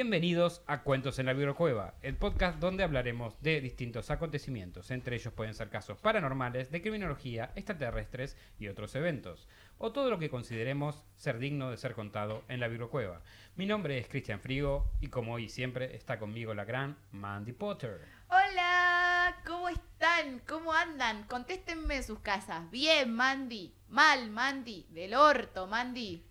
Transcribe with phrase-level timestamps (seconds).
[0.00, 4.90] Bienvenidos a Cuentos en la Bibliocueva, el podcast donde hablaremos de distintos acontecimientos.
[4.90, 9.46] Entre ellos pueden ser casos paranormales, de criminología, extraterrestres y otros eventos.
[9.76, 13.20] O todo lo que consideremos ser digno de ser contado en la Bibliocueva.
[13.56, 18.00] Mi nombre es Cristian Frigo y como hoy siempre está conmigo la gran Mandy Potter.
[18.30, 20.40] Hola, ¿cómo están?
[20.48, 21.24] ¿Cómo andan?
[21.24, 22.70] Contéstenme en sus casas.
[22.70, 23.74] Bien, Mandy.
[23.90, 24.86] Mal, Mandy.
[24.92, 26.24] Del orto, Mandy.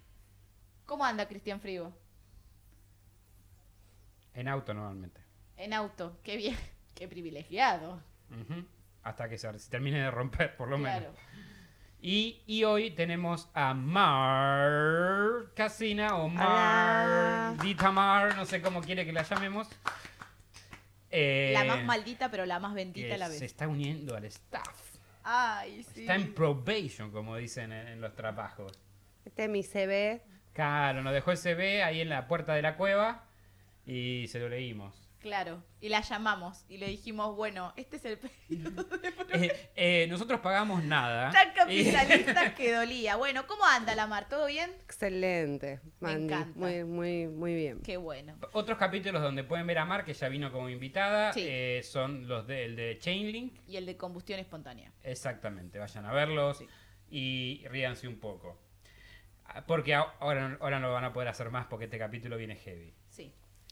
[0.87, 1.93] ¿Cómo anda Cristian Frigo?
[4.33, 5.21] En auto normalmente.
[5.57, 6.19] En auto.
[6.23, 6.57] Qué bien.
[6.95, 8.01] Qué privilegiado.
[9.03, 10.99] Hasta que se, se termine de romper, por lo menos.
[10.99, 11.13] Claro.
[12.01, 17.57] Y, y hoy tenemos a Mar Casina o Mar.
[17.57, 19.67] Dita Mar, no sé cómo quiere que la llamemos.
[21.11, 23.41] Eh, La más maldita, pero la más bendita a la se vez.
[23.43, 24.97] está uniendo al staff.
[25.23, 26.01] Ay, sí.
[26.01, 28.71] Está en probation, como dicen en, en los trabajos.
[29.25, 30.21] Este es mi CV.
[30.53, 33.25] Claro, nos dejó ese B ahí en la puerta de la cueva
[33.89, 35.05] y se lo leímos.
[35.19, 35.61] Claro.
[35.81, 40.39] Y la llamamos y le dijimos, bueno, este es el pedido de Eh, eh, nosotros
[40.39, 41.29] pagamos nada.
[41.31, 43.17] Tan capitalista que dolía.
[43.17, 44.29] Bueno, ¿cómo anda la Mar?
[44.29, 44.71] ¿Todo bien?
[44.85, 46.57] Excelente, Me encanta.
[46.57, 47.81] Muy, muy, muy bien.
[47.81, 48.37] Qué bueno.
[48.53, 51.43] Otros capítulos donde pueden ver a Mar, que ya vino como invitada, Sí.
[51.45, 53.59] eh, son los del de Chainlink.
[53.67, 54.93] Y el de combustión espontánea.
[55.03, 56.67] Exactamente, vayan a verlos Sí.
[57.11, 58.57] y ríanse un poco.
[59.45, 62.55] Ah, Porque ahora, ahora no lo van a poder hacer más porque este capítulo viene
[62.55, 62.93] heavy.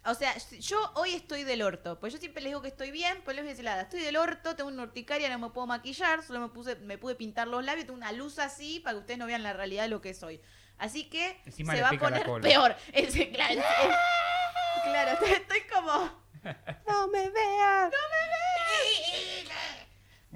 [0.09, 1.99] O sea, yo hoy estoy del orto.
[1.99, 3.81] Pues yo siempre les digo que estoy bien, pues les voy a decir nada.
[3.81, 7.15] Estoy del orto, tengo una urticaria, no me puedo maquillar, solo me puse, me pude
[7.15, 9.89] pintar los labios, tengo una luz así para que ustedes no vean la realidad de
[9.89, 10.41] lo que soy.
[10.77, 12.75] Así que Encima se va a poner peor.
[12.93, 13.65] Ese, claro, es-
[14.83, 16.27] claro, estoy, como.
[16.87, 17.91] ¡No me veas!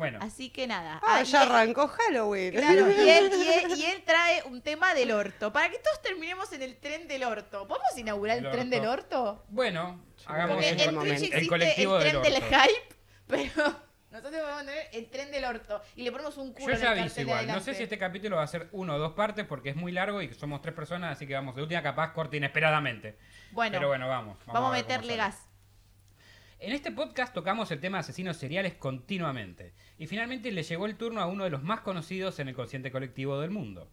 [0.01, 0.99] Bueno, Así que nada.
[1.03, 2.53] Ah, ya arrancó Halloween.
[2.53, 5.53] Claro, y él, y, él, y él trae un tema del orto.
[5.53, 7.67] Para que todos terminemos en el tren del orto.
[7.67, 9.45] ¿Podemos inaugurar el, El tren del orto?
[9.49, 11.13] bueno, hagamos Porque en el Twitch momento.
[11.13, 12.47] existe El el, colectivo del tren del orto.
[12.47, 12.95] hype,
[13.27, 13.75] pero
[14.09, 15.81] nosotros podemos tener el tren del orto.
[15.95, 17.45] Y le ponemos un culo Yo en ya el aviso igual.
[17.45, 19.91] No sé si este capítulo va a ser uno o dos partes porque es muy
[19.91, 23.19] largo y somos tres personas, así que vamos de última capaz corte inesperadamente.
[23.51, 24.39] Bueno, Pero bueno, vamos.
[24.47, 25.17] vamos, a meterle sale.
[25.17, 25.47] gas.
[26.61, 29.73] En este podcast tocamos el tema de asesinos seriales continuamente.
[29.97, 32.91] Y finalmente le llegó el turno a uno de los más conocidos en el consciente
[32.91, 33.89] colectivo del mundo.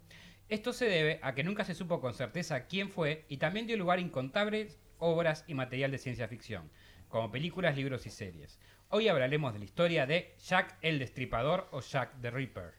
[0.51, 3.79] Esto se debe a que nunca se supo con certeza quién fue y también dio
[3.79, 6.71] lugar a incontables obras y material de ciencia ficción,
[7.09, 8.61] como películas, libros y series.
[8.91, 12.75] Hoy hablaremos de la historia de Jack el Destripador o Jack the Ripper.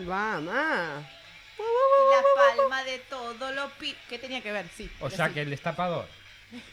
[0.00, 0.52] Vamos.
[0.52, 3.94] La palma de todo lo pi...
[4.08, 4.66] ¿Qué tenía que ver?
[4.66, 4.90] Sí.
[5.00, 5.38] O Jack sí.
[5.38, 6.21] el Destapador.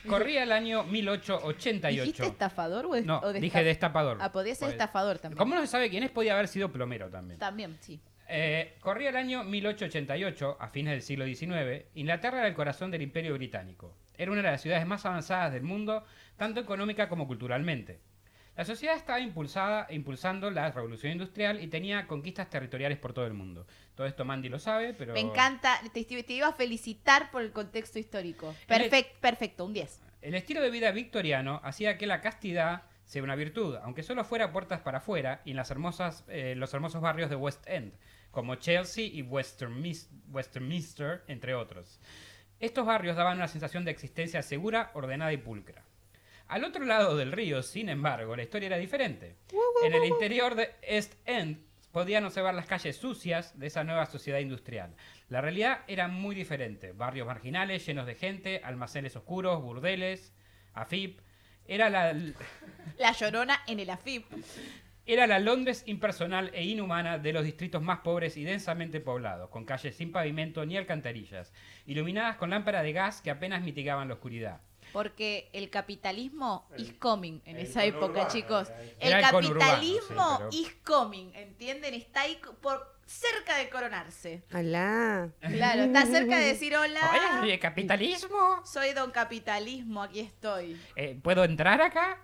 [0.07, 2.03] Corría el año 1888.
[2.03, 4.17] ¿Dijiste estafador o, No, o dije destapador.
[4.21, 5.37] Ah, podía ser estafador también.
[5.37, 7.39] Como no se sabe quién es, podía haber sido plomero también.
[7.39, 7.99] También, sí.
[8.31, 11.85] Eh, corría el año 1888, a fines del siglo XIX.
[11.95, 13.95] Inglaterra era el corazón del Imperio Británico.
[14.17, 16.03] Era una de las ciudades más avanzadas del mundo,
[16.37, 17.99] tanto económica como culturalmente.
[18.59, 23.33] La sociedad estaba impulsada, impulsando la revolución industrial y tenía conquistas territoriales por todo el
[23.33, 23.65] mundo.
[23.95, 25.13] Todo esto Mandy lo sabe, pero...
[25.13, 25.79] Me encanta.
[25.93, 28.53] Te, te iba a felicitar por el contexto histórico.
[28.67, 30.01] Perfecto, un 10.
[30.21, 34.51] El estilo de vida victoriano hacía que la castidad sea una virtud, aunque solo fuera
[34.51, 37.93] puertas para afuera y en las hermosas, eh, los hermosos barrios de West End,
[38.29, 42.01] como Chelsea y Westminster, entre otros.
[42.59, 45.85] Estos barrios daban una sensación de existencia segura, ordenada y pulcra.
[46.49, 49.35] Al otro lado del río, sin embargo, la historia era diferente.
[49.83, 51.59] En el interior de East End
[51.91, 54.95] podían observar las calles sucias de esa nueva sociedad industrial.
[55.29, 56.91] La realidad era muy diferente.
[56.91, 60.33] Barrios marginales, llenos de gente, almacenes oscuros, burdeles,
[60.73, 61.19] AFIP.
[61.65, 62.13] Era la,
[62.97, 64.25] La llorona en el AFIP.
[65.05, 69.65] era la Londres impersonal e inhumana de los distritos más pobres y densamente poblados, con
[69.65, 71.53] calles sin pavimento ni alcantarillas,
[71.85, 74.61] iluminadas con lámparas de gas que apenas mitigaban la oscuridad.
[74.91, 78.71] Porque el capitalismo is coming en el esa época, chicos.
[78.99, 81.93] El capitalismo sí, pero- is coming, ¿entienden?
[81.93, 84.43] Está ahí por cerca de coronarse.
[84.51, 85.29] Alá.
[85.41, 87.39] Claro, está cerca de decir hola.
[87.41, 88.61] Oye, capitalismo.
[88.65, 90.79] Soy don capitalismo, aquí estoy.
[90.95, 92.19] Eh, ¿Puedo entrar acá?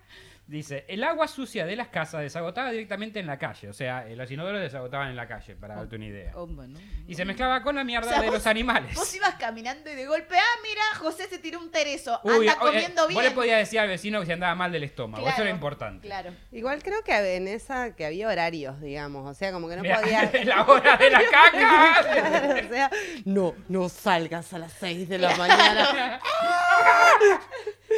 [0.47, 3.67] Dice, el agua sucia de las casas desagotaba directamente en la calle.
[3.67, 6.33] O sea, eh, los inodoros desagotaban en la calle, para darte una idea.
[6.35, 6.79] Oh, bueno.
[7.07, 8.93] Y se mezclaba con la mierda O sea, de vos- los animales.
[8.93, 12.19] Vos ibas caminando y de golpe, ah, mira, José se tiró un tereso.
[12.23, 13.15] Uy, Anda comiendo bien.
[13.15, 15.27] Vos le podías decir al vecino que se andaba mal del estómago.
[15.27, 16.05] Eso era importante.
[16.07, 16.31] Claro.
[16.51, 19.27] Igual creo que en esa que había horarios, digamos.
[19.27, 20.31] O sea, como que no Mirá, podía.
[20.45, 22.61] la hora de la caca.
[22.65, 22.91] o sea,
[23.25, 26.19] no, no salgas a las 6 de la mañana.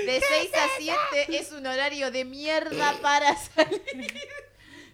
[0.05, 0.67] De 6 a
[1.15, 3.81] 7 es un horario de mierda para salir.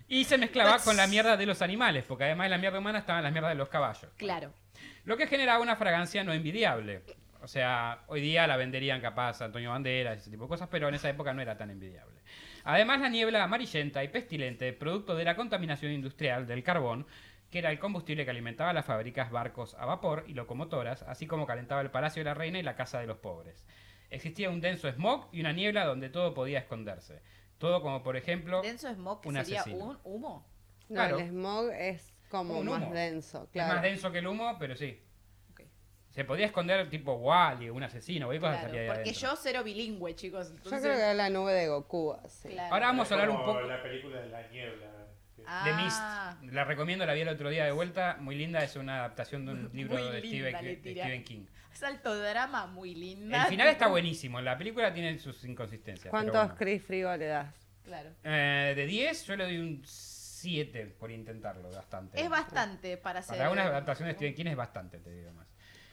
[0.08, 3.00] y se mezclaba con la mierda de los animales, porque además de la mierda humana
[3.00, 4.12] estaban las mierdas de los caballos.
[4.18, 4.54] Claro.
[5.06, 7.02] Lo que generaba una fragancia no envidiable.
[7.42, 10.88] O sea, hoy día la venderían capaz a Antonio Banderas, ese tipo de cosas, pero
[10.88, 12.22] en esa época no era tan envidiable.
[12.64, 17.06] Además, la niebla amarillenta y pestilente, producto de la contaminación industrial del carbón,
[17.52, 21.46] que era el combustible que alimentaba las fábricas, barcos a vapor y locomotoras, así como
[21.46, 23.66] calentaba el Palacio de la Reina y la Casa de los Pobres.
[24.14, 27.22] Existía un denso smog y una niebla donde todo podía esconderse.
[27.58, 29.86] Todo como, por ejemplo, Denso smog que un sería asesino.
[29.86, 30.46] un humo.
[30.90, 31.18] No, Claro.
[31.20, 32.94] el smog es como un más humo.
[32.94, 33.74] denso, es claro.
[33.76, 35.02] más denso que el humo, pero sí.
[35.52, 35.62] Ok.
[36.10, 39.30] Se podía esconder tipo Wally, un asesino, cualquier cosa Claro, salía de porque adentro.
[39.30, 40.54] yo cero bilingüe, chicos.
[40.64, 42.50] Yo creo que es la nube de Goku, así.
[42.50, 42.74] Claro.
[42.74, 44.88] Ahora vamos a hablar un poco la película de la niebla.
[45.46, 45.66] Ah.
[45.66, 45.74] de
[46.44, 46.54] Mist.
[46.54, 48.16] La recomiendo, la vi el otro día de vuelta.
[48.20, 50.78] Muy linda, es una adaptación de un libro de, le de.
[50.80, 51.24] Stephen
[51.74, 51.80] King.
[51.80, 53.44] Salto drama muy linda.
[53.44, 56.10] El final está buenísimo, la película tiene sus inconsistencias.
[56.10, 56.56] ¿Cuántos bueno.
[56.58, 57.54] Chris Frigo le das?
[57.84, 58.12] Claro.
[58.24, 62.22] Eh, de 10 yo le doy un 7 por intentarlo, bastante.
[62.22, 63.38] Es bastante para hacer.
[63.38, 65.48] Para una adaptación de Stephen King es bastante, te digo más.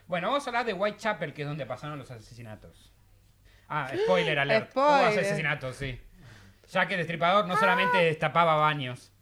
[0.06, 2.92] Bueno, vamos a hablar de Whitechapel, que es donde pasaron los asesinatos.
[3.68, 4.72] Ah, spoiler alert.
[4.74, 5.20] Hubo Spoiler.
[5.20, 6.00] asesinatos, sí.
[6.68, 9.12] Ya que el destripador no solamente destapaba baños.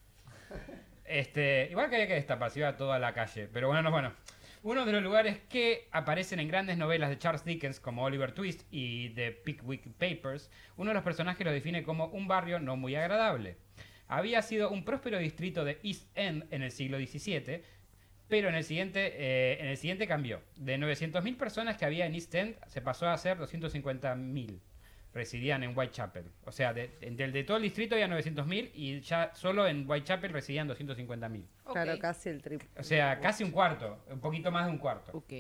[1.05, 3.49] Este, igual que había que destapar, se iba a toda la calle.
[3.53, 4.13] Pero bueno, no, bueno.
[4.69, 8.67] Uno de los lugares que aparecen en grandes novelas de Charles Dickens como Oliver Twist
[8.71, 12.95] y The Pickwick Papers, uno de los personajes lo define como un barrio no muy
[12.95, 13.57] agradable.
[14.09, 17.63] Había sido un próspero distrito de East End en el siglo XVII,
[18.29, 20.43] pero en el siguiente, eh, en el siguiente cambió.
[20.57, 24.61] De 900.000 personas que había en East End, se pasó a ser 250.000
[25.15, 26.25] residían en Whitechapel.
[26.45, 29.89] O sea, de, en- del de todo el distrito había 900.000 y ya solo en
[29.89, 31.45] Whitechapel residían 250.000.
[31.65, 31.73] Ok.
[31.73, 32.69] Claro, casi el triple.
[32.79, 35.13] O sea, casi un cuarto, un poquito más de un cuarto.
[35.17, 35.33] Ok.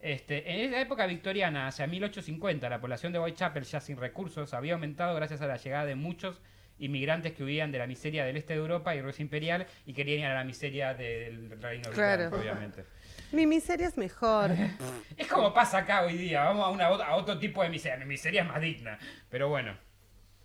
[0.00, 4.74] Este, en esa época victoriana, hacia 1850, la población de Whitechapel, ya sin recursos, había
[4.74, 6.40] aumentado gracias a la llegada de muchos
[6.80, 10.20] inmigrantes que huían de la miseria del este de Europa y Rusia imperial y querían
[10.20, 12.30] ir a la miseria del reino Claro.
[12.30, 12.84] británico, obviamente.
[13.32, 14.50] Mi miseria es mejor.
[15.16, 18.04] Es como pasa acá hoy día, vamos a, una, a otro tipo de miseria, mi
[18.06, 18.98] miseria es más digna,
[19.28, 19.76] pero bueno,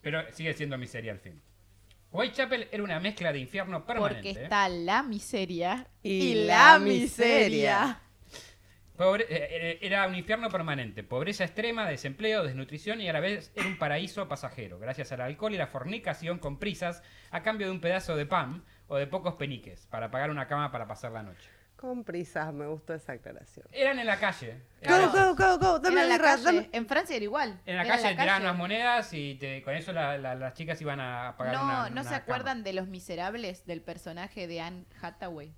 [0.02, 1.40] pero sigue siendo miseria al fin.
[2.12, 4.30] Whitechapel era una mezcla de infierno permanente.
[4.30, 8.00] Porque está la miseria Y y, la miseria.
[8.98, 13.68] Pobre- eh, era un infierno permanente, pobreza extrema, desempleo, desnutrición y a la vez era
[13.68, 17.02] un paraíso pasajero, gracias al alcohol y la fornicación con prisas
[17.32, 20.72] a cambio de un pedazo de pan o de pocos peniques para pagar una cama
[20.72, 21.50] para pasar la noche.
[21.84, 23.66] Con prisas, me gustó esa aclaración.
[23.74, 24.56] Eran en la calle.
[24.88, 26.44] Go, go, go, go, dame Era en la birra, calle.
[26.46, 27.60] dame- En Francia era igual.
[27.66, 30.80] En la Era calle tiraban unas monedas y te- con eso la- la- las chicas
[30.80, 32.18] iban a pagar No, una ¿no una se cama.
[32.20, 35.54] acuerdan de Los Miserables del personaje de Anne Hathaway?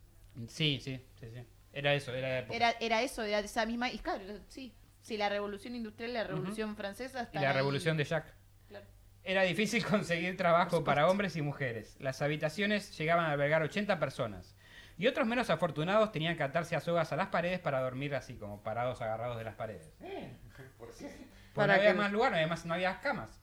[0.47, 1.43] Sí, sí, sí, sí.
[1.73, 2.55] Era eso, era de época.
[2.55, 3.91] Era, era eso, era de esa misma.
[3.91, 4.73] Y claro, sí.
[5.01, 7.55] Sí, la revolución industrial y la revolución francesa Y están la ahí.
[7.55, 8.33] revolución de Jack.
[8.67, 8.87] Claro.
[9.23, 11.95] Era difícil conseguir trabajo para hombres y mujeres.
[11.99, 14.54] Las habitaciones llegaban a albergar 80 personas.
[14.97, 18.35] Y otros menos afortunados tenían que atarse a sogas a las paredes para dormir así,
[18.37, 19.93] como parados agarrados de las paredes.
[20.77, 21.05] ¿Por qué?
[21.05, 23.41] Porque Para no había que- más lugar, no había, más- no había camas.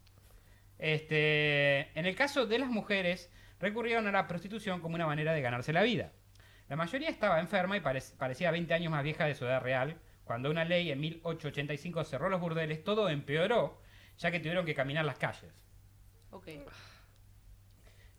[0.78, 5.40] Este, en el caso de las mujeres, recurrieron a la prostitución como una manera de
[5.42, 6.12] ganarse la vida.
[6.68, 10.00] La mayoría estaba enferma y parec- parecía 20 años más vieja de su edad real.
[10.24, 13.80] Cuando una ley en 1885 cerró los burdeles, todo empeoró,
[14.18, 15.52] ya que tuvieron que caminar las calles.
[16.30, 16.48] Ok.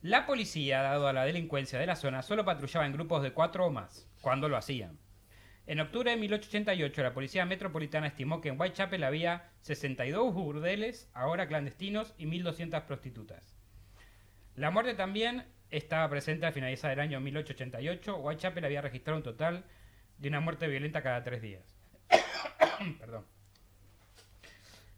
[0.04, 3.68] La policía, dado a la delincuencia de la zona, solo patrullaba en grupos de cuatro
[3.68, 5.00] o más, cuando lo hacían.
[5.66, 11.48] En octubre de 1888, la policía metropolitana estimó que en Whitechapel había 62 burdeles, ahora
[11.48, 13.56] clandestinos, y 1.200 prostitutas.
[14.56, 18.18] La muerte también estaba presente al finalizar el año 1888.
[18.18, 19.64] Whitechapel había registrado un total
[20.18, 21.78] de una muerte violenta cada tres días.
[23.00, 23.26] Perdón.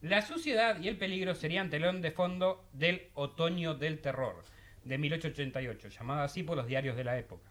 [0.01, 4.54] La suciedad y el peligro serían telón de fondo del Otoño del Terror
[4.85, 7.49] de 1888, llamado así por los diarios de la época.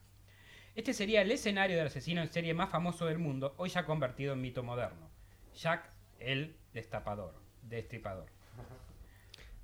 [0.74, 4.32] Este sería el escenario del asesino en serie más famoso del mundo, hoy ya convertido
[4.32, 5.08] en mito moderno.
[5.54, 8.26] Jack el Destapador, Destripador.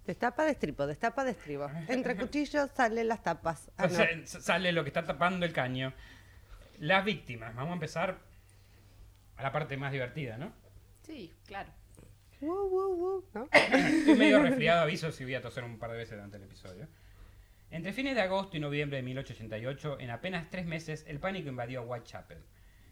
[0.06, 1.70] Destapa, destripo, destapa, destripo.
[1.88, 3.70] Entre cuchillos salen las tapas.
[3.76, 3.94] Ah, O no.
[3.94, 5.92] sea, s- sale lo que está tapando el caño.
[6.78, 7.54] Las víctimas.
[7.54, 8.18] Vamos a empezar
[9.36, 10.52] a la parte más divertida, ¿no?
[11.02, 11.70] Sí, claro.
[12.40, 13.48] Woo, woo, woo, ¿no?
[13.52, 16.88] Estoy medio resfriado, aviso si voy a toser un par de veces durante el episodio.
[17.70, 21.82] Entre fines de agosto y noviembre de 1888, en apenas tres meses, el pánico invadió
[21.82, 22.42] Whitechapel.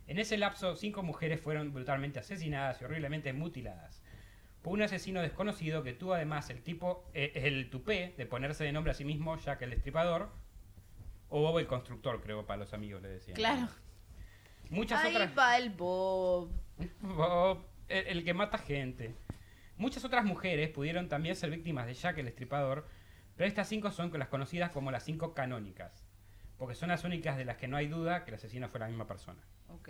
[0.06, 4.02] En ese lapso, cinco mujeres fueron brutalmente asesinadas y horriblemente mutiladas.
[4.62, 8.72] Por un asesino desconocido que tuvo además el tipo, eh, el tupé de ponerse de
[8.72, 10.30] nombre a sí mismo Jack el Destripador,
[11.28, 13.36] o Bob el Constructor, creo, para los amigos le decían.
[13.36, 13.68] Claro.
[14.70, 15.36] Muchas Ahí otras...
[15.36, 16.50] va el Bob.
[17.00, 19.14] Bob, el, el que mata gente.
[19.76, 22.86] Muchas otras mujeres pudieron también ser víctimas de Jack el Destripador,
[23.38, 26.04] pero estas cinco son las conocidas como las cinco canónicas,
[26.58, 28.88] porque son las únicas de las que no hay duda que el asesino fue la
[28.88, 29.40] misma persona.
[29.68, 29.88] Ok.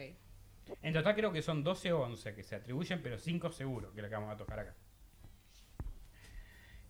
[0.83, 4.00] En total creo que son 12 o 11 que se atribuyen, pero 5 seguro, que
[4.00, 4.75] es lo que vamos a tocar acá.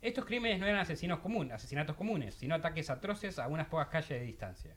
[0.01, 4.09] Estos crímenes no eran asesinos comunes, asesinatos comunes, sino ataques atroces a unas pocas calles
[4.19, 4.75] de distancia.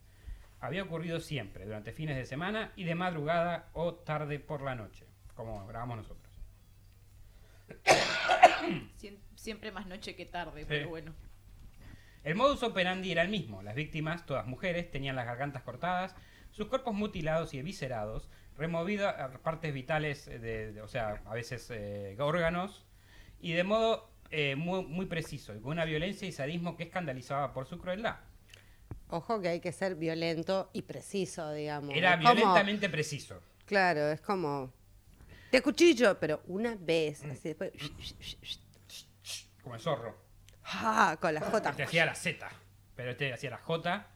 [0.60, 5.06] Había ocurrido siempre, durante fines de semana y de madrugada o tarde por la noche,
[5.34, 6.32] como grabamos nosotros.
[8.98, 11.12] Siem- Siempre más noche que tarde, pero bueno.
[12.24, 13.62] El modus operandi era el mismo.
[13.62, 16.14] Las víctimas, todas mujeres, tenían las gargantas cortadas,
[16.50, 22.16] sus cuerpos mutilados y eviscerados, removidas partes vitales, de, de- o sea, a veces eh,
[22.20, 22.84] órganos,
[23.40, 27.52] y de modo eh, muy, muy preciso, y con una violencia y sadismo que escandalizaba
[27.52, 28.16] por su crueldad.
[29.08, 31.94] Ojo que hay que ser violento y preciso, digamos.
[31.94, 33.40] Era Es como- violentamente preciso.
[33.66, 34.72] Claro, es como.
[35.50, 37.22] Te cuchillo, pero una vez.
[37.24, 37.72] Así después.
[39.62, 40.16] Como el zorro.
[40.64, 41.16] ¡Ah!
[41.20, 41.72] Con la J.
[41.72, 42.48] Te hacía la Z,
[42.94, 44.06] pero este hacía la J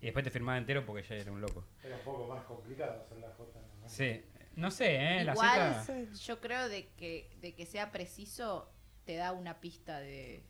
[0.00, 1.64] y después te firmaba entero porque ya era un loco.
[1.82, 3.60] Era un poco más complicado hacer la J.
[3.80, 3.88] ¿no?
[3.88, 4.24] Sí.
[4.56, 5.24] No sé, ¿eh?
[5.24, 6.12] La Igual, Z...
[6.24, 8.70] yo creo de que, de que sea preciso
[9.04, 10.44] te da una pista de...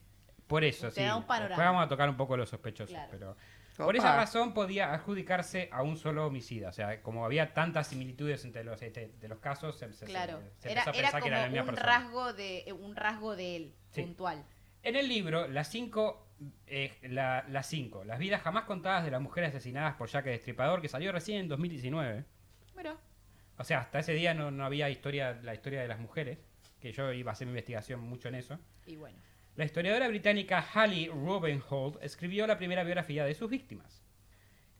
[0.46, 1.02] Por eso, Te sí.
[1.06, 1.48] da un panorama.
[1.48, 3.08] Después vamos a tocar un poco los sospechosos, Claro.
[3.10, 3.36] pero...
[3.76, 3.98] Por Opa.
[3.98, 6.68] esa razón podía adjudicarse a un solo homicida.
[6.68, 10.40] O sea, como había tantas similitudes entre los, este, de los casos, se, se- Claro,
[10.58, 11.92] se era, empezó a era pensar que como era la misma un persona.
[11.98, 14.02] rasgo, de, un rasgo de él, Sí.
[14.02, 14.44] puntual.
[14.84, 16.28] En el libro, las cinco,
[16.66, 20.32] eh, la- las cinco, las vidas jamás contadas de las mujeres asesinadas por Jack el
[20.32, 22.24] Destripador, que salió recién en 2019.
[22.74, 22.96] Bueno,
[23.56, 26.38] O sea, hasta ese día no, no había historia, la historia de las mujeres,
[26.80, 28.58] que yo iba a hacer mi investigación mucho en eso.
[28.86, 29.16] y bueno.
[29.56, 34.02] La historiadora británica Hallie Rubenhold escribió la primera biografía de sus víctimas.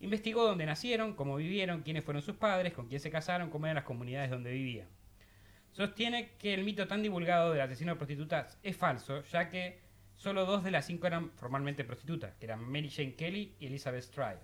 [0.00, 3.76] Investigó dónde nacieron, cómo vivieron, quiénes fueron sus padres, con quién se casaron, cómo eran
[3.76, 4.88] las comunidades donde vivían.
[5.70, 9.78] Sostiene que el mito tan divulgado del asesino de prostitutas es falso, ya que
[10.16, 14.02] solo dos de las cinco eran formalmente prostitutas, que eran Mary Jane Kelly y Elizabeth
[14.02, 14.40] Stride.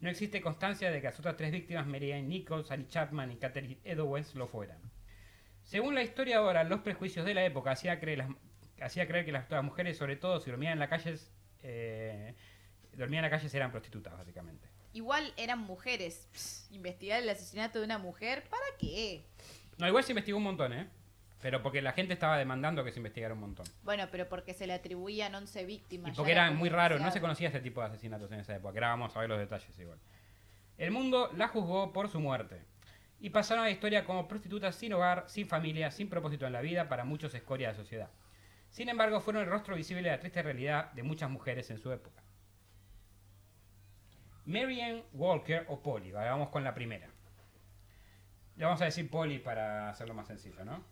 [0.00, 3.36] No existe constancia de que las otras tres víctimas, Mary Ann Nichols, Annie Chapman y
[3.36, 4.78] Catherine Edowes, lo fueran.
[5.64, 8.30] Según la historiadora, los prejuicios de la época hacía creer, las-
[8.80, 11.14] hacía creer que las, mujeres, sobre todo si dormían en la calle,
[11.62, 12.34] eh,
[12.92, 14.68] dormían en la calle eran prostitutas, básicamente.
[14.92, 16.28] Igual eran mujeres.
[16.32, 19.26] Pss, investigar el asesinato de una mujer, ¿para qué?
[19.78, 20.88] No, igual se investigó un montón, ¿eh?
[21.42, 23.66] Pero porque la gente estaba demandando que se investigara un montón.
[23.82, 26.12] Bueno, pero porque se le atribuían 11 víctimas.
[26.12, 28.72] Y porque era muy raro, no se conocía este tipo de asesinatos en esa época.
[28.72, 29.98] que Ahora vamos a ver los detalles igual.
[30.78, 32.62] El mundo la juzgó por su muerte.
[33.18, 36.60] Y pasaron a la historia como prostitutas sin hogar, sin familia, sin propósito en la
[36.60, 38.10] vida, para muchos escoria de la sociedad.
[38.70, 41.92] Sin embargo, fueron el rostro visible de la triste realidad de muchas mujeres en su
[41.92, 42.22] época.
[44.44, 47.08] Marianne Walker o Polly, vamos con la primera.
[48.56, 50.84] Le vamos a decir Polly para hacerlo más sencillo, ¿no?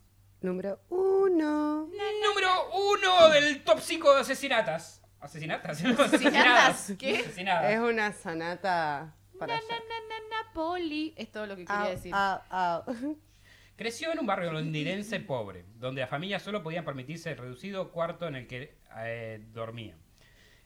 [0.45, 1.87] Número uno.
[1.87, 5.03] Número uno del top 5 de asesinatas.
[5.19, 5.83] ¿Asesinatas?
[5.99, 6.93] ¿Asesinatas?
[6.99, 7.17] ¿Qué?
[7.21, 7.73] Asesinadas.
[7.73, 9.69] Es una sonata para Na, allá.
[9.71, 11.15] na, na, na, na, Poli.
[11.17, 12.13] Es todo lo que quería Au, decir.
[12.15, 12.85] au, au.
[13.77, 18.29] Creció en un barrio londinense pobre, donde las familias solo podían permitirse el reducido cuarto
[18.29, 19.99] en el que eh, dormían.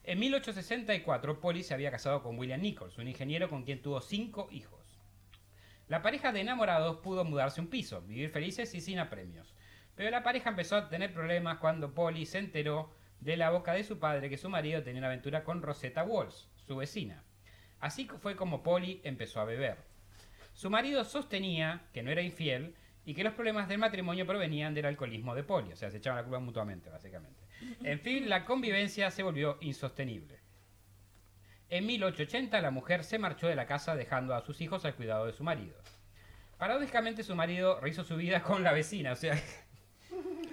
[0.02, 4.48] En 1864, Polly se había casado con William Nichols, un ingeniero con quien tuvo cinco
[4.50, 4.98] hijos.
[5.86, 9.54] La pareja de enamorados pudo mudarse un piso, vivir felices y sin apremios.
[9.98, 13.82] Pero la pareja empezó a tener problemas cuando Polly se enteró de la boca de
[13.82, 17.24] su padre que su marido tenía una aventura con Rosetta Walsh, su vecina.
[17.80, 19.78] Así fue como Polly empezó a beber.
[20.54, 24.86] Su marido sostenía que no era infiel y que los problemas del matrimonio provenían del
[24.86, 27.42] alcoholismo de Polly, o sea, se echaban la culpa mutuamente, básicamente.
[27.82, 30.38] En fin, la convivencia se volvió insostenible.
[31.70, 35.26] En 1880 la mujer se marchó de la casa dejando a sus hijos al cuidado
[35.26, 35.76] de su marido.
[36.56, 39.34] Paradójicamente su marido rehizo su vida con la vecina, o sea,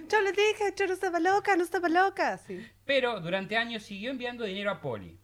[0.08, 2.38] Yo le dije, yo no estaba loca, no estaba loca.
[2.38, 2.66] Sí.
[2.84, 5.18] pero durante años siguió enviando dinero a Polly.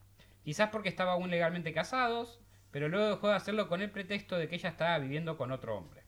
[0.45, 4.49] Quizás porque estaba aún legalmente casados, pero luego dejó de hacerlo con el pretexto de
[4.49, 6.03] que ella estaba viviendo con otro hombre.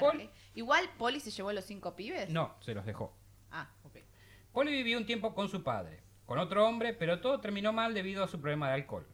[0.00, 2.28] Pol- Igual Poli se llevó a los cinco pibes.
[2.30, 3.14] No, se los dejó.
[3.50, 3.98] Ah, ok.
[4.52, 8.24] Polly vivió un tiempo con su padre, con otro hombre, pero todo terminó mal debido
[8.24, 9.06] a su problema de alcohol.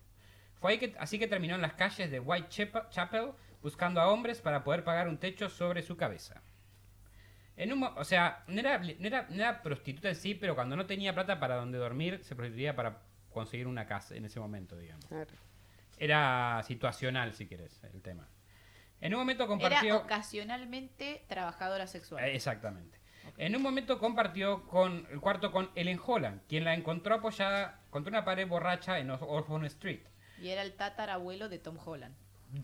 [0.61, 3.33] Fue ahí que, así que terminó en las calles de Whitechapel
[3.63, 6.43] buscando a hombres para poder pagar un techo sobre su cabeza.
[7.59, 10.77] En un o sea, no era, no, era, no era prostituta en sí, pero cuando
[10.77, 14.77] no tenía plata para donde dormir, se prostituía para conseguir una casa en ese momento,
[14.77, 15.05] digamos.
[15.07, 15.35] Claro.
[15.99, 18.29] Era situacional, si querés, el tema.
[19.01, 19.97] En un momento Era compartió...
[19.99, 22.25] ocasionalmente trabajadora sexual.
[22.25, 22.97] Eh, Exactamente.
[23.37, 28.11] En un momento compartió con el cuarto con Ellen Holland, quien la encontró apoyada contra
[28.11, 30.01] una pared borracha en Orphan Street.
[30.41, 32.15] Y era el tatarabuelo de Tom Holland.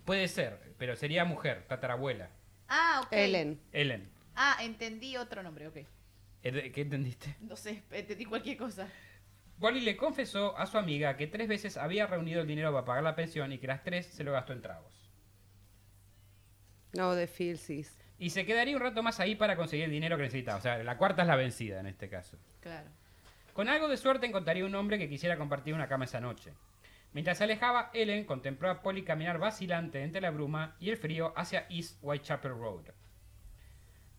[0.05, 2.31] Puede ser, pero sería mujer, tatarabuela.
[2.69, 3.13] Ah, ok.
[3.13, 3.61] Ellen.
[3.73, 4.14] Ellen.
[4.37, 5.79] Ah, entendí otro nombre, ok.
[6.43, 7.37] ¿Qué entendiste?
[7.41, 8.89] No sé, entendí cualquier cosa.
[9.59, 13.05] Polly le confesó a su amiga que tres veces había reunido el dinero para pagar
[13.05, 15.11] la pensión y que las tres se lo gastó en tragos.
[16.93, 17.97] No, de Filsis.
[18.19, 20.59] Y se quedaría un rato más ahí para conseguir el dinero que necesitaba.
[20.59, 22.37] O sea, la cuarta es la vencida en este caso.
[22.61, 22.89] Claro.
[23.53, 26.53] Con algo de suerte encontraría un hombre que quisiera compartir una cama esa noche.
[27.13, 31.33] Mientras se alejaba, Ellen contempló a Polly caminar vacilante entre la bruma y el frío
[31.37, 32.87] hacia East Whitechapel Road.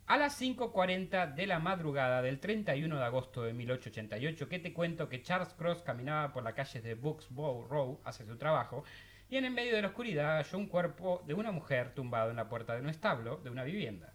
[0.07, 5.09] A las 5.40 de la madrugada del 31 de agosto de 1888, que te cuento
[5.09, 8.83] que Charles Cross caminaba por la calle de Books Bow Row hacia su trabajo,
[9.29, 12.35] y en el medio de la oscuridad halló un cuerpo de una mujer tumbado en
[12.35, 14.13] la puerta de un establo de una vivienda.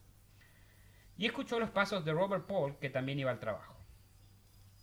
[1.19, 3.75] Y escuchó los pasos de Robert Paul, que también iba al trabajo.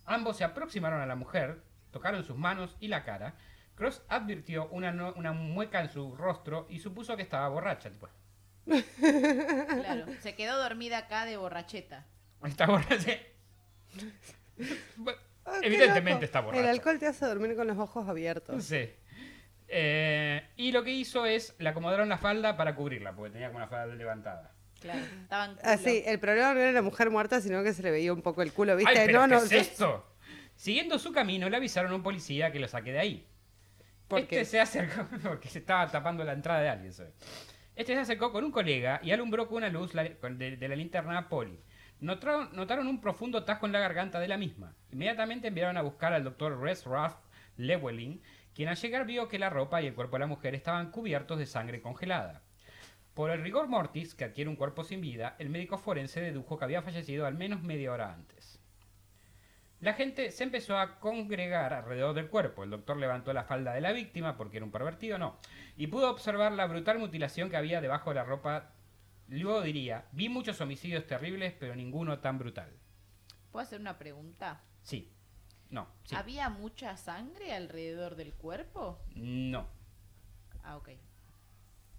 [0.05, 3.35] Ambos se aproximaron a la mujer, tocaron sus manos y la cara.
[3.75, 4.91] Cross advirtió una,
[5.31, 7.89] mueca en su rostro y supuso que estaba borracha.
[8.67, 10.05] Claro.
[10.21, 12.05] Se quedó dormida acá de borracheta.
[12.45, 13.17] está borracha.
[14.97, 16.61] Bueno, Ah, qué Evidentemente está borracha.
[16.61, 18.65] El alcohol te hace dormir con los ojos abiertos.
[18.65, 18.89] Sí.
[19.69, 23.59] Eh, y lo que hizo es, le acomodaron la falda para cubrirla, porque tenía como
[23.59, 24.53] una falda levantada.
[24.81, 24.99] Claro.
[24.99, 25.69] Estaban culo.
[25.69, 28.41] Así, el problema no era la mujer muerta, sino que se le veía un poco
[28.41, 28.99] el culo, ¿viste?
[28.99, 30.05] ¡Ay, pero no, qué es esto!
[30.55, 33.27] Siguiendo su camino, le avisaron a un policía que lo saque de ahí.
[34.07, 34.45] ¿Por este qué?
[34.45, 36.93] se acercó porque se estaba tapando la entrada de alguien.
[36.93, 37.13] ¿sabes?
[37.77, 41.29] Este se acercó con un colega y alumbró con una luz de, la linterna a
[41.29, 41.59] Polly.
[41.99, 44.73] Notaron, un profundo tasco en la garganta de la misma.
[44.91, 47.17] Inmediatamente enviaron a buscar al doctor Res Raff
[47.55, 48.19] Llewellyn,
[48.55, 51.37] quien al llegar vio que la ropa y el cuerpo de la mujer estaban cubiertos
[51.37, 52.41] de sangre congelada.
[53.13, 56.65] Por el rigor mortis que adquiere un cuerpo sin vida, el médico forense dedujo que
[56.65, 58.56] había fallecido al menos media hora antes.
[59.79, 62.63] La gente se empezó a congregar alrededor del cuerpo.
[62.63, 65.37] El doctor levantó la falda de la víctima porque era un pervertido, no.
[65.75, 68.71] Y pudo observar la brutal mutilación que había debajo de la ropa.
[69.27, 72.71] Luego diría, vi muchos homicidios terribles, pero ninguno tan brutal.
[73.51, 74.63] ¿Puedo hacer una pregunta?
[74.81, 75.13] Sí.
[75.69, 75.87] No.
[76.05, 76.15] Sí.
[76.15, 78.99] ¿Había mucha sangre alrededor del cuerpo?
[79.13, 79.67] No.
[80.63, 80.89] Ah, ok.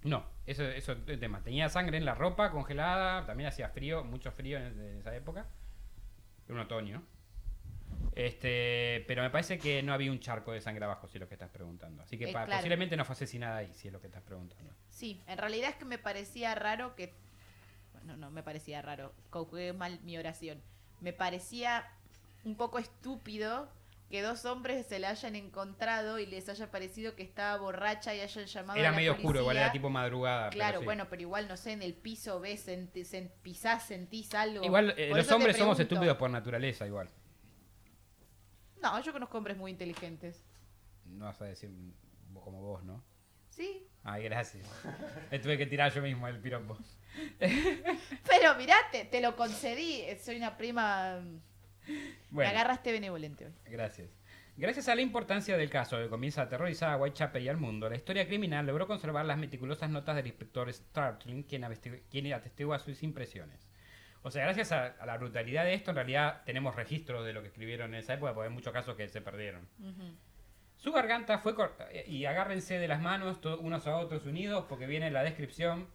[0.02, 0.26] No.
[0.46, 1.42] Eso, eso es el tema.
[1.42, 3.24] Tenía sangre en la ropa congelada.
[3.24, 5.46] También hacía frío, mucho frío en, en esa época.
[6.46, 7.04] Era un otoño.
[8.14, 11.28] Este, pero me parece que no había un charco de sangre abajo, si es lo
[11.28, 12.02] que estás preguntando.
[12.02, 12.50] Así que Eh, claro.
[12.50, 14.72] posiblemente no fue asesinada ahí, si es lo que estás preguntando.
[14.88, 17.14] Sí, en realidad es que me parecía raro que...
[17.92, 20.60] Bueno, no me parecía raro, conjugué mal mi oración.
[21.00, 21.86] Me parecía
[22.44, 23.70] un poco estúpido
[24.10, 28.20] que dos hombres se la hayan encontrado y les haya parecido que estaba borracha y
[28.20, 30.48] hayan llamado Era a la medio oscuro, igual era tipo madrugada.
[30.48, 30.84] pero Claro, sí.
[30.86, 34.64] bueno, pero igual, no sé, en el piso ves, senti- sen- pisás, sentís algo.
[34.64, 37.08] Igual eh, los hombres somos estúpidos por naturaleza, igual.
[38.82, 40.44] No, yo conozco hombres muy inteligentes.
[41.04, 41.70] No vas a decir
[42.32, 43.02] como vos, ¿no?
[43.50, 43.86] Sí.
[44.04, 44.66] Ay, gracias.
[45.30, 46.78] Me tuve que tirar yo mismo el piropo.
[47.38, 50.04] Pero mirá, te, lo concedí.
[50.20, 51.20] Soy una prima...
[52.30, 53.52] Bueno, Me agarraste benevolente hoy.
[53.64, 54.10] gracias.
[54.56, 57.88] Gracias a la importancia del caso que comienza a aterrorizar a Whitechapel y al mundo,
[57.88, 61.64] la historia criminal logró conservar las meticulosas notas del inspector Startling, quien,
[62.10, 63.67] quien atestigua sus impresiones.
[64.22, 67.40] O sea, gracias a, a la brutalidad de esto, en realidad tenemos registros de lo
[67.42, 69.68] que escribieron en esa época, porque hay muchos casos que se perdieron.
[69.80, 70.14] Ujú.
[70.76, 71.90] Su garganta fue cortada.
[72.06, 75.88] Y agárrense de las manos to- unos a otros unidos porque viene la descripción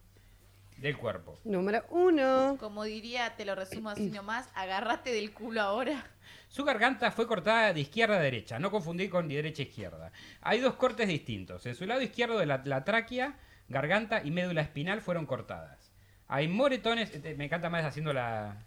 [0.78, 1.38] del cuerpo.
[1.44, 2.56] Número uno.
[2.58, 6.04] Como diría, te lo resumo así nomás, agárrate del culo ahora.
[6.48, 10.12] Su garganta fue cortada de izquierda a derecha, no confundir con de derecha a izquierda.
[10.40, 11.64] Hay dos cortes distintos.
[11.66, 15.83] En su lado izquierdo de la, la tráquea, garganta y médula espinal fueron cortadas.
[16.28, 18.64] Hay moretones, este, me encanta más haciendo la...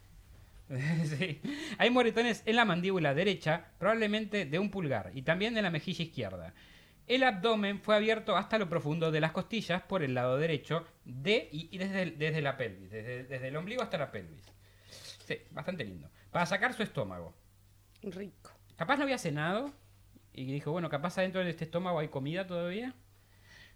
[1.05, 1.41] Sí.
[1.77, 6.03] Hay moretones en la mandíbula derecha, probablemente de un pulgar, y también en la mejilla
[6.03, 6.53] izquierda.
[7.07, 11.47] El abdomen fue abierto hasta lo profundo de las costillas por el lado derecho de
[11.53, 14.43] y, y desde, desde la pelvis, desde, desde el ombligo hasta la pelvis.
[15.25, 16.09] Sí, bastante lindo.
[16.31, 17.33] Para sacar su estómago.
[18.03, 18.51] Rico.
[18.75, 19.71] Capaz no había cenado
[20.33, 22.93] y dijo, bueno, capaz adentro de este estómago hay comida todavía.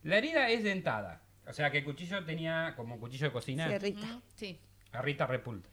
[0.03, 1.21] La herida es dentada.
[1.51, 3.67] O sea que el cuchillo tenía como cuchillo de cocina.
[3.67, 4.05] Sierrita.
[4.05, 4.57] Mm, Sí.
[4.93, 5.69] A Rita Repulta.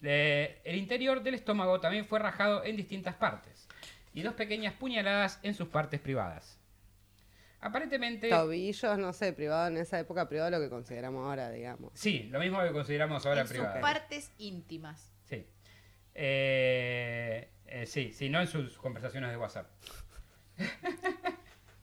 [0.00, 3.66] El interior del estómago también fue rajado en distintas partes.
[4.14, 6.60] Y dos pequeñas puñaladas en sus partes privadas.
[7.60, 8.28] Aparentemente...
[8.28, 11.90] Tobillos, no sé, privado en esa época, privado lo que consideramos ahora, digamos.
[11.94, 13.80] Sí, lo mismo que consideramos ahora en sus privado.
[13.80, 15.12] partes íntimas.
[15.24, 15.44] Sí.
[16.14, 19.66] Eh, eh, sí, sí, no en sus conversaciones de WhatsApp.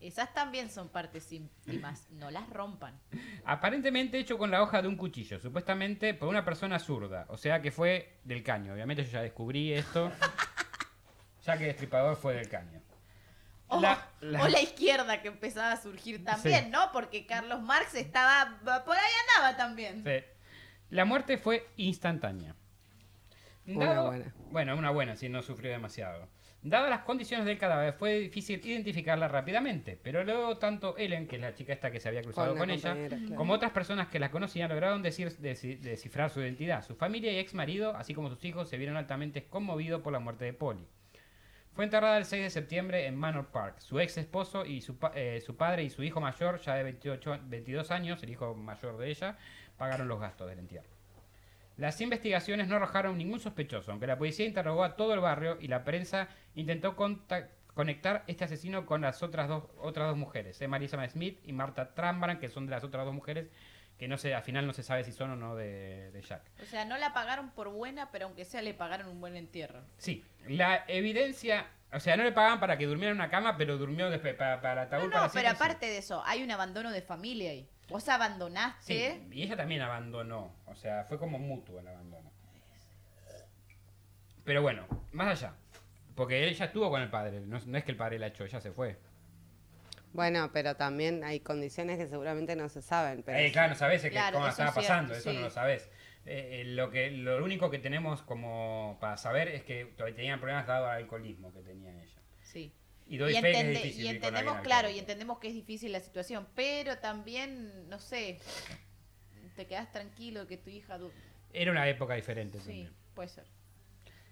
[0.03, 2.99] Esas también son partes íntimas, no las rompan.
[3.45, 7.25] Aparentemente hecho con la hoja de un cuchillo, supuestamente por una persona zurda.
[7.29, 8.73] O sea que fue del caño.
[8.73, 10.11] Obviamente yo ya descubrí esto.
[11.45, 12.81] ya que el destripador fue del caño.
[13.67, 14.61] O La- o la- la...
[14.61, 16.69] izquierda que empezaba a surgir también, Sí.
[16.69, 16.91] ¿no?
[16.91, 20.03] Porque Carlos Marx estaba, por ahí andaba también.
[20.03, 20.23] Sí.
[20.89, 22.55] La muerte fue instantánea.
[23.65, 24.33] Una buena.
[24.51, 26.27] Bueno, una buena, si no sufrió demasiado.
[26.65, 31.41] Dadas las condiciones del cadáver, fue difícil identificarla rápidamente, pero luego tanto Ellen, que es
[31.41, 33.35] la chica esta que se había cruzado Con con, la ella, claro.
[33.35, 36.81] como otras personas que la conocían, lograron decir- descifrar su identidad.
[36.85, 40.19] Su familia y ex marido, así como sus hijos, se vieron altamente conmovidos por la
[40.19, 40.87] muerte de Polly.
[41.73, 43.79] Fue enterrada el 6 de septiembre en Manor Park.
[43.79, 46.83] Su ex esposo y su, pa- eh, su padre y su hijo mayor, ya de
[46.83, 49.37] 28, 22 años, el hijo mayor de ella,
[49.75, 50.92] pagaron los gastos del entierro.
[51.77, 55.67] Las investigaciones no arrojaron ningún sospechoso, aunque la policía interrogó a todo el barrio y
[55.67, 61.07] la prensa intentó conectar este asesino con las otras dos, otras dos mujeres, eh, Marisa
[61.09, 63.47] Smith y Marta Trambaran, que son de las otras dos mujeres
[63.97, 66.41] que no sé, al final no se sabe si son o no de, de Jack.
[66.61, 69.81] O sea, no la pagaron por buena, pero aunque sea le pagaron un buen entierro.
[69.97, 73.77] Sí, la evidencia, o sea, no le pagaban para que durmiera en una cama, pero
[73.77, 75.55] durmió después para, para el No, ataúd no, para pero sí.
[75.55, 77.69] aparte de eso, hay un abandono de familia ahí.
[77.89, 79.11] Vos abandonaste.
[79.11, 80.55] Sí, y ella también abandonó.
[80.65, 82.31] O sea, fue como mutuo el abandono.
[84.43, 85.53] Pero bueno, más allá.
[86.15, 87.39] Porque ella estuvo con el padre.
[87.41, 88.97] No, no es que el padre la echó, ella se fue.
[90.11, 93.23] Bueno, pero también hay condiciones que seguramente no se saben.
[93.23, 95.35] Pero Eh, claro, no sabes Claro, cómo estaba cierto, pasando, eso sí.
[95.37, 95.89] no lo sabes.
[96.25, 100.39] Eh, eh, lo, que, lo único que tenemos como para saber es que todavía tenían
[100.39, 102.21] problemas dado al alcoholismo que tenía ella.
[102.43, 102.71] Sí.
[103.13, 105.37] Y doy Y, fe que es entende- difícil y vivir con entendemos, claro, y entendemos
[105.37, 108.39] que es difícil la situación, pero también, no sé,
[109.55, 110.97] te quedas tranquilo que tu hija...
[111.53, 112.93] Era una época diferente Sí, también.
[113.13, 113.43] puede ser.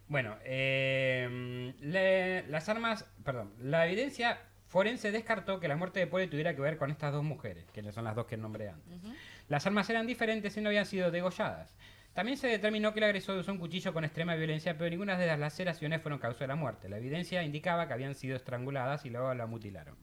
[0.08, 6.26] Bueno, eh, le- las armas, perdón, la evidencia forense descartó que la muerte de Polly
[6.26, 9.00] tuviera que ver con estas dos mujeres, que son las dos que nombré antes.
[9.48, 11.76] Las armas eran diferentes y no habían sido degolladas.
[12.14, 15.28] También se determinó que el agresor usó un cuchillo con extrema violencia, pero ninguna de
[15.28, 16.90] las laceraciones fueron causa de la muerte.
[16.90, 19.96] La evidencia indicaba que habían sido estranguladas y luego la mutilaron.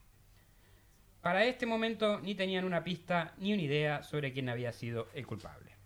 [1.21, 5.27] Para este momento ni tenían una pista ni una idea sobre quién había sido el
[5.27, 5.77] culpable.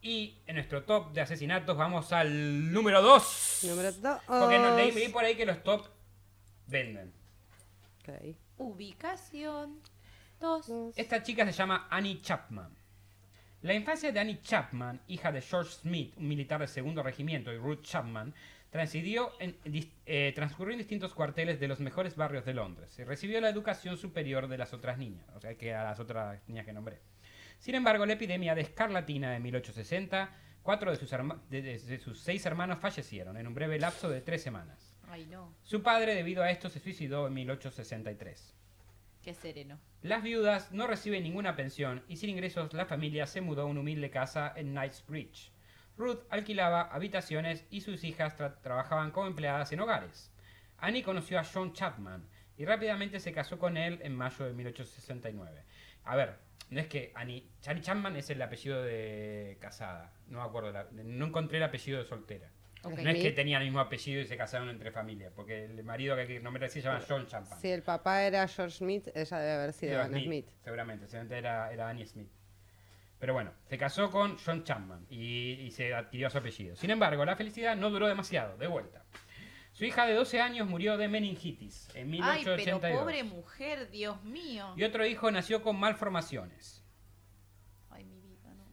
[0.00, 3.60] Y en nuestro top de asesinatos vamos al número 2.
[3.64, 4.20] Número dos.
[4.26, 5.86] Porque no, leí, leí por ahí que los top
[6.66, 7.12] venden.
[8.00, 8.36] Ok.
[8.58, 9.80] Ubicación.
[10.40, 10.68] Dos.
[10.68, 10.98] Dos.
[10.98, 12.83] Esta chica se llama Annie Chapman.
[13.64, 17.56] La infancia de Annie Chapman, hija de George Smith, un militar del segundo regimiento, y
[17.56, 18.34] Ruth Chapman,
[18.68, 23.04] transcurrió en, dis- eh, transcurrió en distintos cuarteles de los mejores barrios de Londres y
[23.04, 26.66] recibió la educación superior de las otras niñas, o sea, que a las otras niñas
[26.66, 26.98] que nombré.
[27.58, 30.28] Sin embargo, la epidemia de escarlatina de 1860,
[30.62, 34.10] cuatro de sus, herma- de- de- de sus seis hermanos fallecieron en un breve lapso
[34.10, 34.94] de tres semanas.
[35.08, 35.54] Ay, no.
[35.62, 38.52] Su padre, debido a esto, se suicidó en 1863.
[39.24, 39.78] Qué sereno.
[40.02, 43.80] Las viudas no reciben ninguna pensión y sin ingresos la familia se mudó a una
[43.80, 45.50] humilde casa en Knightsbridge.
[45.96, 50.30] Ruth alquilaba habitaciones y sus hijas tra- trabajaban como empleadas en hogares.
[50.76, 55.64] Annie conoció a John Chapman y rápidamente se casó con él en mayo de 1869.
[56.04, 56.36] A ver,
[56.68, 61.58] no es que Annie, Annie Chapman es el apellido de casada, no acuerdo, no encontré
[61.58, 62.50] el apellido de soltera.
[62.84, 66.14] No es que tenían el mismo apellido y se casaron entre familias, porque el marido
[66.14, 67.58] que hay que nombrar así se llama John Chapman.
[67.60, 70.48] Si el papá era George Smith, ella debe haber sido Anna Smith.
[70.62, 72.30] Seguramente, seguramente era, era Annie Smith.
[73.18, 76.76] Pero bueno, se casó con John Chapman y, y se adquirió su apellido.
[76.76, 79.04] Sin embargo, la felicidad no duró demasiado, de vuelta.
[79.74, 83.00] Su hija de 12 años murió de meningitis en Ay, pero 1882.
[83.00, 84.72] pobre mujer, Dios mío.
[84.76, 86.84] Y otro hijo nació con malformaciones.
[87.90, 88.66] Ay, mi vida, no.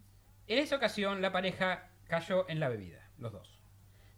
[0.45, 3.50] En esa ocasión, la pareja cayó en la bebida, los dos.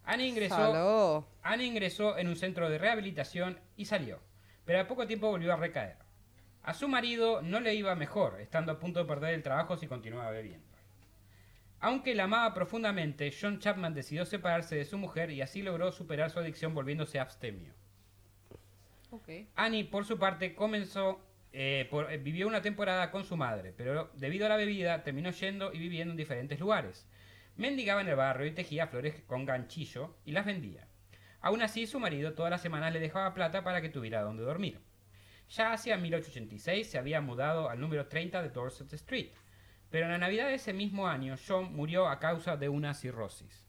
[0.05, 1.27] Annie ingresó, Saló.
[1.43, 4.19] Annie ingresó en un centro de rehabilitación y salió,
[4.65, 5.97] pero a poco tiempo volvió a recaer.
[6.63, 9.87] A su marido no le iba mejor, estando a punto de perder el trabajo si
[9.87, 10.65] continuaba bebiendo.
[11.81, 16.29] Aunque la amaba profundamente, John Chapman decidió separarse de su mujer y así logró superar
[16.29, 17.73] su adicción volviéndose abstemio.
[19.11, 19.29] Ok.
[19.55, 21.19] Annie, por su parte, comenzó,
[21.51, 25.29] eh, por- eh, vivió una temporada con su madre, pero debido a la bebida terminó
[25.31, 27.05] yendo y viviendo en diferentes lugares.
[27.55, 30.87] Mendigaba en el barrio y tejía flores con ganchillo y las vendía.
[31.41, 34.79] Aún así, su marido todas las semanas le dejaba plata para que tuviera donde dormir.
[35.49, 39.31] Ya hacia 1886 se había mudado al número 30 de Dorset Street,
[39.89, 43.67] pero en la Navidad de ese mismo año John murió a causa de una cirrosis.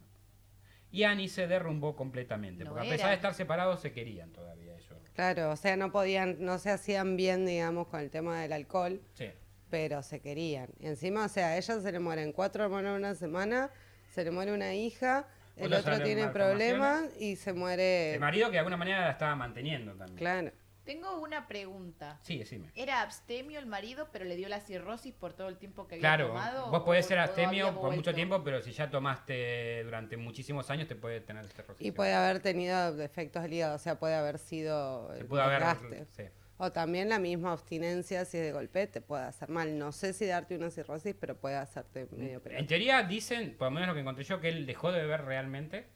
[0.91, 2.95] Y Annie se derrumbó completamente, No porque a era.
[2.97, 4.95] pesar de estar separados se querían todavía ellos.
[5.15, 9.03] Claro, o sea, no podían, no se hacían bien, digamos, con el tema del alcohol,
[9.15, 9.27] Sí.
[9.71, 10.69] Pero se querían.
[10.79, 13.71] Y encima, o sea, a ella se le mueren cuatro hermanos en una semana,
[14.13, 18.15] se le muere una hija, el otro tiene problemas y se muere.
[18.15, 20.17] El marido que de alguna manera la estaba manteniendo también.
[20.19, 20.53] Claro.
[20.85, 22.19] Tengo una pregunta.
[22.23, 22.71] Sí, decime.
[22.75, 26.03] ¿Era abstemio el marido, pero le dio la cirrosis por todo el tiempo que había
[26.03, 26.71] Claro, tomado?
[26.71, 30.95] vos podés ser abstemio por mucho tiempo, pero si ya tomaste durante muchísimos años te
[30.95, 35.25] puede tener este Y puede haber tenido defectos hígado, o sea, puede haber sido Se
[35.25, 35.63] pudo haber...
[36.11, 36.25] sí.
[36.57, 39.77] O también la misma abstinencia, si es de golpe, te puede hacer mal.
[39.79, 42.67] No sé si darte una cirrosis, pero puede hacerte medio En peor.
[42.67, 45.87] teoría dicen, por lo menos lo que encontré yo, que él dejó de beber realmente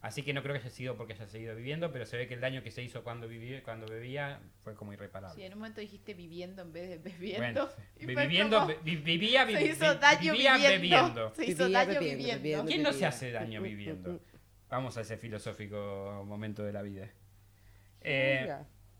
[0.00, 2.34] Así que no creo que haya sido porque haya seguido viviendo, pero se ve que
[2.34, 5.34] el daño que se hizo cuando, viví, cuando bebía fue como irreparable.
[5.34, 8.12] Sí, en un momento dijiste viviendo en vez de Bueno, bebiendo.
[8.12, 10.78] fue viviendo, como- vi- vivía, vi- se hizo daño vivía viviendo.
[10.82, 11.34] bebiendo.
[11.34, 12.42] Se hizo Vivía daño bebiendo, viviendo.
[12.42, 12.66] bebiendo.
[12.66, 13.08] ¿Quién no se vivía.
[13.08, 14.20] hace daño viviendo?
[14.68, 17.08] Vamos a ese filosófico momento de la vida.
[18.02, 18.54] Eh,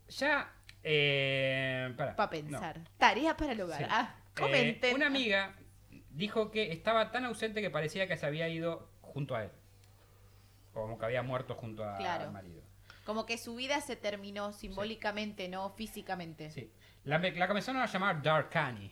[0.09, 0.51] ya,
[0.87, 2.29] eh, para, Para no.
[2.49, 2.79] pensar.
[2.97, 3.79] Tarea para el hogar.
[3.79, 3.85] Sí.
[3.89, 5.55] Ah, Eh, una amiga
[6.11, 9.51] dijo que estaba tan ausente que parecía que se había ido junto a él.
[10.73, 12.25] Como que había muerto junto a- Claro.
[12.25, 12.61] al marido.
[13.05, 16.51] Como que su vida se terminó simbólicamente, no físicamente.
[16.51, 16.71] Sí.
[17.03, 18.91] La, la comenzaron a llamar Dark Annie.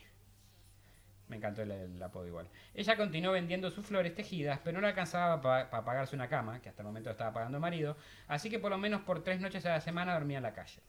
[1.28, 2.48] Me encantó el, el apodo igual.
[2.74, 6.70] Ella continuó vendiendo sus flores tejidas, pero no le alcanzaba para pagarse una cama, que
[6.70, 9.66] hasta el momento estaba pagando el marido, así que por lo menos por tres noches
[9.66, 10.80] a la semana dormía en la calle.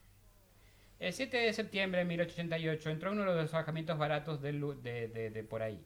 [0.99, 5.29] El 7 de septiembre de 1888 entró a uno de los alojamientos baratos de, de-
[5.29, 5.83] de por ahí.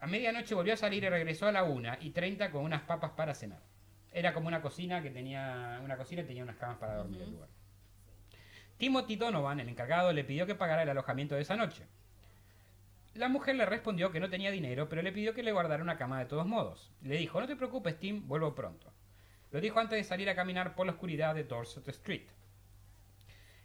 [0.00, 3.12] A medianoche volvió a salir y regresó a la 1 y 30 con unas papas
[3.12, 3.62] para cenar.
[4.12, 7.30] Era como una cocina que tenía una cocina y tenía unas camas para dormir el
[7.30, 7.48] lugar.
[8.76, 11.84] Timothy Donovan, el encargado, le pidió que pagara el alojamiento de esa noche.
[13.14, 15.96] La mujer le respondió que no tenía dinero, pero le pidió que le guardara una
[15.96, 16.90] cama de todos modos.
[17.02, 18.92] Le dijo, no te preocupes, Tim, vuelvo pronto.
[19.52, 22.26] Lo dijo antes de salir a caminar por la oscuridad de Dorset Street.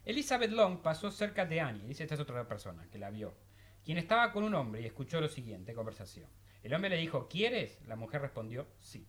[0.06, 3.36] Elizabeth Long pasó cerca de Annie, dice esta es otra persona que la vio,
[3.84, 6.30] quien estaba con un hombre y escuchó lo siguiente conversación.
[6.64, 7.80] El hombre le dijo, ¿quieres?
[7.86, 9.08] La mujer respondió, sí.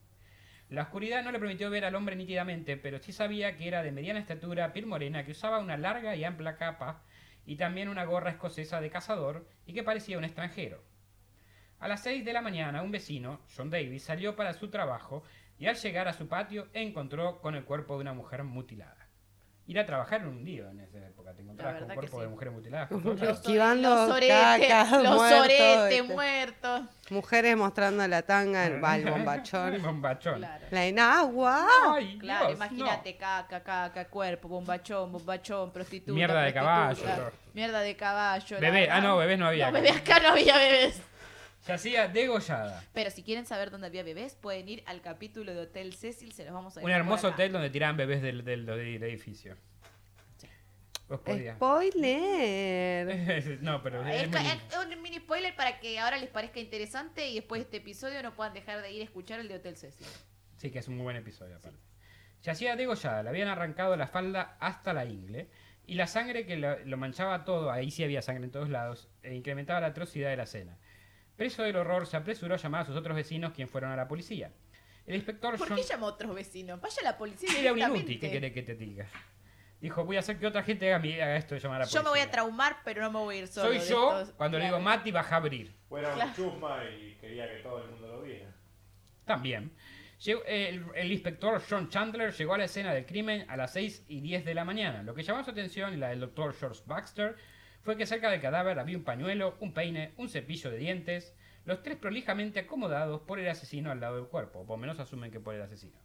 [0.69, 3.93] La oscuridad no le permitió ver al hombre nítidamente, pero sí sabía que era de
[3.93, 7.03] mediana estatura, piel morena, que usaba una larga y amplia capa
[7.45, 10.83] y también una gorra escocesa de cazador y que parecía un extranjero.
[11.79, 15.25] A las 6 de la mañana, un vecino, John Davis, salió para su trabajo
[15.59, 19.00] y al llegar a su patio encontró con el cuerpo de una mujer mutilada.
[19.71, 22.11] Ir a trabajar en un día en esa época, te encontrabas con verdad un que
[22.11, 22.23] cuerpo sí.
[22.23, 22.91] de mujeres mutiladas.
[23.37, 26.03] Esquivando los oretes, cacas, los muertos, oretes este.
[26.03, 26.81] muertos.
[27.11, 29.83] Mujeres mostrando la tanga, el, el bombachón.
[29.83, 30.39] bombachón.
[30.39, 30.65] Claro.
[30.73, 31.67] La enagua.
[31.95, 36.13] Ay, Claro, Dios, imagínate, caca, caca, cuerpo, bombachón, bombachón, prostituta.
[36.13, 37.33] Mierda de prostituta, caballo.
[37.55, 38.57] Mierda de caballo.
[38.61, 39.81] Bebé, ah, no, bebés no había No, acá.
[39.87, 41.01] bebé, acá no había bebés.
[41.71, 42.83] Se hacía degollada.
[42.93, 46.45] Pero si quieren saber dónde había bebés, pueden ir al capítulo de Hotel Cecil, se
[46.45, 49.57] los vamos a Un hermoso hotel donde tiraban bebés del, del, del edificio.
[51.55, 51.57] Spoiler.
[53.63, 57.61] no, pero Es, es un mini spoiler para que ahora les parezca interesante y después
[57.61, 60.07] de este episodio no puedan dejar de ir a escuchar el de Hotel Cecil.
[60.57, 61.79] Sí, que es un muy buen episodio aparte.
[62.43, 65.49] Yacía degollada, le habían arrancado la falda hasta la ingle
[65.87, 69.09] y la sangre que lo, lo manchaba todo, ahí sí había sangre en todos lados,
[69.23, 70.79] e incrementaba la atrocidad de la escena.
[71.41, 74.07] Preso del horror, se apresuró a llamar a sus otros vecinos, quien fueron a la
[74.07, 74.53] policía.
[75.07, 75.79] El inspector ¿Por John...
[75.79, 76.79] qué llamó a otros vecinos?
[76.83, 79.07] Vaya a la policía Era un inútil, ¿qué querés que te diga?
[79.81, 81.91] Dijo, voy a hacer que otra gente haga, mi- haga esto de llamar a la
[81.91, 82.03] Yo policía.
[82.03, 83.69] me voy a traumar, pero no me voy a ir solo.
[83.71, 84.77] Soy yo, estos- cuando le Claro.
[84.77, 85.75] digo Mati, baja a abrir.
[85.89, 86.29] Fuera Claro.
[86.29, 88.55] un chusma y quería que todo el mundo lo viera.
[89.25, 89.73] También.
[90.23, 94.05] Llegó- el, el inspector John Chandler llegó a la escena del crimen a las 6
[94.09, 95.03] y 10 de la mañana.
[95.03, 97.37] Lo que llamó su atención y la del doctor George Baxter
[97.83, 101.83] fue que cerca del cadáver había un pañuelo, un peine, un cepillo de dientes, los
[101.83, 104.61] tres prolijamente acomodados por el asesino al lado del cuerpo.
[104.67, 105.97] Por lo menos asumen que por el asesino.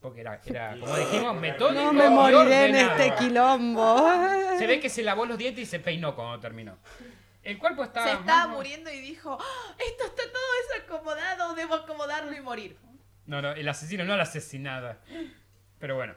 [0.00, 4.08] Porque era, era como dijimos, metódico No me moriré en este quilombo.
[4.58, 6.76] Se ve que se lavó los dientes y se peinó cuando terminó.
[7.42, 8.06] El cuerpo estaba...
[8.06, 10.42] Se estaba más- muriendo y dijo, "Ah, esto está todo
[10.74, 12.76] desacomodado, debo acomodarlo y morir.
[13.24, 15.00] No, no, el asesino, no la asesinada.
[15.78, 16.14] Pero bueno.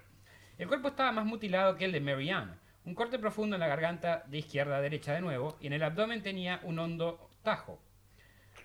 [0.58, 2.59] El cuerpo estaba más mutilado que el de Mary Ann.
[2.86, 5.84] Un corte profundo en la garganta de izquierda a derecha de nuevo y en el
[5.84, 7.82] abdomen tenía un hondo tajo.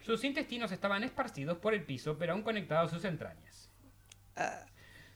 [0.02, 3.70] Sus intestinos estaban esparcidos por el piso, pero aún conectados a sus entrañas.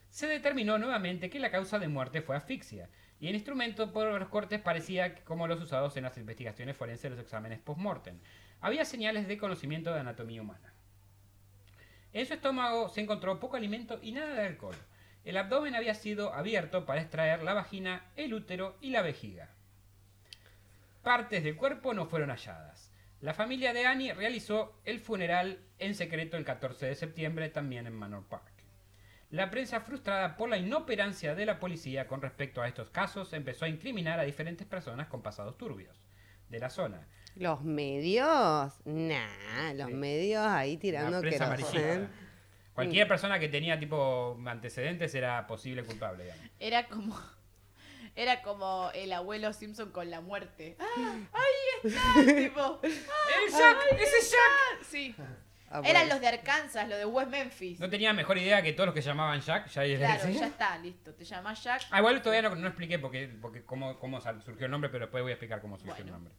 [0.09, 4.29] Se determinó nuevamente que la causa de muerte fue asfixia, y el instrumento por los
[4.29, 8.17] cortes parecía como los usados en las investigaciones forenses de los exámenes post-mortem.
[8.61, 10.73] Había señales de conocimiento de anatomía humana.
[12.11, 14.75] En su estómago se encontró poco alimento y nada de alcohol.
[15.29, 19.49] El abdomen había sido abierto para extraer la vagina, el útero y la vejiga.
[21.03, 22.91] Partes del cuerpo no fueron halladas.
[23.21, 27.93] La familia de Annie realizó el funeral en secreto el 14 de septiembre también en
[27.93, 28.51] Manor Park.
[29.29, 33.65] La prensa, frustrada por la inoperancia de la policía con respecto a estos casos, empezó
[33.65, 36.07] a incriminar a diferentes personas con pasados turbios
[36.49, 37.07] de la zona.
[37.35, 39.93] Los medios, nah, los Sí.
[39.93, 42.09] medios ahí tirando amarillista.
[42.83, 46.23] Cualquier persona que tenía tipo antecedentes era posible culpable.
[46.23, 46.45] digamos.
[46.59, 47.19] Era como.
[48.15, 50.75] Era como el abuelo Simpson con la muerte.
[50.79, 51.17] ¡Ah!
[51.31, 52.01] ¡Ahí está!
[52.35, 52.79] tipo.
[52.83, 53.77] ¡El Jack!
[53.93, 54.83] ¡Ese Jack!
[54.83, 55.15] Sí.
[55.71, 56.15] Ah, Eran bueno.
[56.15, 57.79] los de Arkansas, los de West Memphis.
[57.79, 59.67] No tenía mejor idea que todos los que llamaban Jack.
[59.67, 61.13] Ya Claro, ya está, listo.
[61.13, 61.83] Te llamas Jack.
[61.91, 65.21] Ah, igual todavía no, no expliqué porque, porque cómo, cómo surgió el nombre, pero después
[65.21, 66.33] voy a explicar cómo surgió el nombre.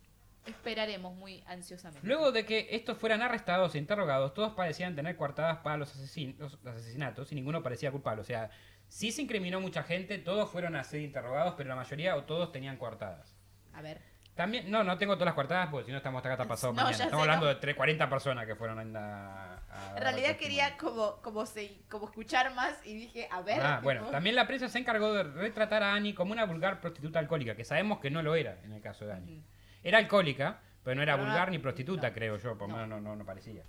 [0.47, 2.07] Esperaremos muy ansiosamente.
[2.07, 6.37] Luego de que estos fueran arrestados e interrogados, todos parecían tener coartadas para los, asesin-
[6.39, 8.23] los asesinatos y ninguno parecía culpable.
[8.23, 8.51] O sea,
[8.89, 12.53] sí se incriminó mucha gente, todos fueron a ser interrogados, pero la mayoría o todos
[12.53, 13.37] tenían coartadas.
[13.75, 14.01] A ver.
[14.35, 16.73] También, no, no tengo todas las coartadas porque si no estamos hasta acá hasta pasado
[16.73, 17.05] No, mañana.
[17.05, 17.55] Estamos sé, hablando no.
[17.55, 19.55] de tres- 40 personas que fueron a...
[19.71, 23.61] a- En realidad quería como, como, se, como escuchar más y dije, a ver.
[23.61, 27.19] Ah, bueno, también la prensa se encargó de retratar a Annie como una vulgar prostituta
[27.19, 29.45] alcohólica, que sabemos que no lo era en el caso de Annie.
[29.83, 32.15] Era alcohólica, pero no era vulgar ni prostituta, no.
[32.15, 32.83] creo yo, por lo No.
[32.83, 33.63] menos no, no, no parecía.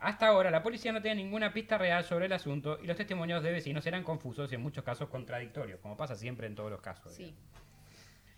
[0.00, 3.42] Hasta ahora, la policía no tenía ninguna pista real sobre el asunto y los testimonios
[3.42, 6.80] de vecinos eran confusos y en muchos casos contradictorios, como pasa siempre en todos los
[6.80, 7.14] casos.
[7.14, 7.34] Sí.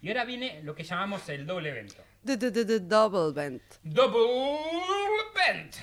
[0.02, 2.02] Y ahora viene lo que llamamos el doble evento.
[2.22, 3.62] Du- du- du- du- Double vent.
[3.82, 4.58] Double
[5.34, 5.74] event.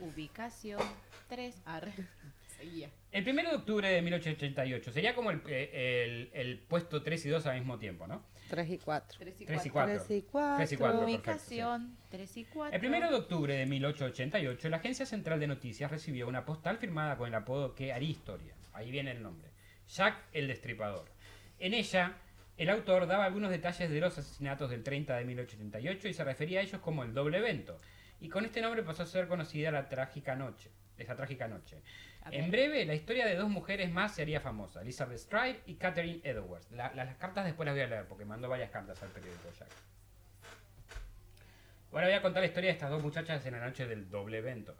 [0.00, 0.80] Ubicación
[1.28, 1.62] 3.
[1.64, 1.92] Arre.
[2.58, 2.90] Seguía.
[3.10, 7.30] El 1 de octubre de 1888 sería como el, eh, el- el puesto 3 y
[7.30, 8.22] 2 al mismo tiempo, ¿no?
[8.54, 9.18] 3 y 4.
[9.18, 9.94] 3 y 3 y 4.
[9.94, 10.04] 4.
[10.06, 10.56] 3 y 4.
[10.56, 11.00] Tres y cuatro.
[11.00, 12.78] perfecto, Ubicación 3 y 4.
[12.78, 17.16] El 1 de octubre de 1888, la Agencia Central de Noticias recibió una postal firmada
[17.16, 18.54] con el apodo que haría historia.
[18.72, 19.50] Ahí viene el nombre.
[19.88, 21.10] Jack el Destripador.
[21.58, 22.16] En ella,
[22.56, 26.60] el autor daba algunos detalles de los asesinatos del 30 de 1888 y se refería
[26.60, 27.80] a ellos como el doble evento.
[28.20, 30.70] Y con este nombre pasó a ser conocida la trágica noche.
[30.96, 31.82] Esa trágica noche.
[32.30, 36.20] En breve, la historia de dos mujeres más se haría famosa, Elizabeth Stride y Catherine
[36.24, 36.70] Edwards.
[36.70, 39.50] La- la- las cartas después las voy a leer porque mandó varias cartas al periódico
[39.58, 39.68] Jack.
[41.92, 44.38] Ahora voy a contar la historia de estas dos muchachas en la noche del doble
[44.38, 44.74] evento.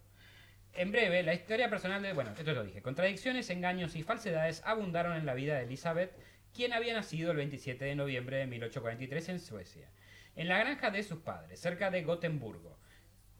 [0.72, 2.12] En breve, la historia personal de...
[2.12, 2.82] Bueno, esto lo dije.
[2.82, 6.10] Contradicciones, engaños y falsedades abundaron en la vida de Elizabeth,
[6.52, 9.88] quien había nacido el 27 de noviembre de 1843 en Suecia,
[10.34, 12.76] en la granja de sus padres, cerca de Gotemburgo.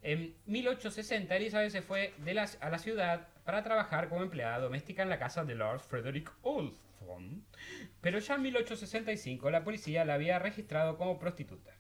[0.05, 5.03] En 1860, Elizabeth se fue de la- a la ciudad para trabajar como empleada doméstica
[5.03, 7.43] en la casa de Lord Frederick Olson,
[8.03, 11.73] pero ya en 1865 la policía la había registrado como prostituta.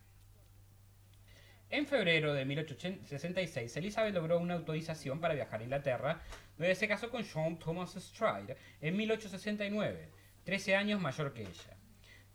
[1.69, 6.23] En febrero de 1866, Elizabeth logró una autorización para viajar a Inglaterra,
[6.57, 10.09] donde se casó con John Thomas Stride en 1869,
[10.45, 11.77] 13 años mayor que ella.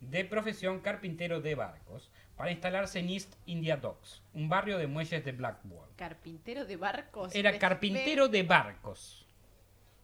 [0.01, 5.25] De profesión carpintero de barcos, para instalarse en East India Docks, un barrio de muelles
[5.25, 5.89] de Blackwall.
[5.97, 7.35] Carpintero de barcos.
[7.35, 9.27] Era carpintero de barcos.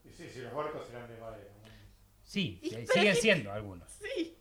[0.04, 1.50] Y sí, si los barcos eran de madera.
[1.64, 1.70] ¿no?
[2.26, 3.90] Sí, Y- sí, pero siguen que- siendo algunos.
[3.90, 4.36] Sí.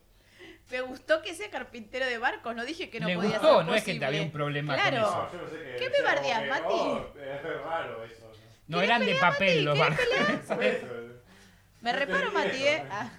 [0.71, 2.53] Me gustó que sea carpintero de barcos.
[2.53, 4.05] No dije que no Le podía gustó, ser no es que posible.
[4.07, 4.91] había un problema Claro.
[4.91, 5.31] con No, eso.
[5.31, 5.75] yo no sé qué.
[5.77, 5.95] ¿Qué me
[6.41, 6.65] que, Mati?
[6.69, 8.31] oh, es raro eso.
[8.67, 10.57] No eran de papel los ¿Querés barcos.
[11.79, 12.83] Me No reparo, Mati, ¿eh?
[12.91, 13.09] Ah,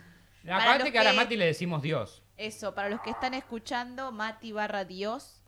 [0.50, 2.22] Aparte que ahora a que- Mati le decimos Dios.
[2.36, 5.42] Eso, para los que están escuchando, Mati barra Dios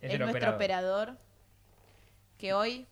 [0.00, 1.08] Es, nuestro operador.
[1.08, 1.18] operador.
[2.38, 2.86] Que hoy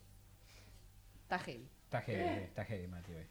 [1.22, 1.68] está heavy.
[1.84, 3.12] Está heavy, está heavy, Mati.
[3.12, 3.26] hoy.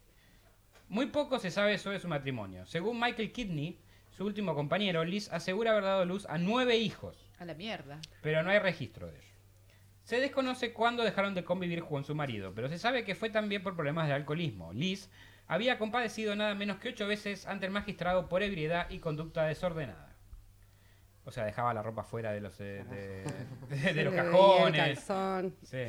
[0.90, 2.66] Muy poco se sabe sobre su matrimonio.
[2.66, 3.80] Según Michael Kidney,
[4.12, 8.00] su último compañero, Liz asegura haber dado luz a nueve hijos, A la mierda.
[8.22, 9.28] pero no hay registro de ello.
[10.04, 13.64] Se desconoce cuándo dejaron de convivir con su marido, pero se sabe que fue también
[13.64, 14.72] por problemas de alcoholismo.
[14.74, 15.10] Liz
[15.48, 20.16] había compadecido nada menos que ocho veces ante el magistrado por ebriedad y conducta desordenada.
[21.26, 22.84] O sea, dejaba la ropa fuera de los, eh,
[23.70, 25.00] de, de- de los cajones.
[25.64, 25.84] Sí.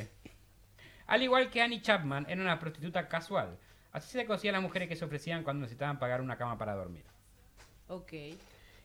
[1.07, 3.57] Al igual que Annie Chapman, era una prostituta casual.
[3.91, 7.03] Así se conocían las mujeres que se ofrecían cuando necesitaban pagar una cama para dormir.
[7.87, 8.13] Ok.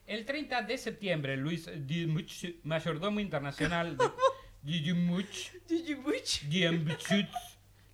[0.07, 4.05] El 30 de septiembre, Luis Dimuch, mayordomo internacional de
[4.63, 6.43] Dimuch, Dimuch,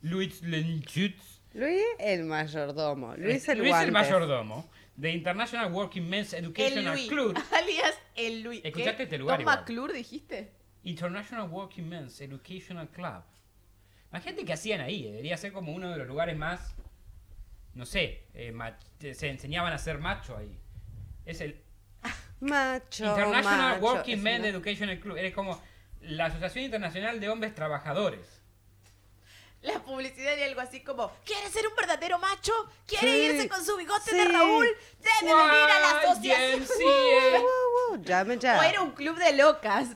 [0.02, 3.14] Luis Lenchutz, Luis el mayordomo.
[3.16, 3.87] Luis el Luis guantes.
[3.88, 6.99] el mayordomo de International Working Men's Educational.
[7.09, 8.61] Club, Alias el Luis.
[8.64, 9.47] Escuchaste este lugar ¿Tom.
[9.47, 10.53] McClure dijiste?
[10.85, 13.23] International Working Men's Educational Club.
[14.11, 16.75] Imagínate que hacían ahí, debería ser como uno de los lugares más,
[17.75, 18.55] no sé, eh,
[19.12, 20.57] se enseñaban a ser macho ahí.
[21.27, 21.61] Es el
[22.40, 23.05] Macho.
[23.05, 23.85] International macho.
[23.85, 25.16] Working Es Men una- Educational Club.
[25.16, 25.61] Es como
[26.03, 28.36] la Asociación Internacional de Hombres Trabajadores.
[29.66, 32.52] La publicidad era algo así como ¿Quiere ser un verdadero macho?
[32.87, 34.16] ¿Quiere Sí, irse con su bigote sí.
[34.16, 34.66] de Raúl?
[35.00, 36.67] Debe venir a la asociación.
[37.92, 38.58] Uh, llame ya.
[38.58, 39.88] O era un club de locas.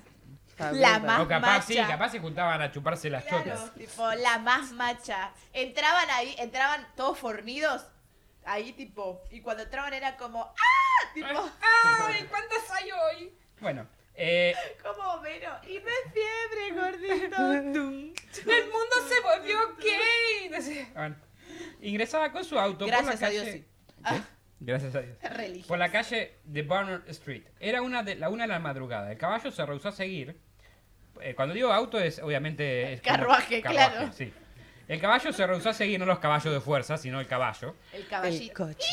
[0.73, 3.75] La más O capaz, sí, capaz se juntaban a chuparse las Claro, chotas.
[3.75, 5.33] tipo, la más macha.
[5.55, 7.87] Entraban ahí, entraban todos fornidos.
[8.45, 11.07] Ahí, tipo, y cuando entraban era como, ¡ah!
[11.15, 12.27] Tipo, ¡Ay!
[12.31, 13.35] ¿Cuántas hay hoy?
[13.61, 15.51] Bueno, eh, como Homero.
[15.69, 17.53] Y no es fiebre, gordito.
[17.53, 20.87] El mundo se volvió gay.
[20.95, 21.17] Bueno,
[21.81, 23.59] ingresaba con su auto Gracias por la a Dios, calle.
[23.59, 23.65] sí.
[24.05, 24.21] Ah,
[24.61, 25.17] Gracias a Dios.
[25.37, 25.69] religioso.
[25.69, 27.45] Por la calle de Barnard Street.
[27.59, 29.11] Era una de, la una de la madrugada.
[29.11, 30.39] El caballo se rehusó a seguir.
[31.23, 32.95] Eh, cuando digo auto es obviamente...
[32.95, 34.13] Es como Carruaje, claro.
[34.13, 34.33] sí.
[34.89, 37.77] El caballo se rehusó a seguir, no los caballos de fuerza, sino el caballo.
[37.93, 38.65] El El caballito.
[38.67, 38.89] coche.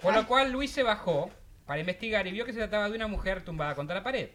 [0.00, 1.30] Por lo cual Luis se bajó
[1.66, 4.30] para investigar y vio que se trataba de una mujer tumbada contra la pared.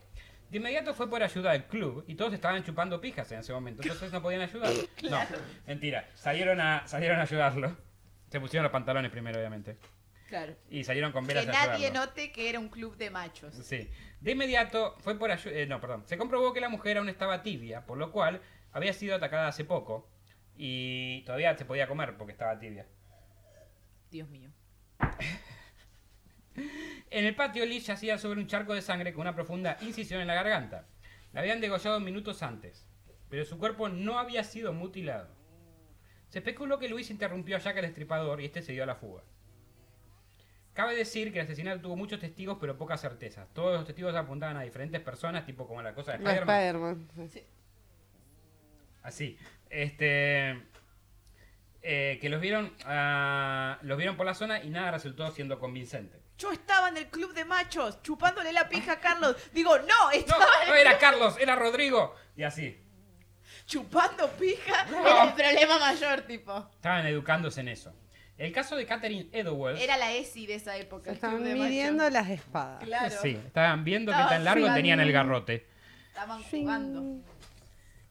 [0.50, 3.84] De inmediato fue por ayuda al club y todos estaban chupando pijas en ese momento,
[3.84, 4.82] entonces no podían ayudarlo.
[5.10, 5.20] No,
[5.68, 6.10] mentira.
[6.16, 7.78] Salieron a, salieron a ayudarlo.
[8.30, 9.78] Se pusieron los pantalones primero, obviamente.
[10.28, 10.56] Claro.
[10.70, 12.06] Y salieron con velas Que a nadie ayudarlo.
[12.12, 13.54] note que era un club de machos.
[13.56, 13.90] Sí.
[14.22, 15.66] De inmediato fue por ayuda.
[15.68, 16.04] no, perdón.
[16.06, 18.42] Se comprobó que la mujer aún estaba tibia, por lo cual
[18.72, 20.10] había sido atacada hace poco.
[20.56, 22.86] Y todavía se podía comer porque estaba tibia.
[24.12, 24.50] Dios mío.
[27.12, 30.28] En el patio, Liz yacía sobre un charco de sangre con una profunda incisión en
[30.28, 30.86] la garganta.
[31.34, 32.86] La habían degollado minutos antes,
[33.30, 35.28] pero su cuerpo no había sido mutilado.
[36.28, 38.96] Se especuló que Luis interrumpió a Jack el Estripador y este se dio a la
[38.96, 39.24] fuga.
[40.74, 43.52] Cabe decir que el asesinato tuvo muchos testigos, pero pocas certezas.
[43.54, 46.60] Todos los testigos apuntaban a diferentes personas, tipo como la cosa de Spider-Man.
[46.60, 47.30] Spider-Man.
[47.30, 47.44] sí.
[49.02, 49.38] Así.
[49.70, 50.62] Este.
[51.82, 56.19] eh, que los vieron, ah, los vieron por la zona y nada resultó siendo convincente.
[56.40, 59.36] Yo estaba en el club de machos, chupándole la pija a Carlos.
[59.54, 62.16] Digo, no, No, estaba no era Carlos, era Rodrigo.
[62.36, 62.82] Y así.
[63.66, 64.86] chupando pija.
[64.86, 65.00] No.
[65.06, 66.70] Era el problema mayor, tipo.
[66.76, 67.94] Estaban educándose en eso.
[68.38, 69.78] El caso de Catherine Edowell.
[69.78, 71.12] Era la ESI de esa época.
[71.12, 72.14] Estaban midiendo machos.
[72.14, 72.84] las espadas.
[72.86, 73.16] Claro.
[73.22, 74.78] Sí, estaban viendo qué Estaban tan largo jugando.
[74.78, 75.68] tenían el garrote.
[76.08, 77.22] Estaban jugando.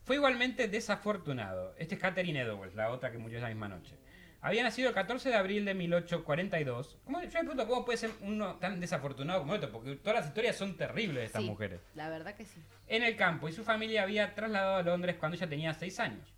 [0.04, 1.74] Fue igualmente desafortunado.
[1.78, 3.94] Este es Catherine Edowell, la otra que murió esa misma noche.
[4.40, 6.98] Había nacido el 14 de abril de 1842.
[7.04, 10.26] ¿Cómo, yo me pregunto cómo puede ser uno tan desafortunado como esto, porque todas las
[10.28, 11.80] historias son terribles de estas Sí, mujeres.
[11.94, 12.62] La verdad que sí.
[12.86, 16.32] En el campo y su familia había trasladado a Londres cuando ella tenía 6 años.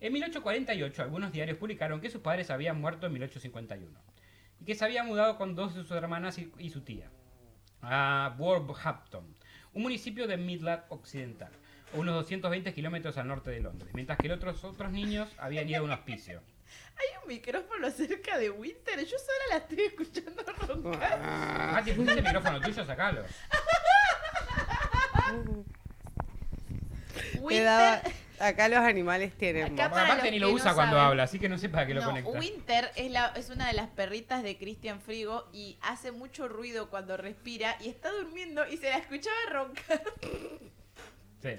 [0.00, 3.98] En 1848 algunos diarios publicaron que sus padres habían muerto en 1851
[4.60, 7.10] y que se había mudado con dos de sus hermanas y, y su tía
[7.80, 9.34] a Wolverhampton,
[9.72, 11.52] un municipio de Midland Occidental,
[11.94, 15.68] a unos 220 kilómetros al norte de Londres, mientras que los otros, otros niños habían
[15.68, 16.42] ido a un hospicio.
[16.96, 18.98] Hay un micrófono cerca de Winter.
[19.04, 21.20] Yo sola la estoy escuchando roncar.
[21.22, 23.24] Ah, si pusiste el micrófono tuyo, sacalo.
[27.40, 27.48] Winter.
[27.48, 28.02] Quedaba-
[28.40, 29.92] acá los animales tienen Acá voz.
[29.98, 31.68] para Aparte los ni que lo no usa cuando saben- habla, así que no sé
[31.68, 32.30] para qué lo no, conecta.
[32.30, 36.90] Winter es, la, es una de las perritas de Christian Frigo y hace mucho ruido
[36.90, 40.02] cuando respira y está durmiendo y se la escuchaba roncar.
[41.42, 41.50] Sí,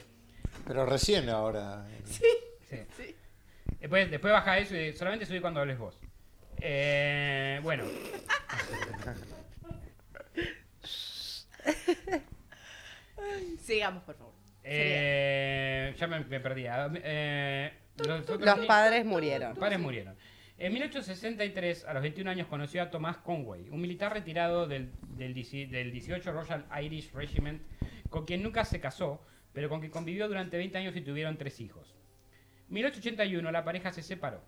[0.67, 1.85] Pero recién ahora.
[2.05, 2.23] sí.
[2.97, 3.15] Sí.
[3.79, 5.99] Después, después baja eso y solamente subí cuando hables vos.
[6.61, 7.83] Eh, bueno,
[13.59, 14.33] Sigamos, por favor.
[14.63, 16.67] eh, ya me, me perdí.
[16.67, 19.49] Ah, eh, los otros Los ni- padres murieron.
[19.49, 20.15] Los padres murieron.
[20.57, 25.33] En 1863, a los 21 años, conoció a Thomas Conway, un militar retirado del, del,
[25.33, 27.61] 10 del 18 Royal Irish Regiment,
[28.09, 29.21] con quien nunca se casó,
[29.51, 31.94] pero con quien convivió durante 20 años y tuvieron tres hijos.
[32.67, 34.41] En 1881 la pareja se separó.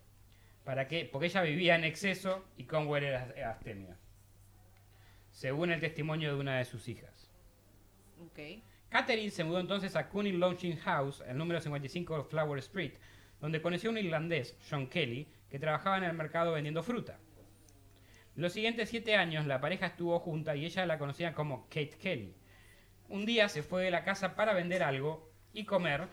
[0.63, 1.07] ¿Para qué?
[1.11, 3.97] Porque ella vivía en exceso y Conway era astemia.
[5.31, 7.31] Según el testimonio de una de sus hijas.
[8.25, 8.39] Ok.
[8.89, 12.93] Catherine se mudó entonces a Cooney Lodging House, el número 55 de Flower Street,
[13.39, 17.19] donde conoció a un irlandés, John Kelly, que trabajaba en el mercado vendiendo fruta.
[18.35, 22.35] Los siguientes siete años la pareja estuvo junta y ella la conocía como Kate Kelly.
[23.09, 26.07] Un día se fue de la casa para vender algo y comer,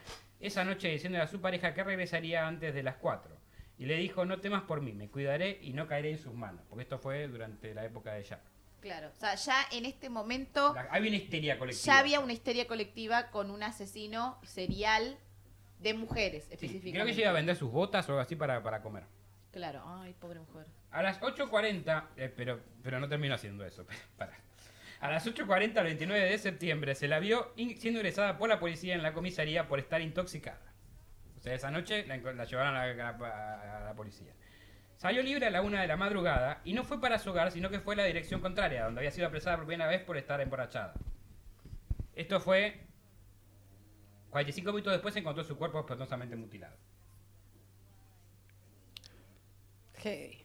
[0.46, 3.34] esa noche diciéndole a su pareja que regresaría antes de las 4.
[3.78, 6.64] Y le dijo, no temas por mí, me cuidaré y no caeré en sus manos,
[6.68, 8.40] porque esto fue durante la época de Jack.
[8.80, 9.08] Claro.
[9.08, 11.84] O sea, ya en este momento La- había una histeria colectiva.
[11.94, 15.16] ya había una histeria colectiva con un asesino serial
[15.80, 16.92] de mujeres, Sí, específicamente.
[16.92, 19.04] creo que llega a vender sus botas o algo así para, para comer.
[19.50, 19.82] Claro.
[19.86, 20.66] Ay, pobre mujer.
[20.90, 23.86] A las 8.40, eh, pero, pero no terminó haciendo eso.
[24.18, 24.32] Para.
[25.00, 28.58] A las 8.40 el 29 de septiembre se la vio in- siendo ingresada por la
[28.58, 30.60] policía en la comisaría por estar intoxicada.
[31.38, 34.32] O sea, esa noche la, llevaron a la, a- a la policía.
[34.96, 37.68] Salió libre a la una de la madrugada y no fue para su hogar, sino
[37.68, 40.40] que fue a la dirección contraria, donde había sido apresada por primera vez por estar
[40.40, 40.94] emborrachada.
[42.14, 42.80] Esto fue
[44.30, 46.76] 45 minutos después se encontró su cuerpo espantosamente mutilado.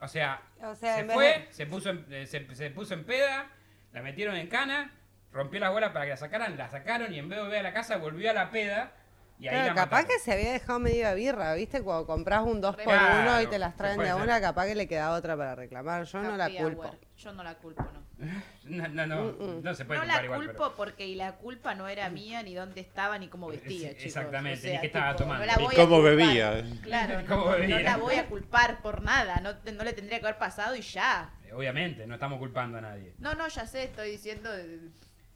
[0.02, 3.04] O sea, O sea, se fue, de- se, puso en, eh, se, se puso en
[3.04, 3.50] peda,
[3.94, 4.92] la metieron en cana,
[5.32, 7.64] rompió la bola para que la sacaran, la sacaron y en vez de volver a
[7.64, 8.92] la casa volvió a la peda
[9.40, 10.08] y ahí Claro, la capaz mataron.
[10.08, 11.82] que se había dejado media birra, ¿viste?
[11.82, 14.16] Cuando compras un 2 por Claro, 1 y te las traen de ser.
[14.16, 16.04] una, capaz que le queda otra para reclamar.
[16.04, 16.82] Yo no la culpo.
[16.84, 16.98] hour.
[17.18, 18.00] Yo no la culpo, no.
[18.66, 19.32] No, no, no,
[19.62, 20.40] no se puede no la igual.
[20.42, 23.90] culpo pero- porque y la culpa no era mía, ni dónde estaba, ni cómo vestía,
[23.92, 24.06] Sí, chicos.
[24.08, 25.46] exactamente, O sea, ni qué estaba tipo, tomando.
[25.46, 26.64] no la ¿Y voy a cómo bebía?
[26.84, 27.78] Claro, ¿Cómo no, bebía?
[27.78, 30.76] no la voy a culpar por nada, no, te- no le tendría que haber pasado
[30.76, 31.30] y ya.
[31.54, 33.14] Obviamente, no estamos culpando a nadie.
[33.20, 34.50] No, no, ya sé, estoy diciendo...
[34.56, 34.80] eh,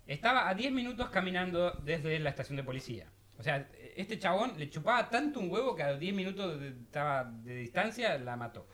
[0.05, 3.07] Estaba a 10 minutos caminando desde la estación de policía.
[3.37, 7.23] O sea, este chabón le chupaba tanto un huevo que a 10 minutos de, estaba
[7.23, 8.67] de distancia la mató.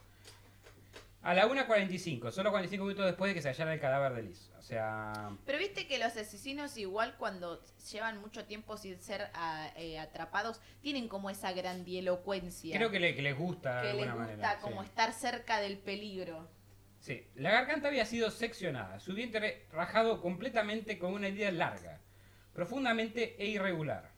[1.22, 4.50] A la 1.45, solo 45 minutos después de que se hallara el cadáver de Liz.
[4.58, 7.62] O sea, Pero viste que los asesinos igual cuando
[7.92, 12.76] llevan mucho tiempo sin ser a- eh, atrapados, tienen como esa grandielocuencia.
[12.78, 14.60] creo que, le- que les gusta de que les alguna gusta manera.
[14.62, 14.88] como sí.
[14.90, 16.48] estar cerca del peligro.
[17.00, 22.00] Sí, la garganta había sido seccionada, su vientre rajado completamente con una herida larga,
[22.54, 24.12] profundamente e irregular.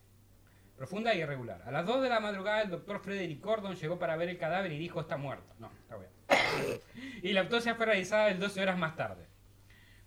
[0.78, 1.62] Profunda e irregular.
[1.64, 4.72] A las 2 de la madrugada el doctor Frederick Gordon llegó para ver el cadáver
[4.72, 5.54] y dijo está muerto.
[5.60, 6.82] No, está bien.
[7.22, 9.28] y la autopsia fue realizada el 12 horas más tarde.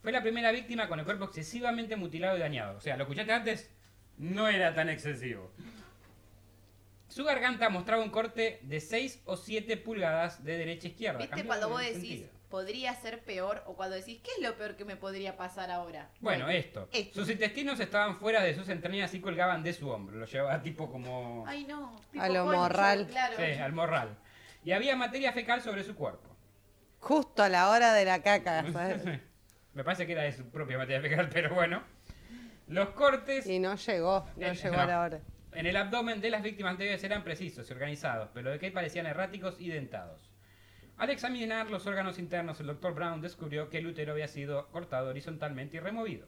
[0.02, 2.76] Fue la primera víctima con el cuerpo excesivamente mutilado y dañado.
[2.76, 3.70] O sea, lo escuchaste antes,
[4.18, 5.52] no era tan excesivo.
[7.08, 11.18] Su garganta mostraba un corte de 6 o 7 pulgadas de derecha a izquierda.
[11.20, 12.28] ¿Viste cuando vos decís sentido.
[12.54, 16.08] Podría ser peor o cuando decís qué es lo peor que me podría pasar ahora?
[16.20, 16.88] Bueno, esto.
[16.92, 17.12] esto.
[17.20, 20.16] Sus intestinos estaban fuera de sus entrañas y colgaban de su hombro.
[20.18, 21.44] Lo llevaba tipo como...
[21.48, 21.96] Ay, no.
[22.12, 23.08] tipo A lo morral.
[23.08, 23.34] Claro.
[23.36, 24.16] Sí, al morral.
[24.64, 26.28] Y había materia fecal sobre su cuerpo.
[27.00, 29.02] Justo a la hora de la caca, ¿sabes?
[29.74, 31.82] Me parece que era de su propia materia fecal, pero bueno.
[32.68, 34.82] Los cortes Y no llegó, no Eh, llegó no.
[34.82, 35.20] a la hora.
[35.54, 39.06] en el abdomen de las víctimas anteriores eran precisos y organizados, pero de que parecían
[39.06, 40.30] erráticos y dentados.
[40.96, 45.10] Al examinar los órganos internos, el doctor Brown descubrió que el útero había sido cortado
[45.10, 46.26] horizontalmente y removido.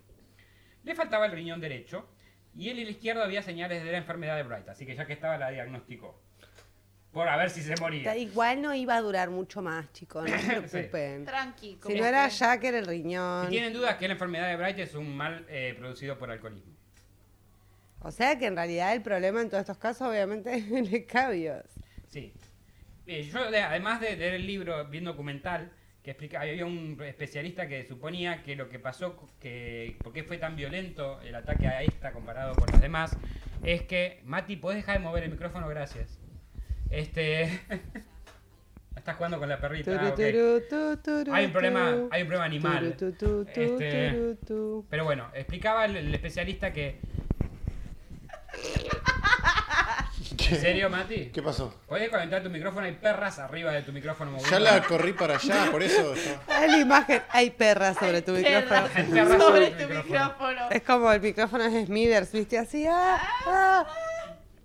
[0.83, 2.07] Le faltaba el riñón derecho
[2.55, 5.13] y en el izquierdo había señales de la enfermedad de Bright, así que ya que
[5.13, 6.21] estaba la diagnosticó.
[7.13, 8.15] Por a ver si se moría.
[8.17, 11.25] Igual no iba a durar mucho más, chicos, no se preocupen.
[11.25, 11.79] Tranqui.
[11.87, 13.49] Si no era que- Jack, era el Si riñón.
[13.49, 16.75] tienen dudas que la enfermedad de Bright es un mal eh, producido por alcoholismo.
[18.01, 21.65] O sea que en realidad el problema en todos estos casos, obviamente, es el escabios.
[22.09, 22.35] Sí.
[23.07, 25.71] Eh, yo, de- además de leer el libro, vi un documental
[26.03, 30.39] que explica, había un especialista que suponía que lo que pasó, que por qué fue
[30.39, 33.17] tan violento el ataque a esta comparado con las demás,
[33.65, 35.69] es que, Mati, ¿podés dejar de mover el micrófono?
[35.69, 36.19] Gracias.
[36.91, 37.61] Este...
[38.97, 39.91] Estás jugando con la perrita.
[40.01, 40.15] ah,
[41.33, 42.85] Hay un problema, hay un problema animal.
[43.63, 44.11] Este-.
[44.91, 46.99] Pero bueno, explicaba el, el especialista que...
[50.51, 51.27] ¿En serio, Mati?
[51.27, 51.75] ¿Qué pasó?
[51.89, 54.51] Podés conectar tu micrófono, hay perras arriba de tu micrófono moviendo.
[54.51, 56.15] Ya la corrí para allá, por eso.
[56.49, 58.87] Hay la imagen, hay perras sobre tu micrófono.
[58.89, 58.93] Perras
[59.29, 60.21] sobre sobre tu tu micrófono.
[60.21, 60.71] micrófono.
[60.71, 62.59] Es como el micrófono es Smithers, ¿viste?
[62.59, 63.87] Así, ah, ah.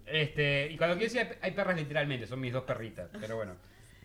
[0.05, 3.55] Este, y cuando quiero decir hay perras literalmente, son mis dos perritas, pero bueno.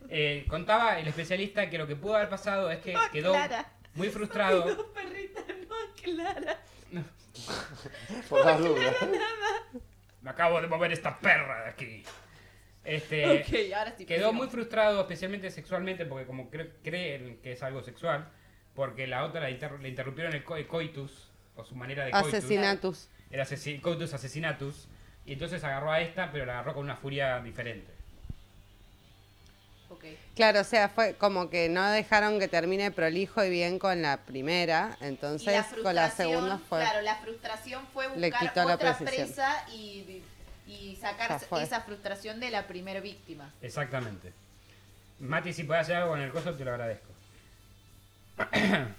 [0.08, 3.66] Eh, contaba el especialista que lo que pudo haber pasado es que No, quedó Clara.
[3.94, 4.62] muy frustrado.
[4.74, 6.56] Dos perritas más claras.
[8.28, 8.94] Por las dudas.
[10.26, 12.02] Me acabo de mover esta perra de aquí.
[12.82, 14.04] Este, Ok, ahora sí.
[14.06, 18.28] quedó muy frustrado, especialmente sexualmente, porque como cre- creen que es algo sexual,
[18.74, 22.10] porque la otra la inter- le interrumpieron el, co- el coitus, o su manera de
[22.10, 22.34] coitus.
[22.34, 23.08] Asesinatus.
[23.30, 24.88] Era asesi- coitus asesinatus.
[25.26, 27.92] Y entonces agarró a esta, pero la agarró con una furia diferente.
[30.34, 34.18] Claro, o sea, fue como que no dejaron que termine prolijo y bien con la
[34.18, 36.80] primera, entonces con la segunda fue...
[36.80, 40.22] Claro, la frustración fue Le buscar quitó la otra presa y,
[40.66, 43.50] y sacar esa frustración de la primera víctima.
[43.62, 44.32] Exactamente.
[45.20, 47.08] Mati, si puedes hacer algo con el coso, te lo agradezco.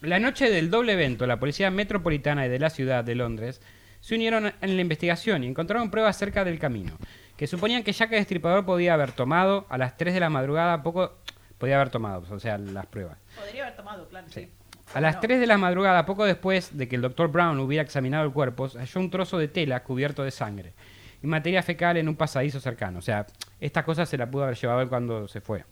[0.00, 3.60] la noche del doble evento, la Policía Metropolitana y de la ciudad de Londres
[4.00, 6.98] se unieron en la investigación y encontraron pruebas cerca del camino,
[7.36, 10.82] que suponían que Jack el Destripador podía haber tomado a las 3 de la madrugada
[10.82, 11.18] poco...
[11.58, 13.18] Podía haber tomado, o sea, las pruebas.
[13.36, 14.26] Podría haber tomado, claro.
[14.28, 14.50] Sí.
[14.94, 17.28] A las 3 de la madrugada, poco después de que el Dr.
[17.28, 20.74] Brown hubiera examinado el cuerpo, halló un trozo de tela cubierto de sangre
[21.22, 22.98] y materia fecal en un pasadizo cercano.
[22.98, 23.26] O sea,
[23.60, 25.64] esta cosa se la pudo haber llevado él cuando se fue.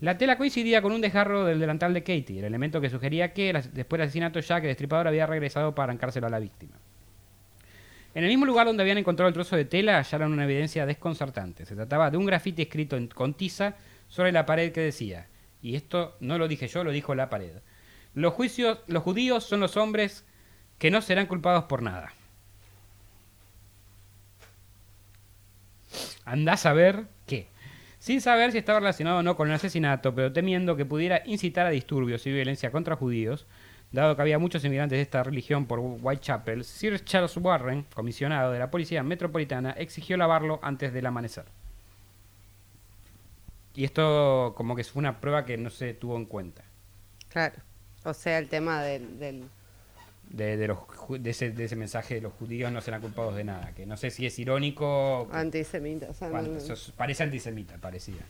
[0.00, 3.52] La tela coincidía con un desgarro del delantal de Katie, el elemento que sugería que
[3.52, 6.76] después del asesinato Jack, el destripador había regresado para arrancárselo a la víctima.
[8.14, 11.64] En el mismo lugar donde habían encontrado el trozo de tela hallaron una evidencia desconcertante.
[11.64, 13.76] Se trataba de un grafiti escrito en- con tiza
[14.08, 15.28] sobre la pared que decía,
[15.62, 17.52] y esto no lo dije yo, lo dijo la pared.
[18.14, 18.34] Los,
[18.88, 20.24] los judíos son los hombres
[20.78, 22.12] que no serán culpados por nada.
[26.24, 27.48] Andás a ver qué.
[27.98, 31.66] Sin saber si estaba relacionado o no con el asesinato, pero temiendo que pudiera incitar
[31.66, 33.46] a disturbios y violencia contra judíos,
[33.92, 38.58] dado que había muchos inmigrantes de esta religión por Whitechapel, Sir Charles Warren, comisionado de
[38.58, 41.44] la Policía Metropolitana, exigió lavarlo antes del amanecer.
[43.74, 46.62] Y esto como que fue una prueba que no se tuvo en cuenta.
[47.28, 47.56] Claro.
[48.04, 49.18] O sea, el tema del...
[49.18, 49.44] del-
[50.30, 50.78] de, de los,
[51.08, 53.72] de, ese, de ese mensaje de los judíos no serán culpados de nada.
[53.74, 55.28] Que no sé si es irónico.
[55.32, 56.06] antisemita.
[56.08, 58.20] O sea, no- cuánto, no- parece antisemita, parecía.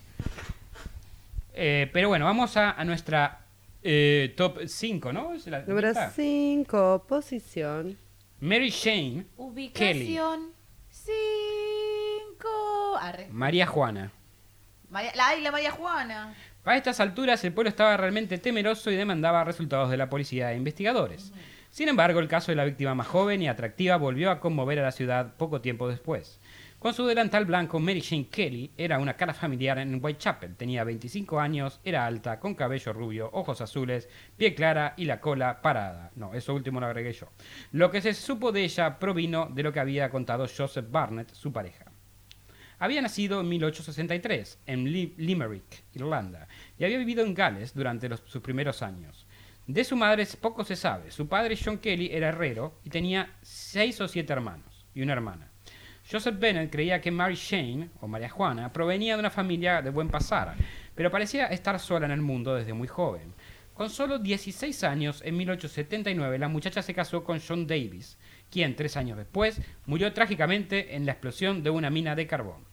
[1.52, 3.40] Eh, pero bueno, vamos a, a nuestra
[3.82, 5.34] eh, top 5, ¿no?
[5.34, 6.10] ¿Es la Número lista?
[6.10, 7.96] 5, posición.
[8.40, 10.52] Mary Jane, Ubicación
[10.90, 12.96] 5.
[12.98, 13.28] Arre.
[13.30, 14.10] María Juana.
[14.88, 16.34] María, la, la María Juana.
[16.64, 20.56] A estas alturas el pueblo estaba realmente temeroso y demandaba resultados de la policía e
[20.56, 21.32] investigadores.
[21.70, 24.82] Sin embargo, el caso de la víctima más joven y atractiva volvió a conmover a
[24.82, 26.39] la ciudad poco tiempo después.
[26.80, 30.56] Con su delantal blanco, Mary Jane Kelly era una cara familiar en Whitechapel.
[30.56, 34.08] Tenía 25 años, era alta, con cabello rubio, ojos azules,
[34.38, 36.10] pie clara y la cola parada.
[36.16, 37.28] No, eso último lo agregué yo.
[37.72, 41.52] Lo que se supo de ella provino de lo que había contado Joseph Barnett, su
[41.52, 41.84] pareja.
[42.78, 48.40] Había nacido en 1863 en Li- Limerick, Irlanda, y había vivido en Gales durante sus
[48.40, 49.26] primeros años.
[49.66, 51.10] De su madre poco se sabe.
[51.10, 55.49] Su padre, John Kelly, era herrero y tenía seis o siete hermanos y una hermana.
[56.10, 60.08] Joseph Bennett creía que Mary Jane, o María Juana, provenía de una familia de buen
[60.08, 60.56] pasar,
[60.94, 63.32] pero parecía estar sola en el mundo desde muy joven.
[63.74, 68.18] Con solo 16 años, en 1879, la muchacha se casó con John Davis,
[68.50, 72.64] quien tres años después murió trágicamente en la explosión de una mina de carbón.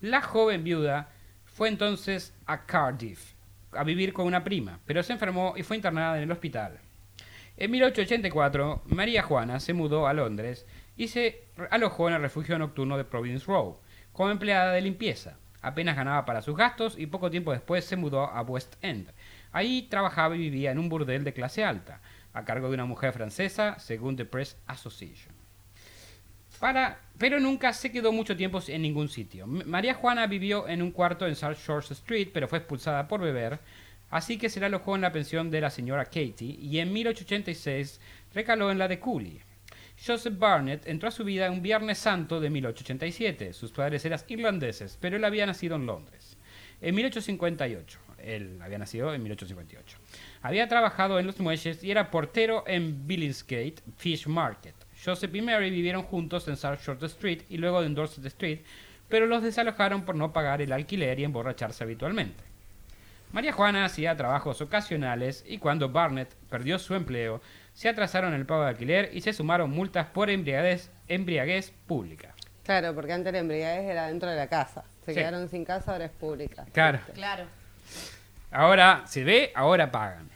[0.00, 1.10] La joven viuda
[1.44, 3.34] fue entonces a Cardiff
[3.72, 6.78] a vivir con una prima, pero se enfermó y fue internada en el hospital.
[7.56, 10.64] En 1884, María Juana se mudó a Londres
[11.00, 13.78] y se alojó en el refugio nocturno de Providence Row
[14.12, 15.38] como empleada de limpieza.
[15.62, 19.10] Apenas ganaba para sus gastos y poco tiempo después se mudó a West End.
[19.50, 22.02] Ahí trabajaba y vivía en un burdel de clase alta,
[22.34, 25.34] a cargo de una mujer francesa, según The Press Association.
[26.58, 29.46] Para, pero nunca se quedó mucho tiempo en ningún sitio.
[29.46, 33.58] María Juana vivió en un cuarto en South Shores Street, pero fue expulsada por beber,
[34.10, 38.02] así que se la alojó en la pensión de la señora Katie y en 1886
[38.34, 39.40] recaló en la de Cooley.
[40.04, 43.52] Joseph Barnett entró a su vida un Viernes Santo de 1887.
[43.52, 46.38] Sus padres eran irlandeses, pero él había nacido en Londres.
[46.80, 47.98] En 1858.
[48.22, 49.98] Él había nacido en 1858.
[50.42, 54.74] Había trabajado en los muelles y era portero en Billingsgate Fish Market.
[55.02, 58.60] Joseph y Mary vivieron juntos en South Short Street y luego en Dorset Street,
[59.08, 62.44] pero los desalojaron por no pagar el alquiler y emborracharse habitualmente.
[63.32, 67.40] María Juana hacía trabajos ocasionales y cuando Barnett perdió su empleo,
[67.72, 72.34] se atrasaron el pago de alquiler y se sumaron multas por embriaguez, embriaguez pública.
[72.64, 74.84] Claro, porque antes la embriaguez era dentro de la casa.
[75.04, 75.18] Se Sí.
[75.18, 76.66] quedaron sin casa, ahora es pública.
[76.72, 77.00] Claro.
[77.14, 77.44] Claro.
[78.50, 80.28] Ahora se ve, ahora pagan.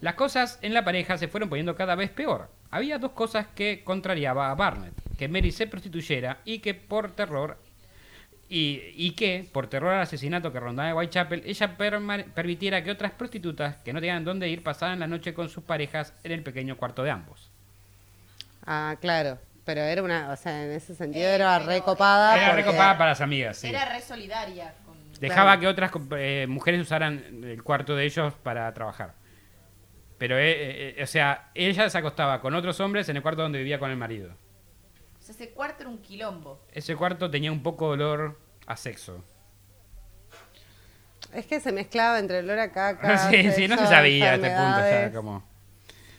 [0.00, 2.48] Las cosas en la pareja se fueron poniendo cada vez peor.
[2.70, 7.58] Había dos cosas que contrariaba a Barnett, que Mary se prostituyera y que por terror
[8.48, 11.76] y, y que, por terror al asesinato que rondaba en Whitechapel, ella
[12.34, 16.14] permitiera que otras prostitutas que no tenían dónde ir pasaran la noche con sus parejas
[16.24, 17.50] en el pequeño cuarto de ambos.
[18.66, 19.38] Ah, claro.
[19.64, 22.36] Pero era una, o sea, en ese sentido Eh, era recopada.
[22.36, 23.66] Era porque- recopada para las amigas, sí.
[23.68, 24.72] Era re solidaria.
[24.86, 24.96] Con...
[25.20, 25.60] Dejaba Claro.
[25.60, 29.12] que otras eh, mujeres usaran el cuarto de ellos para trabajar.
[30.16, 33.58] Pero, eh, eh, o sea, ella se acostaba con otros hombres en el cuarto donde
[33.58, 34.30] vivía con el marido.
[35.28, 36.60] Sea, ese cuarto era un quilombo.
[36.72, 39.22] Ese cuarto tenía un poco de olor a sexo.
[41.34, 43.18] Es que se mezclaba entre olor a caca.
[43.30, 44.78] sí, sí, no se sexo, sabía a este punto.
[44.78, 45.44] ya, como...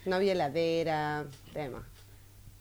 [0.05, 1.87] No había heladera, tema.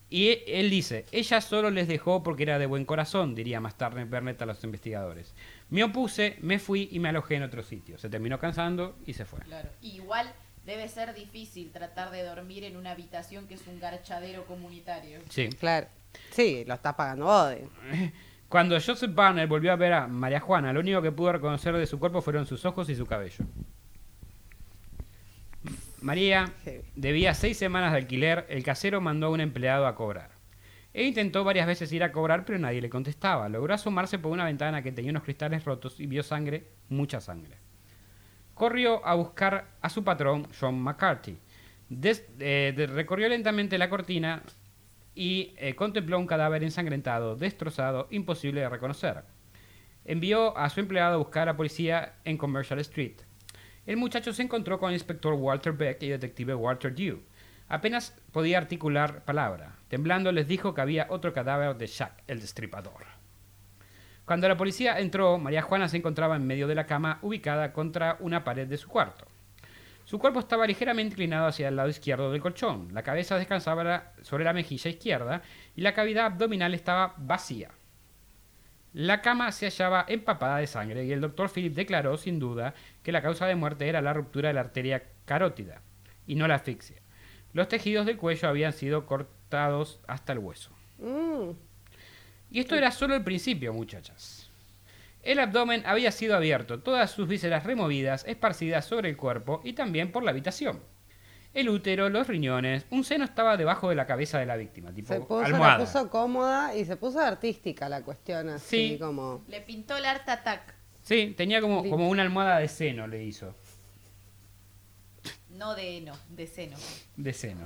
[0.08, 4.04] Y él dice, ella solo les dejó porque era de buen corazón, diría más tarde
[4.04, 5.34] Burnett a los investigadores.
[5.68, 7.98] Me opuse, me fui y me alojé en otro sitio.
[7.98, 9.40] Se terminó cansando y se fue.
[9.40, 9.68] Claro.
[9.82, 10.32] Igual
[10.68, 15.18] debe ser difícil tratar de dormir en una habitación que es un garchadero comunitario.
[15.30, 15.48] Sí.
[15.48, 15.86] Claro.
[16.30, 17.70] Sí, lo estás pagando digo.
[18.50, 21.86] Cuando Joseph Barner volvió a ver a María Juana, lo único que pudo reconocer de
[21.86, 23.44] su cuerpo fueron sus ojos y su cabello.
[26.02, 26.52] María
[26.94, 30.30] debía seis semanas de alquiler, el casero mandó a un empleado a cobrar.
[30.92, 33.48] Él intentó varias veces ir a cobrar, pero nadie le contestaba.
[33.48, 37.67] Logró asomarse por una ventana que tenía unos cristales rotos y vio sangre, mucha sangre.
[38.58, 41.38] Corrió a buscar a su patrón, John McCarthy.
[42.40, 44.42] Eh, recorrió lentamente la cortina
[45.14, 49.22] y eh, contempló un cadáver ensangrentado, destrozado, imposible de reconocer.
[50.04, 53.18] Envió a su empleado a buscar a policía en Commercial Street.
[53.86, 57.20] El muchacho se encontró con el inspector Walter Beck y detective Walter Dew.
[57.68, 59.76] Apenas podía articular palabra.
[59.86, 63.17] Temblando les dijo que había otro cadáver de Jack, el destripador.
[64.28, 68.18] Cuando la policía entró, María Juana se encontraba en medio de la cama, ubicada contra
[68.20, 69.24] una pared de su cuarto.
[70.04, 72.92] Su cuerpo estaba ligeramente inclinado hacia el lado izquierdo del colchón.
[72.92, 75.40] La cabeza descansaba sobre la mejilla izquierda
[75.74, 77.70] y la cavidad abdominal estaba vacía.
[78.92, 83.12] La cama se hallaba empapada de sangre y el doctor Philip declaró sin duda que
[83.12, 85.80] la causa de muerte era la ruptura de la arteria carótida
[86.26, 87.00] y no la asfixia.
[87.54, 90.70] Los tejidos del cuello habían sido cortados hasta el hueso.
[90.98, 91.52] Mm,
[92.50, 94.50] Y esto era solo el principio, muchachas.
[95.22, 100.10] El abdomen había sido abierto, todas sus vísceras removidas, esparcidas sobre el cuerpo y también
[100.12, 100.80] por la habitación.
[101.54, 105.12] El útero, los riñones, un seno estaba debajo de la cabeza de la víctima, tipo
[105.12, 105.78] se puso, almohada.
[105.78, 108.98] la puso cómoda y se puso artística la cuestión, así Sí.
[108.98, 109.44] como.
[109.48, 110.74] Le pintó el Art Attack.
[111.02, 113.54] Sí, tenía como, como una almohada de seno, le hizo.
[115.50, 116.76] No de heno, de seno.
[117.16, 117.64] De seno.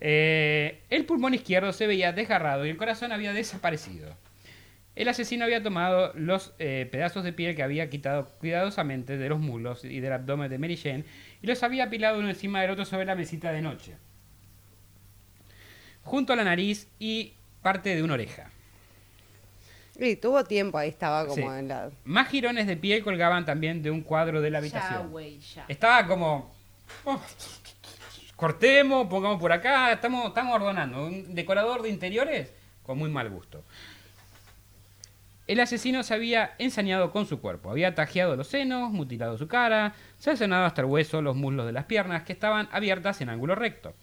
[0.00, 4.14] Eh, el pulmón izquierdo se veía desgarrado y el corazón había desaparecido.
[4.96, 9.40] El asesino había tomado los eh, pedazos de piel que había quitado cuidadosamente de los
[9.40, 11.04] muslos y del abdomen de Mary Jane
[11.42, 13.94] y los había apilado uno encima del otro sobre la mesita de noche.
[16.02, 17.32] Junto a la nariz y
[17.62, 18.50] parte de una oreja.
[19.98, 21.58] Y tuvo tiempo, ahí estaba como Sí.
[21.58, 21.90] en la...
[22.04, 25.40] Más jirones de piel colgaban también de un cuadro de la Ya, habitación.
[25.54, 25.64] ya.
[25.68, 26.52] Estaba como.
[27.04, 27.20] oh,
[28.36, 29.92] cortemos, pongamos por acá.
[29.92, 31.06] Estamos, estamos ordenando.
[31.06, 33.64] Un decorador de interiores con muy mal gusto.
[35.46, 37.70] El asesino se había ensañado con su cuerpo.
[37.70, 41.84] Había tajeado los senos, mutilado su cara, cercenado hasta el hueso los muslos de las
[41.84, 43.94] piernas que estaban abiertas en ángulo recto.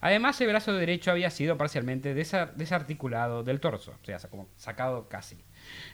[0.00, 5.08] Además, el brazo derecho había sido parcialmente desa- desarticulado del torso, o sea, como sacado
[5.08, 5.36] casi.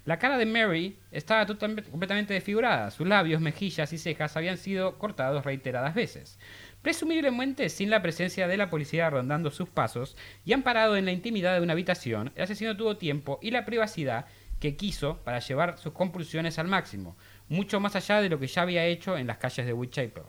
[0.05, 2.91] La cara de Mary estaba totalmente, completamente desfigurada.
[2.91, 6.39] Sus labios, mejillas y cejas habían sido cortados reiteradas veces.
[6.85, 11.55] Presumiblemente sin la presencia de la policía rondando sus pasos y amparado en la intimidad
[11.55, 14.27] de una habitación, el asesino tuvo tiempo y la privacidad
[14.61, 17.17] que quiso para llevar sus compulsiones al máximo,
[17.49, 20.25] mucho más allá de lo que ya había hecho en las calles de Whitechapel.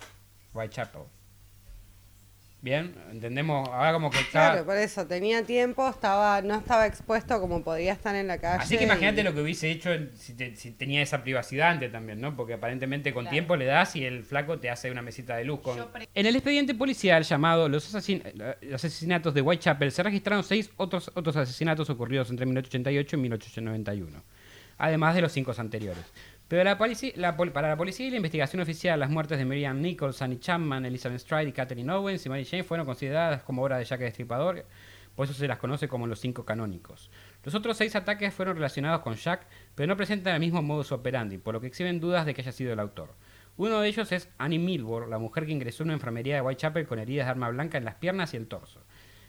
[2.66, 4.49] Bien, entendemos ahora como que está...
[4.53, 8.63] Claro, por eso tenía tiempo, estaba no estaba expuesto como podía estar en la calle.
[8.63, 11.70] Así que imagínate y- lo que hubiese hecho en- si, te- si tenía esa privacidad
[11.70, 12.36] antes también, ¿no?
[12.36, 13.34] Porque aparentemente con Claro.
[13.36, 15.59] tiempo le das y el flaco te hace una mesita de luz.
[15.59, 15.78] Con...
[16.16, 21.11] En el expediente policial llamado los, eh, los asesinatos de Whitechapel se registraron seis otros,
[21.13, 24.24] otros asesinatos ocurridos entre 1888 y 1891,
[24.80, 26.03] además de los cinco anteriores.
[26.47, 30.39] Pero la para la policía y la investigación oficial, las muertes de Miriam Nichols, Annie
[30.39, 34.01] Chapman, Elizabeth Stride y Catherine Owens y Mary Jane fueron consideradas como obra de Jack
[34.01, 34.63] el Destripador,
[35.15, 37.09] por eso se las conoce como los cinco canónicos.
[37.43, 41.39] Los otros seis ataques fueron relacionados con Jack, pero no presentan el mismo modus operandi,
[41.39, 43.15] por lo que exhiben dudas de que haya sido el autor.
[43.57, 46.85] Uno de ellos es Annie Milburn, la mujer que ingresó en una enfermería de Whitechapel
[46.85, 48.81] con heridas de arma blanca en las piernas y el torso,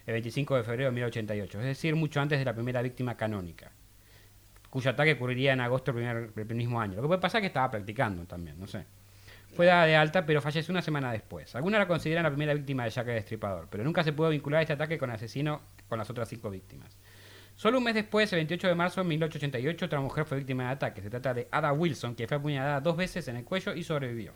[0.04, 3.72] el 25 de febrero de 1988, es decir, mucho antes de la primera víctima canónica,
[4.76, 6.96] cuyo ataque ocurriría en agosto del, primer- del mismo año.
[6.96, 8.84] Lo que puede pasar es que estaba practicando también, no sé.
[9.54, 11.54] Fue dada de alta, pero falleció una semana después.
[11.56, 14.60] Algunos la consideran la primera víctima de Jack el Destripador, pero nunca se pudo vincular
[14.60, 16.94] este ataque con el asesino con las otras cinco víctimas.
[17.54, 20.70] Solo un mes después, el 28 de marzo de 1888, otra mujer fue víctima de
[20.72, 21.00] ataque.
[21.00, 24.32] Se trata de Ada Wilson, que fue apuñalada dos veces en el cuello y sobrevivió.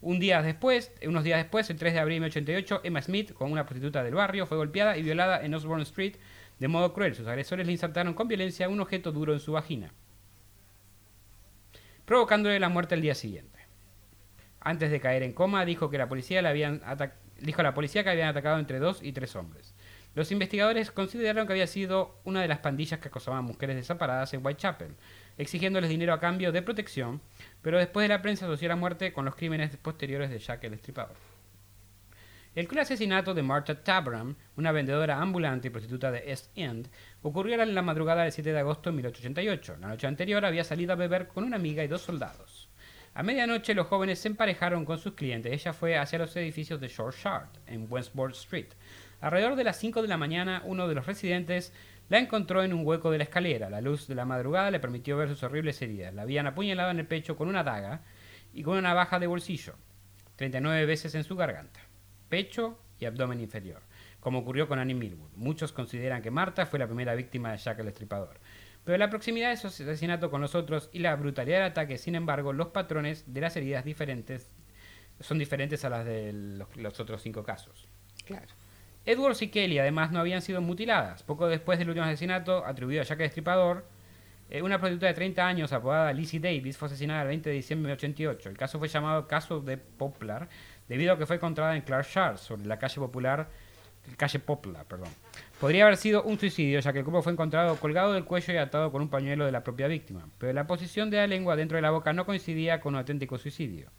[0.00, 3.50] Un día después, unos días después, el 3 de abril de 1888, Emma Smith, con
[3.50, 6.14] una prostituta del barrio, fue golpeada y violada en Osborne Street
[6.62, 7.16] de modo cruel.
[7.16, 9.92] Sus agresores le insertaron con violencia un objeto duro en su vagina,
[12.04, 13.58] provocándole la muerte el día siguiente.
[14.60, 18.28] Antes de caer en coma, dijo que la policía le a la policía que habían
[18.28, 19.74] atacado entre dos y tres hombres.
[20.14, 24.46] Los investigadores consideraron que había sido una de las pandillas que acosaban mujeres desamparadas en
[24.46, 24.94] Whitechapel,
[25.38, 27.20] exigiéndoles dinero a cambio de protección,
[27.60, 30.70] pero después de la prensa asoció la muerte con los crímenes posteriores de Jack el
[30.70, 31.16] Destripador.
[32.54, 36.90] El cruel asesinato de Martha Tabram, una vendedora ambulante y prostituta de East End,
[37.22, 39.78] ocurrió en la madrugada del 7 de agosto de 1888.
[39.80, 42.68] La noche anterior había salido a beber con una amiga y dos soldados.
[43.14, 45.50] A medianoche los jóvenes se emparejaron con sus clientes.
[45.50, 48.68] Ella fue hacia los edificios de Short Shard, en Westport Street.
[49.22, 51.72] Alrededor de las 5 de la mañana, uno de los residentes
[52.10, 53.70] la encontró en un hueco de la escalera.
[53.70, 56.12] La luz de la madrugada le permitió ver sus horribles heridas.
[56.12, 58.02] La habían apuñalado en el pecho con una daga
[58.52, 59.74] y con una navaja de bolsillo,
[60.36, 61.80] 39 veces en su garganta,
[62.32, 63.82] pecho y abdomen inferior,
[64.18, 65.32] como ocurrió con Annie Millwood.
[65.36, 68.40] Muchos consideran que Marta fue la primera víctima de Jack el Destripador.
[68.84, 72.14] Pero la proximidad de su asesinato con los otros y la brutalidad del ataque, sin
[72.14, 74.50] embargo, los patrones de las heridas diferentes
[75.20, 77.86] son diferentes a las de los, los otros cinco casos.
[78.24, 78.46] Claro.
[79.04, 81.22] Edwards y Kelly además no habían sido mutiladas.
[81.24, 83.84] Poco después del último asesinato atribuido a Jack el Destripador,
[84.48, 87.90] eh, una prostituta de 30 años apodada Lizzie Davis fue asesinada el 20 de diciembre
[87.90, 88.48] de 1988.
[88.50, 90.48] El caso fue llamado caso de Poplar
[90.88, 93.48] debido a que fue encontrada en Clark Shard, sobre la calle popular,
[94.16, 95.08] calle Poplar, perdón.
[95.60, 98.56] Podría haber sido un suicidio, ya que el cuerpo fue encontrado colgado del cuello y
[98.56, 101.76] atado con un pañuelo de la propia víctima, pero la posición de la lengua dentro
[101.76, 103.90] de la boca no coincidía con un auténtico suicidio.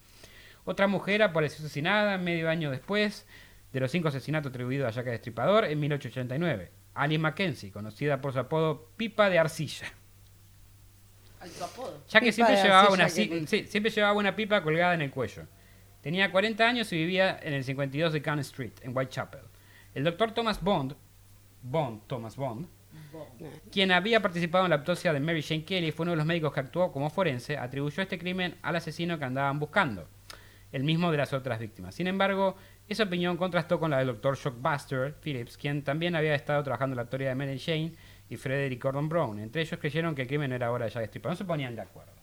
[0.66, 3.26] Otra mujer apareció asesinada medio año después
[3.72, 6.70] de los cinco asesinatos atribuidos a Jack el Destripador en 1889.
[6.94, 9.86] Alice Mackenzie, conocida por su apodo Pipa de Arcilla.
[11.40, 12.04] Alto apodo.
[12.08, 15.10] Ya que siempre llevaba, una, que- ci- sí, siempre llevaba una pipa colgada en el
[15.10, 15.42] cuello.
[16.04, 19.40] Tenía 40 años y vivía en el 52 de Cannon Street, en Whitechapel.
[19.94, 20.94] El doctor Thomas Bond,
[21.62, 22.66] Bond, Thomas Bond,
[23.72, 26.52] quien había participado en la autopsia de Mary Jane Kelly, fue uno de los médicos
[26.52, 30.06] que actuó como forense, atribuyó este crimen al asesino que andaban buscando,
[30.72, 31.94] el mismo de las otras víctimas.
[31.94, 32.54] Sin embargo,
[32.86, 36.96] esa opinión contrastó con la del doctor Shockbuster Phillips, quien también había estado trabajando en
[36.96, 37.92] la autoría de Mary Jane
[38.28, 39.38] y Frederick Gordon Brown.
[39.38, 41.32] Entre ellos creyeron que el crimen era obra de Jack Stripador.
[41.32, 42.13] No se ponían de acuerdo.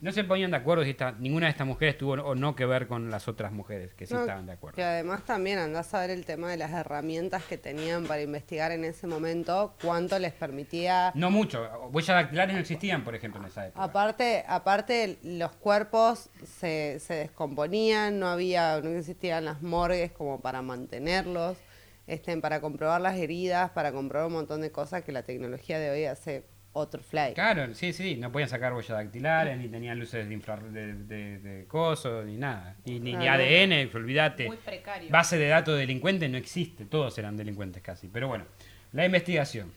[0.00, 2.64] No se ponían de acuerdo si esta- ninguna de estas mujeres tuvo o no que
[2.64, 4.76] ver con las otras mujeres que sí No, estaban de acuerdo.
[4.76, 8.72] Que además también andás a ver el tema de las herramientas que tenían para investigar
[8.72, 11.12] en ese momento, cuánto les permitía.
[11.14, 11.68] No mucho.
[11.92, 13.82] Huellas dactilares no existían, por ejemplo, en esa época.
[13.84, 20.62] Aparte, aparte los cuerpos se, se descomponían, no había, no existían las morgues como para
[20.62, 21.58] mantenerlos,
[22.06, 25.90] este, para comprobar las heridas, para comprobar un montón de cosas que la tecnología de
[25.90, 27.34] hoy hace otro fly.
[27.34, 31.38] Claro, sí, sí, no podían sacar huellas dactilares, ni tenían luces de infrar de, de,
[31.38, 32.76] de coso, ni nada.
[32.84, 33.26] Ni, ni, ni.
[33.26, 34.46] ADN, olvídate.
[34.46, 35.10] Muy precario.
[35.10, 38.08] Base de datos de delincuentes no existe, todos eran delincuentes casi.
[38.08, 38.44] Pero bueno,
[38.92, 39.72] la investigación.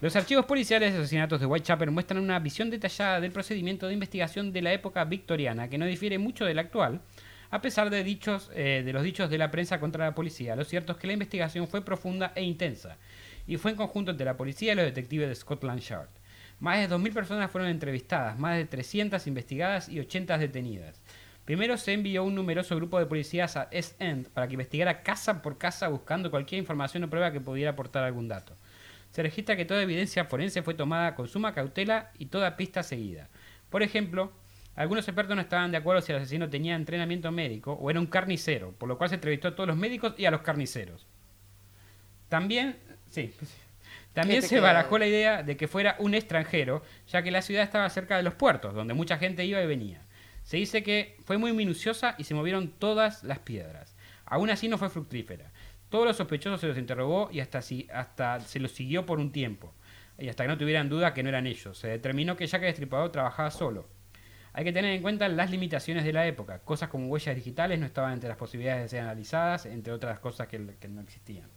[0.00, 4.52] Los archivos policiales de asesinatos de Whitechapel muestran una visión detallada del procedimiento de investigación
[4.52, 7.00] de la época victoriana, que no difiere mucho del actual,
[7.50, 10.54] a pesar de, dichos, eh, de los dichos de la prensa contra la policía.
[10.54, 12.96] Lo cierto es que la investigación fue profunda e intensa,
[13.48, 16.10] y fue en conjunto entre la policía y los detectives de Scotland Yard.
[16.60, 21.02] Más de 2.000 personas fueron entrevistadas, más de 300 investigadas y 80 detenidas.
[21.46, 25.40] Primero se envió un numeroso grupo de policías a East End para que investigara casa
[25.40, 28.54] por casa buscando cualquier información o prueba que pudiera aportar algún dato.
[29.12, 33.30] Se registra que toda evidencia forense fue tomada con suma cautela y toda pista seguida.
[33.70, 34.30] Por ejemplo,
[34.74, 38.06] algunos expertos no estaban de acuerdo si el asesino tenía entrenamiento médico o era un
[38.06, 41.06] carnicero, por lo cual se entrevistó a todos los médicos y a los carniceros.
[42.28, 42.76] También,
[43.10, 43.32] sí,
[44.14, 47.88] también se barajó la idea de que fuera un extranjero, ya que la ciudad estaba
[47.90, 50.02] cerca de los puertos, donde mucha gente iba y venía.
[50.42, 53.94] Se dice que fue muy minuciosa y se movieron todas las piedras.
[54.24, 55.52] Aún así no fue fructífera.
[55.90, 59.30] Todos los sospechosos se los interrogó y hasta, si- hasta se los siguió por un
[59.32, 59.72] tiempo.
[60.18, 61.78] Y hasta que no tuvieran duda que no eran ellos.
[61.78, 63.88] Se determinó que Jack el Destripador trabajaba solo.
[64.52, 66.58] Hay que tener en cuenta las limitaciones de la época.
[66.60, 70.48] Cosas como huellas digitales no estaban entre las posibilidades de ser analizadas, entre otras cosas
[70.48, 71.48] que, que no existían.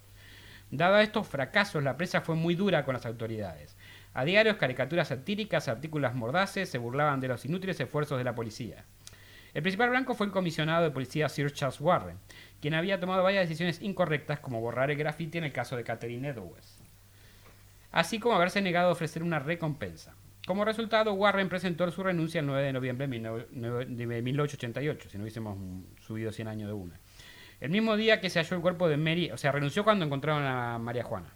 [0.72, 3.76] Dado estos fracasos, la presa fue muy dura con las autoridades.
[4.14, 8.86] A diarios, caricaturas satíricas, artículos mordaces se burlaban de los inútiles esfuerzos de la policía.
[9.54, 12.18] El principal blanco fue el comisionado de policía Sir Charles Warren,
[12.62, 16.30] quien había tomado varias decisiones incorrectas como borrar el graffiti en el caso de Catherine
[16.30, 16.78] Edwards,
[17.92, 20.16] así como haberse negado a ofrecer una recompensa.
[20.48, 25.18] Como resultado, Warren presentó su renuncia el 9 de noviembre de 19- de 1888, si
[25.18, 25.58] no hubiésemos
[26.00, 27.00] subido 100 años de una.
[27.62, 30.44] El mismo día que se halló el cuerpo de Mary, o sea, renunció cuando encontraron
[30.44, 31.34] a María Juana.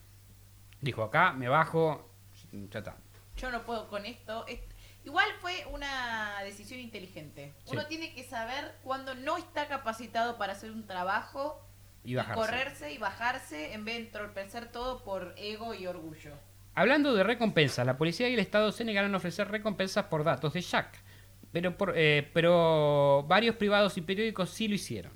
[0.81, 2.09] Dijo, acá me bajo,
[2.51, 2.97] ya está.
[3.37, 4.45] Yo no puedo con esto.
[4.47, 4.59] Es-
[5.05, 7.53] Igual fue una decisión inteligente.
[7.67, 11.63] Uno tiene que saber cuando no está capacitado para hacer un trabajo
[12.03, 16.31] Y correrse y bajarse en vez de entorpecer todo por ego y orgullo.
[16.73, 20.53] Hablando de recompensas, la policía y el Estado se negaron a ofrecer recompensas por datos
[20.53, 20.99] de Jack,
[21.51, 25.11] pero, por- eh, pero varios privados y periódicos sí lo hicieron.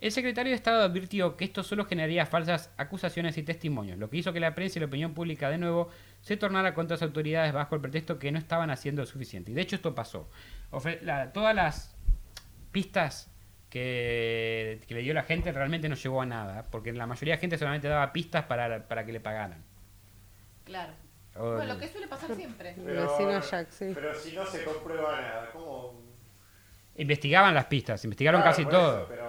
[0.00, 4.18] El secretario de Estado advirtió que esto solo generaría falsas acusaciones y testimonios, lo que
[4.18, 5.88] hizo que la prensa y la opinión pública de nuevo
[6.20, 9.50] se tornara contra las autoridades bajo el pretexto que no estaban haciendo lo suficiente.
[9.50, 10.28] Y de hecho esto pasó.
[10.70, 11.96] Ofre- la- todas las
[12.70, 13.28] pistas
[13.70, 17.40] que, que le dio la gente realmente no llegó a nada, porque la mayoría de
[17.40, 19.64] gente solamente daba pistas para, para que le pagaran.
[20.64, 20.92] Claro.
[21.34, 22.74] O- Bueno, lo que suele pasar siempre.
[22.74, 22.82] Sí.
[23.94, 26.06] Pero si no se comprueba nada, ¿cómo?
[26.96, 28.98] Investigaban las pistas, investigaron Claro, casi todo.
[29.02, 29.27] eso, pero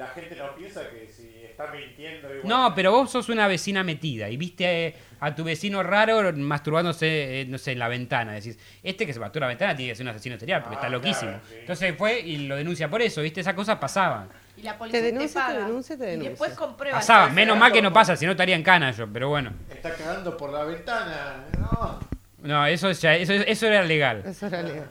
[0.00, 2.48] la gente no piensa que si está mintiendo igual.
[2.48, 7.44] No, pero vos sos una vecina metida y viste a tu vecino raro masturbándose, eh,
[7.46, 8.32] no sé, en la ventana.
[8.32, 10.76] Decís, este que se masturba en la ventana tiene que ser un asesino serial porque
[10.76, 11.32] Ah, está loquísimo.
[11.32, 11.54] claro, sí.
[11.60, 14.28] Entonces fue y lo denuncia por eso, viste, esas cosas pasaban.
[14.56, 15.66] Y la policía Te te, denuncia, te paga.
[15.66, 16.30] denuncia, te Y denuncia.
[16.30, 16.96] después comprueba.
[16.98, 19.52] Pasaban, si menos mal que no pasa, si no estaría en cana yo, pero bueno.
[19.70, 21.44] Está cagando por la ventana.
[21.58, 22.00] No.
[22.42, 24.22] No, eso ya, eso, eso era legal.
[24.24, 24.88] Eso era legal.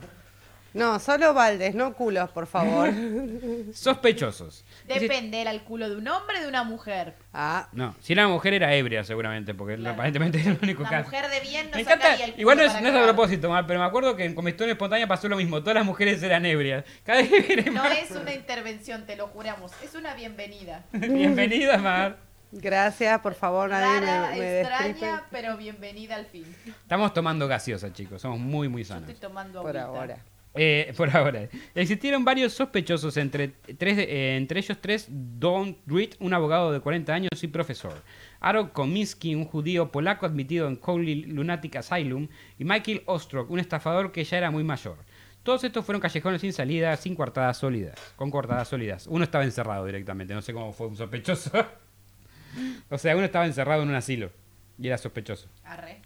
[0.72, 2.92] No, solo baldes, no culos, por favor.
[3.74, 4.64] Sospechosos.
[4.96, 7.14] Depende, ¿era el culo de un hombre o de una mujer?
[7.34, 9.94] ah, No, si era mujer era ebria seguramente, porque Claro.
[9.94, 11.06] aparentemente era el único Una caso.
[11.06, 13.04] mujer de bien no Me encanta, el culo igual no es, para no es a
[13.04, 15.60] propósito, Mar, pero me acuerdo que en Comestión Espontánea pasó lo mismo.
[15.60, 16.84] Todas las mujeres eran ebrias.
[17.04, 17.30] Cada vez
[17.74, 19.72] No es una intervención, te lo juramos.
[19.84, 20.84] Es una bienvenida.
[20.94, 22.18] Bienvenida, Mar.
[22.52, 26.46] gracias, por favor, nadie Rara, me, me extraña, destripe pero bienvenida al fin.
[26.66, 28.22] Estamos tomando gaseosa, chicos.
[28.22, 29.10] Somos muy, muy Yo sanos.
[29.10, 30.00] estoy tomando por agüita.
[30.00, 30.18] ahora.
[30.56, 31.48] Eh, por ahora.
[31.76, 37.14] Existieron varios sospechosos, entre, tres eh, entre ellos tres, Don Reed, un abogado de 40
[37.14, 37.94] años y profesor.
[38.40, 42.28] Aaron Kominski, un judío polaco admitido en Cowley Lunatic Asylum.
[42.58, 44.98] Y Michael Ostrok, un estafador que ya era muy mayor.
[45.44, 47.98] Todos estos fueron callejones sin salida, sin coartadas sólidas.
[48.16, 49.08] Con coartadas sólidas.
[49.08, 51.52] Uno estaba encerrado directamente, no sé cómo fue un sospechoso.
[52.90, 54.32] o sea, uno estaba encerrado en un asilo.
[54.78, 55.50] Y era sospechoso.
[55.64, 56.02] Arre.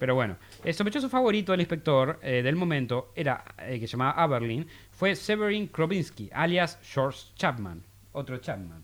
[0.00, 4.12] Pero bueno, el sospechoso favorito del inspector eh, del momento era, eh, que se llamaba
[4.12, 7.82] Aberlin, fue Severin Krobinsky, alias George Chapman,
[8.12, 8.82] otro Chapman.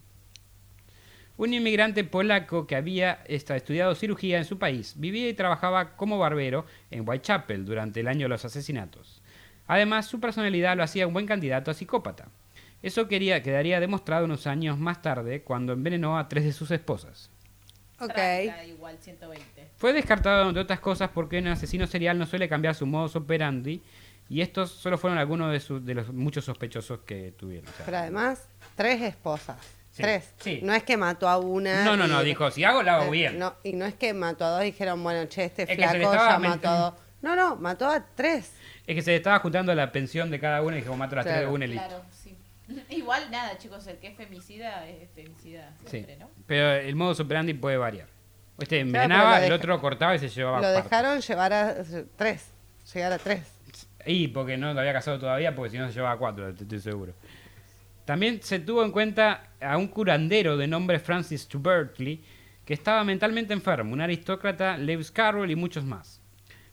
[1.38, 4.92] un inmigrante polaco que había estudiado cirugía en su país.
[4.98, 9.22] Vivía y trabajaba como barbero en Whitechapel durante el año de los asesinatos.
[9.66, 12.28] Además, su personalidad lo hacía un buen candidato a psicópata.
[12.82, 17.30] Eso quedaría demostrado unos años más tarde cuando envenenó a tres de sus esposas.
[17.98, 18.12] Ok.
[18.14, 19.68] Tranca, igual, 120.
[19.76, 23.82] Fue descartado, entre otras cosas, porque un asesino serial no suele cambiar su modus operandi
[24.28, 27.68] y estos solo fueron algunos de, sus- de los muchos sospechosos que tuvieron.
[27.68, 29.56] o sea, Pero además, tres esposas.
[29.92, 30.30] Sí, Tres.
[30.40, 30.60] sí.
[30.62, 31.82] No es que mató a una.
[31.84, 33.38] no, no, no, y- dijo, si hago, lo hago eh, bien.
[33.38, 36.12] No, y no es que mató a dos y dijeron, bueno, che, este Es flaco
[36.14, 36.94] ya mató a dos.
[37.22, 38.52] No, no, mató a tres.
[38.86, 41.16] Es que se le estaba juntando la pensión de cada uno y dijo, mato a
[41.16, 41.86] las tres de una y listo.
[41.88, 42.04] Claro.
[42.90, 45.90] Igual, nada, chicos, el que es femicida es femicida Sí.
[45.90, 46.30] siempre, ¿no?
[46.46, 48.08] Pero el modus operandi puede variar.
[48.58, 50.82] Este envenenaba, lo el otro cortaba y se llevaba Lo parte.
[50.82, 51.74] dejaron llevar a
[52.16, 52.50] tres.
[52.94, 53.42] Llegar a tres.
[54.06, 56.80] Y porque no lo había casado todavía, porque si no se llevaba cuatro, te- estoy
[56.80, 57.12] seguro.
[58.04, 62.24] También se tuvo en cuenta a un curandero de nombre Francis Tubertley,
[62.64, 66.20] que estaba mentalmente enfermo, un aristócrata, Lewis Carroll y muchos más.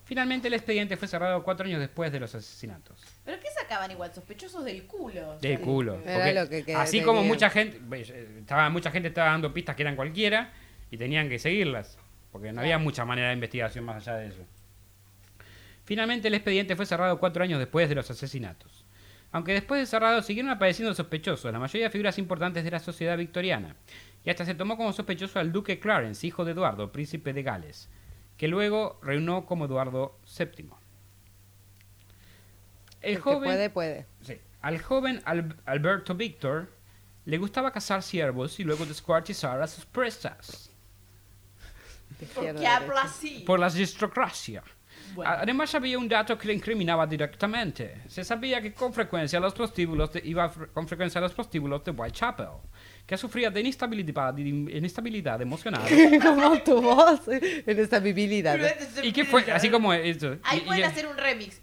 [0.06, 3.00] Finalmente el expediente fue cerrado cuatro años después de los asesinatos.
[3.26, 4.14] ¿Pero qué sacaban igual?
[4.14, 5.38] Sospechosos del culo.
[5.40, 6.02] De culo.
[6.04, 7.06] Era porque lo que que así tenía.
[7.06, 10.52] como mucha gente, eh, estaba, mucha gente estaba dando pistas que eran cualquiera
[10.92, 11.98] y tenían que seguirlas,
[12.32, 14.46] porque no había mucha manera de investigación más allá de eso.
[15.86, 18.86] Finalmente el expediente fue cerrado cuatro años después de los asesinatos.
[19.32, 23.18] Aunque después de cerrado siguieron apareciendo sospechosos, la mayoría de figuras importantes de la sociedad
[23.18, 23.76] victoriana,
[24.24, 27.90] y hasta se tomó como sospechoso al duque Clarence, hijo de Eduardo, príncipe de Gales,
[28.38, 30.70] que luego reinó como Eduardo VII.
[33.04, 33.44] El El que joven...
[33.44, 34.06] puede, puede.
[34.22, 34.38] Sí.
[34.62, 36.70] Al joven Al- Alberto Víctor
[37.26, 40.70] le gustaba cazar ciervos y luego descuartizar a sus presas
[42.34, 43.44] ¿Por qué habla así?
[43.46, 44.64] por la aristocracia.
[45.14, 45.30] Bueno.
[45.32, 48.02] Además había un dato que le incriminaba directamente.
[48.08, 51.92] Se sabía que con frecuencia los prostíbulos de- iba con frecuencia a los prostíbulos de
[51.92, 52.48] Whitechapel,
[53.06, 55.82] que sufría de inestabilidad, de inestabilidad emocional.
[56.22, 57.20] como tu voz
[58.02, 58.58] vibilidad.
[59.04, 60.38] y que fue así como eso.
[60.44, 61.60] Ahí y- y- pueden hacer un remix.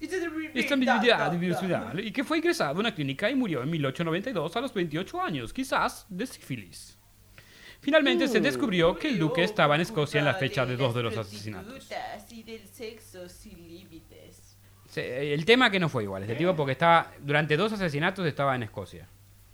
[0.53, 1.99] Estabilidad emocional.
[1.99, 5.51] Y que fue ingresado a una clínica y murió en 1892 a los 28 años,
[5.53, 6.97] quizás de sífilis.
[7.79, 11.01] Finalmente se descubrió que el duque estaba en Escocia en la fecha de dos de
[11.03, 11.89] los asesinatos.
[12.29, 14.57] Y del sexo sin límites.
[14.95, 18.63] El tema que no fue igual, este tipo porque estaba durante dos asesinatos estaba en
[18.63, 19.07] Escocia,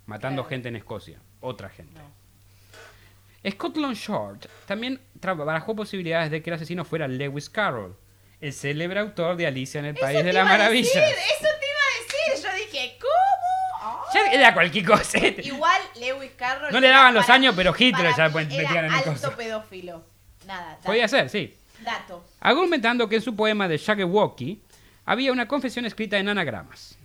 [0.04, 0.48] matando Claro.
[0.50, 1.98] gente en Escocia, otra gente.
[2.00, 3.50] No.
[3.50, 7.96] Scotland Short también barajó posibilidades de que el asesino fuera Lewis Carroll,
[8.40, 10.92] el célebre autor de Alicia en el País de las Maravillas.
[10.94, 11.00] eso
[11.40, 12.50] te iba a decir.
[12.50, 14.04] Yo dije, ¿cómo?
[14.12, 15.18] Ya era cualquier cosa.
[15.18, 16.72] Igual Lewis Carroll.
[16.72, 20.04] No le daban los años, mí- pero Hitler ya metían en el alto pedófilo.
[20.46, 20.70] Nada.
[20.72, 20.82] dato.
[20.84, 21.54] Podía ser, sí.
[21.80, 22.24] Dato.
[22.40, 24.62] Argumentando que en su poema de Jaggerwocky
[25.04, 26.97] había una confesión escrita en anagramas.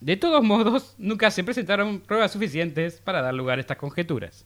[0.00, 4.44] De todos modos, nunca se presentaron pruebas suficientes para dar lugar a estas conjeturas.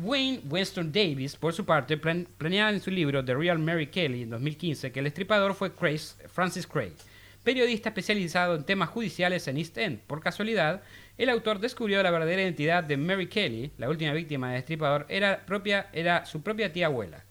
[0.00, 4.22] Wayne Winston Davis, por su parte, plan- planeaba en su libro The Real Mary Kelly
[4.22, 6.92] en 2015 que el estripador fue Craig- Francis Craig,
[7.42, 9.98] periodista especializado en temas judiciales en East End.
[10.00, 10.82] Por casualidad,
[11.16, 15.44] el autor descubrió la verdadera identidad de Mary Kelly, la última víctima del estripador, era,
[15.46, 17.24] propia, era su propia tía abuela,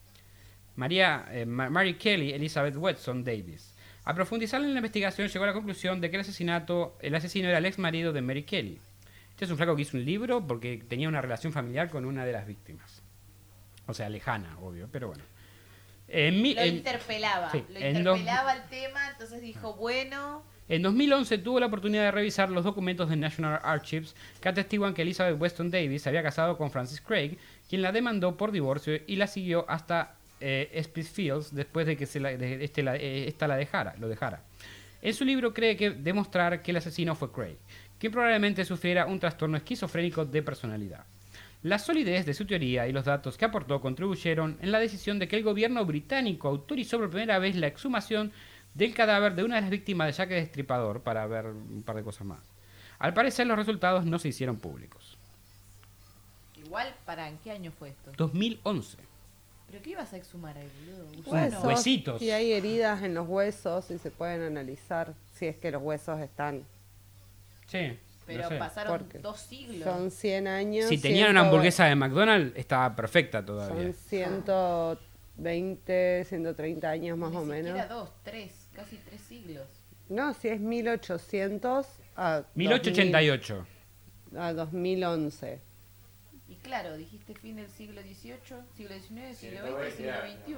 [0.75, 3.73] María, eh, Ma- Mary Kelly Elizabeth Watson Davis.
[4.09, 7.49] A profundizar en la investigación llegó a la conclusión de que el asesinato, el asesino
[7.49, 8.79] era el ex marido de Mary Kelly.
[9.31, 12.25] Este es un flaco que hizo un libro porque tenía una relación familiar con una
[12.25, 13.03] de las víctimas.
[13.85, 15.23] O sea, lejana, obvio, pero bueno.
[16.07, 17.51] En, mi- Lo en- interpelaba.
[17.51, 20.41] sí, lo interpelaba el tema, entonces dijo, bueno.
[20.69, 25.01] en 2011 tuvo la oportunidad de revisar los documentos de National Archives que atestiguan que
[25.01, 27.37] Elizabeth Weston Davis se había casado con Francis Craig,
[27.67, 32.19] quien la demandó por divorcio y la siguió hasta eh, Spitzfields después de que se
[32.19, 34.43] la, de- este la- eh, esta la dejara, lo dejara.
[35.01, 37.57] En su libro cree que demostrar que el asesino fue Craig,
[37.99, 41.05] quien probablemente sufriera un trastorno esquizofrénico de personalidad.
[41.63, 45.27] La solidez de su teoría y los datos que aportó contribuyeron en la decisión de
[45.27, 48.31] que el gobierno británico autorizó por primera vez la exhumación
[48.75, 51.95] del cadáver de una de las víctimas de Jack el Destripador para ver un par
[51.95, 52.39] de cosas más.
[52.99, 55.17] Al parecer los resultados no se hicieron públicos.
[56.63, 58.11] Igual, ¿para en qué año fue esto?
[58.17, 58.97] 2011.
[59.69, 61.07] ¿Pero qué ibas a exhumar ahí, boludo?
[61.31, 61.63] Huesos.
[61.63, 62.21] Huesitos.
[62.21, 66.19] Y hay heridas en los huesos y se pueden analizar si es que los huesos
[66.21, 66.63] están.
[67.67, 67.99] Sí.
[68.25, 68.55] Pero no sé.
[68.57, 69.19] pasaron ¿Por qué?
[69.19, 69.83] dos siglos.
[69.83, 70.87] Son 100 años.
[70.89, 73.83] Si tenían una 100 hamburguesa de McDonald's, estaba perfecta todavía.
[73.83, 77.89] Son 120, 130 años más Ni o menos.
[77.89, 79.65] dos, tres, casi tres siglos.
[80.09, 83.65] No, si es 1800 a 1888.
[84.31, 85.61] 2000 a 2011.
[86.49, 88.37] Y claro, dijiste fin del siglo XVIII,
[88.75, 90.11] siglo XIX, siglo 120 XX, siglo.
[90.11, 90.53] XXI.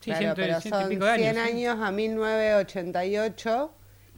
[0.00, 1.52] Sí, claro, ciento- pero ciento y son pico de 100 años, sí.
[1.66, 3.74] años a 1988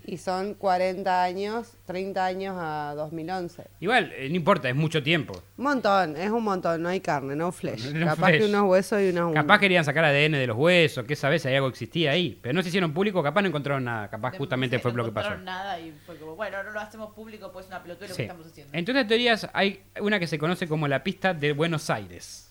[0.09, 3.65] Y son 40 años, 30 años a 2011.
[3.81, 5.43] Igual, eh, no importa, es mucho tiempo.
[5.59, 7.91] Un montón, es un montón, no hay carne, no flesh.
[7.93, 8.39] No Capaz flesh.
[8.41, 11.49] que unos huesos y unas Capaz querían sacar ADN de los huesos, qué sabes si
[11.49, 12.39] hay algo que existía ahí.
[12.41, 14.09] Pero no se hicieron público, capaz no encontraron nada.
[14.09, 15.27] Capaz Después justamente no fue lo que pasó.
[15.35, 18.15] encontraron nada y fue como, bueno, no lo hacemos público, pues es una pelotuda lo
[18.15, 18.19] Sí.
[18.19, 18.73] que estamos haciendo.
[18.79, 22.45] Entre otras teorías, hay una que se conoce como la pista de Buenos Aires.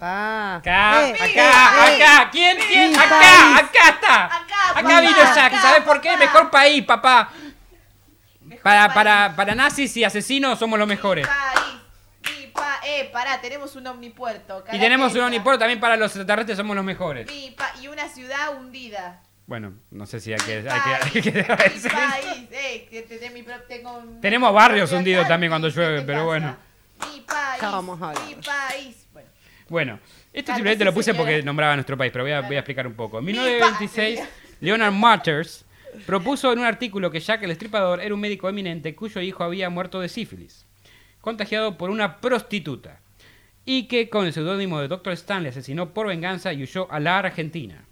[0.00, 2.28] Acá, Eh, acá, eh, acá.
[2.30, 2.56] ¿Quién?
[2.70, 2.90] ¿Quién?
[2.90, 3.68] Mi Acá, país.
[3.68, 4.31] acá está.
[5.34, 6.16] ¿Sabes por qué?
[6.16, 7.30] Mejor país, papá.
[8.40, 8.94] Mejor Para, país.
[8.94, 11.26] para, para nazis y asesinos somos los mejores.
[11.26, 12.52] País.
[12.52, 14.62] Pa eh, pará, tenemos un omnipuerto.
[14.72, 17.26] Y tenemos un omniporto también para los extraterrestres somos los mejores.
[17.26, 19.22] Mi pa- y una ciudad hundida.
[19.46, 20.68] Bueno, no sé si hay que...
[20.70, 24.92] Hay que, hay país, que eh, que te- te- mi pro- tengo un- Tenemos barrios
[24.92, 26.24] hundidos también cuando ¿qué llueve, pero pasa?
[26.26, 26.56] bueno.
[27.14, 29.06] Mi país, mi país.
[29.12, 29.28] Bueno,
[29.68, 29.98] Bueno,
[30.32, 31.18] esto simplemente sí, lo puse señora.
[31.24, 33.18] porque nombraba a nuestro país, pero voy a, voy a explicar un poco.
[33.18, 34.30] En Mi 1926, país.
[34.62, 35.64] Leonard Matters
[36.06, 39.70] propuso en un artículo que Jack el Estripador era un médico eminente cuyo hijo había
[39.70, 40.66] muerto de sífilis,
[41.20, 43.00] contagiado por una prostituta,
[43.64, 45.14] y que con el seudónimo de Dr.
[45.14, 47.84] Stanley asesinó por venganza y huyó a la Argentina.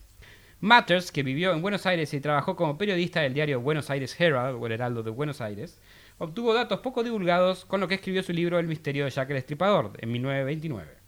[0.60, 4.56] Matters, que vivió en Buenos Aires y trabajó como periodista del diario Buenos Aires Herald,
[4.62, 5.80] o el Heraldo de Buenos Aires,
[6.18, 9.38] obtuvo datos poco divulgados con lo que escribió su libro El misterio de Jack el
[9.38, 10.99] Estripador, en 1929.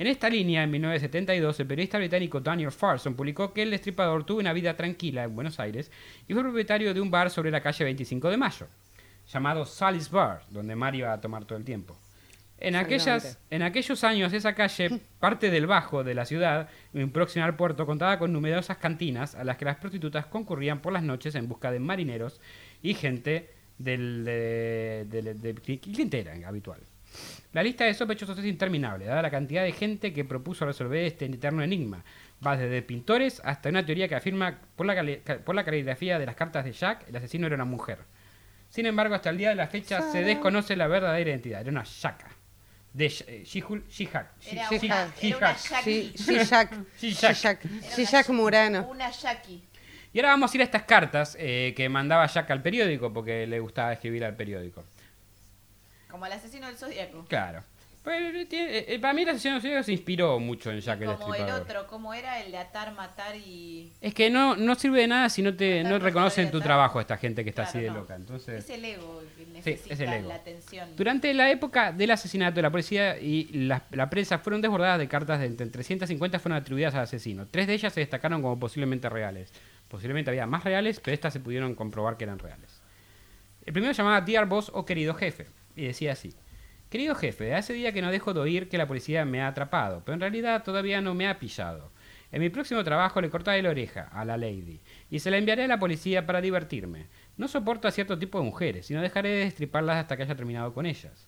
[0.00, 4.38] En esta línea, en 1972, el periodista británico Daniel Farson publicó que el destripador tuvo
[4.40, 5.90] una vida tranquila en Buenos Aires
[6.26, 8.66] y fue propietario de un bar sobre la calle 25 de Mayo,
[9.30, 11.98] llamado Sally's Bar, donde Mar iba a tomar todo el tiempo.
[12.58, 17.44] En, aquellas, en aquellos años, esa calle, parte del bajo de la ciudad, muy próxima
[17.44, 21.34] al puerto, contaba con numerosas cantinas a las que las prostitutas concurrían por las noches
[21.34, 22.40] en busca de marineros
[22.82, 26.80] y gente del, de, de- de- de clientela habitual.
[27.52, 31.24] La lista de sospechosos es interminable, dada la cantidad de gente que propuso resolver este
[31.26, 32.04] eterno enigma.
[32.46, 34.94] Va desde pintores hasta una teoría que afirma por la,
[35.44, 37.98] por la caligrafía de las cartas de Jack, el asesino era una mujer.
[38.68, 41.60] Sin embargo, hasta el día de la fecha se desconoce la verdadera identidad.
[41.62, 42.28] Era una Shaka.
[42.92, 44.32] De Sh- She-Hulk- She-Hack.
[44.46, 45.70] Era She- una- She- era una She-Hack.
[45.70, 46.12] Jackie.
[46.16, 46.72] Shi- Shishak.
[47.00, 47.34] Shishak.
[47.34, 47.64] Shishak.
[47.64, 48.88] Era Shishak una- Murano.
[48.90, 49.62] Una Jackie.
[50.12, 53.46] Y ahora vamos a ir a estas cartas eh, que mandaba Jack al periódico, porque
[53.46, 54.84] le gustaba escribir al periódico.
[56.10, 57.24] Como el asesino del zodíaco.
[57.28, 57.62] Claro.
[58.02, 61.02] Pero, eh, tiene- eh, para mí la asesino del Zodíaco se inspiró mucho en Jack
[61.02, 63.92] el Como el otro, como era el de atar, matar y.
[64.00, 66.56] Es que no, no sirve de nada si no te Matar no no reconocen tu
[66.56, 66.66] atar.
[66.68, 67.96] trabajo esta gente que está Claro, así de no.
[67.98, 68.14] loca.
[68.16, 70.28] Entonces, Es el ego el que necesita es el ego.
[70.30, 70.96] la atención.
[70.96, 75.38] durante la época del asesinato, la policía y la, la prensa fueron desbordadas de cartas
[75.40, 77.46] de entre 350 fueron atribuidas al asesino.
[77.48, 79.52] Tres de ellas se destacaron como posiblemente reales.
[79.88, 82.80] Posiblemente había más reales, pero estas se pudieron comprobar que eran reales.
[83.66, 85.46] El primero llamaba Dear Boss o Querido Jefe,
[85.76, 86.34] y decía así.
[86.90, 90.02] Querido jefe, hace día que no dejo de oír que la policía me ha atrapado,
[90.04, 91.92] pero en realidad todavía no me ha pillado.
[92.32, 95.64] En mi próximo trabajo le cortaré la oreja a la lady y se la enviaré
[95.64, 97.06] a la policía para divertirme.
[97.36, 100.36] No soporto a cierto tipo de mujeres y no dejaré de destriparlas hasta que haya
[100.36, 101.26] terminado con ellas.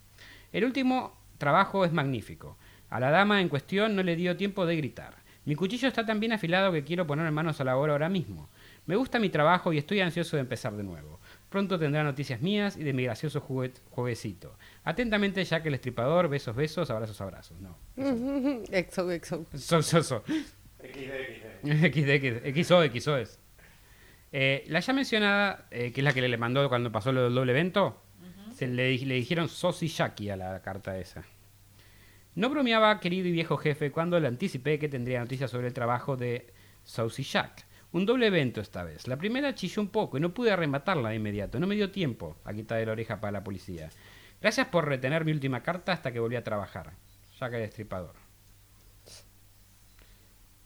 [0.52, 2.56] El último trabajo es magnífico.
[2.88, 5.14] A la dama en cuestión no le dio tiempo de gritar.
[5.44, 8.48] Mi cuchillo está tan bien afilado que quiero poner manos a la obra ahora mismo.
[8.86, 11.18] Me gusta mi trabajo y estoy ansioso de empezar de nuevo.
[11.52, 14.56] Pronto tendrá noticias mías y de mi gracioso juguet- jueguecito.
[14.84, 17.60] Atentamente, Jack el Estripador, besos, besos, abrazos, abrazos.
[17.60, 17.76] No.
[18.72, 19.44] Exo, exo.
[19.54, 20.24] So, so, so.
[20.82, 22.62] XD, XD.
[22.64, 23.38] XO, XO es.
[24.32, 27.34] Eh, la ya mencionada, eh, que es la que le mandó cuando pasó lo del
[27.34, 28.00] doble evento,
[28.56, 31.22] se le, di- le dijeron Sosi Jackie a la carta esa.
[32.34, 36.16] No bromeaba, querido y viejo jefe, cuando le anticipé que tendría noticias sobre el trabajo
[36.16, 36.46] de
[36.84, 37.66] Saucy Jack.
[37.92, 39.06] Un doble evento esta vez.
[39.06, 41.60] La primera chilló un poco y no pude arrematarla de inmediato.
[41.60, 43.90] No me dio tiempo a quitarle la oreja para la policía.
[44.40, 46.94] Gracias por retener mi última carta hasta que volví a trabajar.
[47.38, 48.14] Jack el Destripador.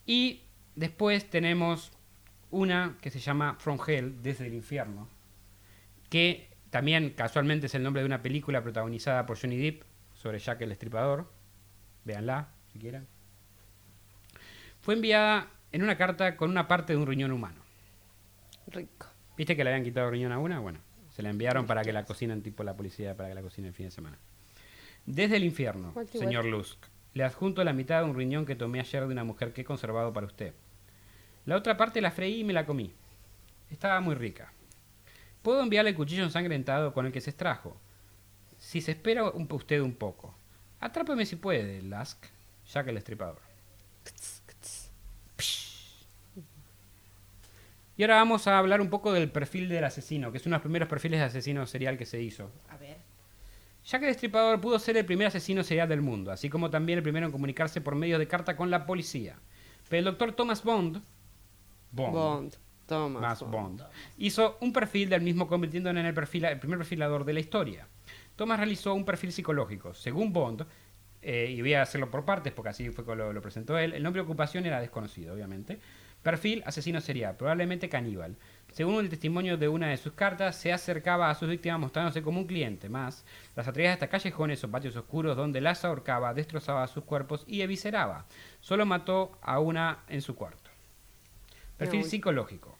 [0.06, 0.42] Y
[0.76, 1.90] después tenemos
[2.50, 5.08] una que se llama From Hell, desde el infierno,
[6.08, 9.82] que también casualmente es el nombre de una película protagonizada por Johnny Depp
[10.14, 11.28] sobre Jack el Destripador.
[12.04, 13.08] Véanla, si quieren.
[14.80, 17.60] Fue enviada en una carta con una parte de un riñón humano.
[18.68, 19.06] Rico.
[19.36, 20.58] ¿Viste que le habían quitado riñón a una?
[20.60, 20.78] Bueno,
[21.10, 23.74] se la enviaron para que la cocinen tipo la policía, para que la cocinen el
[23.74, 24.18] fin de semana.
[25.04, 26.78] Desde el infierno, señor Lusk,
[27.14, 29.64] le adjunto la mitad de un riñón que tomé ayer de una mujer que he
[29.64, 30.52] conservado para usted.
[31.44, 32.92] La otra parte la freí y me la comí.
[33.70, 34.52] Estaba muy rica.
[35.42, 37.78] Puedo enviarle el cuchillo ensangrentado con el que se extrajo.
[38.58, 40.34] Si se espera un- usted un poco.
[40.80, 42.24] Atrápeme si puede, Lusk,
[42.72, 43.38] ya que el estripador.
[47.96, 50.58] Y ahora vamos a hablar un poco del perfil del asesino, que es uno de
[50.58, 52.50] los primeros perfiles de asesino serial que se hizo.
[52.68, 52.98] A ver.
[53.86, 56.98] Ya que el Destripador pudo ser el primer asesino serial del mundo, así como también
[56.98, 59.36] el primero en comunicarse por medio de carta con la policía.
[59.88, 61.00] Pero el doctor Thomas Bond,
[61.92, 62.56] Bond, Bond.
[62.86, 63.52] Thomas más Bond.
[63.52, 63.82] Bond,
[64.18, 67.86] hizo un perfil del mismo convirtiéndolo en el, perfil, el primer perfilador de la historia.
[68.34, 69.94] Thomas realizó un perfil psicológico.
[69.94, 70.66] Según Bond,
[71.22, 73.94] eh, y voy a hacerlo por partes porque así fue como lo, lo presentó él,
[73.94, 75.78] el nombre de ocupación era desconocido, obviamente.
[76.22, 78.36] Perfil, asesino serial, probablemente caníbal.
[78.72, 82.40] Según el testimonio de una de sus cartas, se acercaba a sus víctimas mostrándose como
[82.40, 83.24] un cliente más.
[83.54, 88.26] Las atraía hasta callejones o patios oscuros donde las ahorcaba, destrozaba sus cuerpos y evisceraba.
[88.60, 90.70] Solo mató a una en su cuarto.
[91.76, 92.76] Perfil psicológico.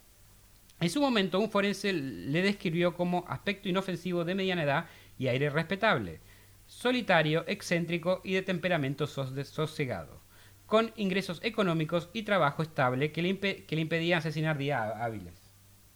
[0.80, 4.86] En su momento, un forense le describió como aspecto inofensivo de mediana edad
[5.18, 6.20] y aire respetable,
[6.66, 10.20] solitario, excéntrico y de temperamento sosegado,
[10.66, 15.34] con ingresos económicos y trabajo estable que le, impe- que le impedían asesinar días hábiles.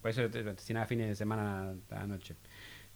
[0.01, 2.35] Por eso asesinaba fines de semana a la noche,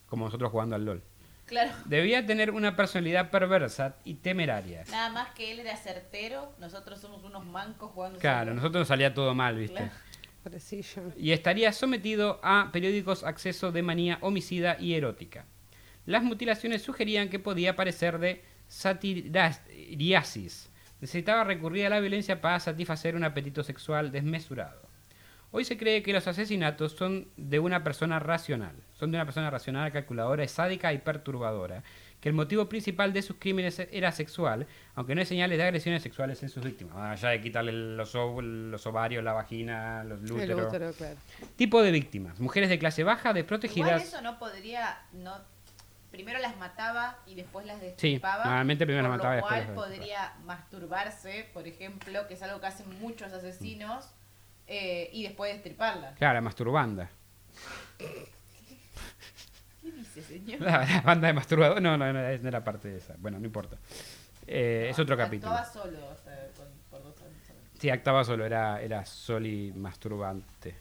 [0.07, 1.03] como nosotros jugando al LOL.
[1.45, 1.71] Claro.
[1.85, 4.83] Debía tener una personalidad perversa y temeraria.
[4.89, 8.17] Nada más que él era certero, nosotros somos unos mancos jugando.
[8.17, 9.75] Claro, a nosotros nos salía todo mal, ¿viste?
[9.75, 9.91] Claro.
[11.17, 15.45] Y estaría sometido a periódicos acceso de manía homicida y erótica.
[16.05, 20.69] Las mutilaciones sugerían que podía parecer de satiriasis.
[21.05, 24.81] Necesitaba recurrir a la violencia para satisfacer un apetito sexual desmesurado.
[25.51, 28.73] Hoy se cree que los asesinatos son de una persona racional.
[28.95, 31.83] Son de una persona racional, calculadora, sádica y perturbadora.
[32.19, 34.65] Que el motivo principal de sus crímenes era sexual,
[34.95, 36.95] aunque no hay señales de agresiones sexuales en sus víctimas.
[36.95, 40.67] Más allá de quitarle los, ov- los ovarios, la vagina, los El úteros.
[40.69, 41.17] útero, claro.
[41.55, 42.39] Tipo de víctimas.
[42.39, 44.03] Mujeres de clase baja, Igual desprotegidas.
[44.05, 45.37] eso no podría, no,
[46.15, 48.43] primero las mataba y después las Sí, destripaba.
[48.45, 49.87] normalmente primero las mataba lo después cual destripaba.
[49.87, 54.09] podría masturbarse, por ejemplo, que es algo que hacen muchos asesinos,
[54.67, 56.13] eh, y después destriparla.
[56.15, 57.09] Claro, masturbanda.
[59.81, 60.61] ¿Qué dice, señor?
[60.61, 61.81] La, la banda de masturbador.
[61.81, 63.15] No, no, no, no era parte de esa.
[63.19, 63.77] Bueno, no importa.
[64.47, 65.51] Eh, es otro capítulo.
[65.53, 67.31] Actuaba solo, o sea, con- por dos años.
[67.79, 70.75] Sí, actuaba solo, era, era soli masturbante.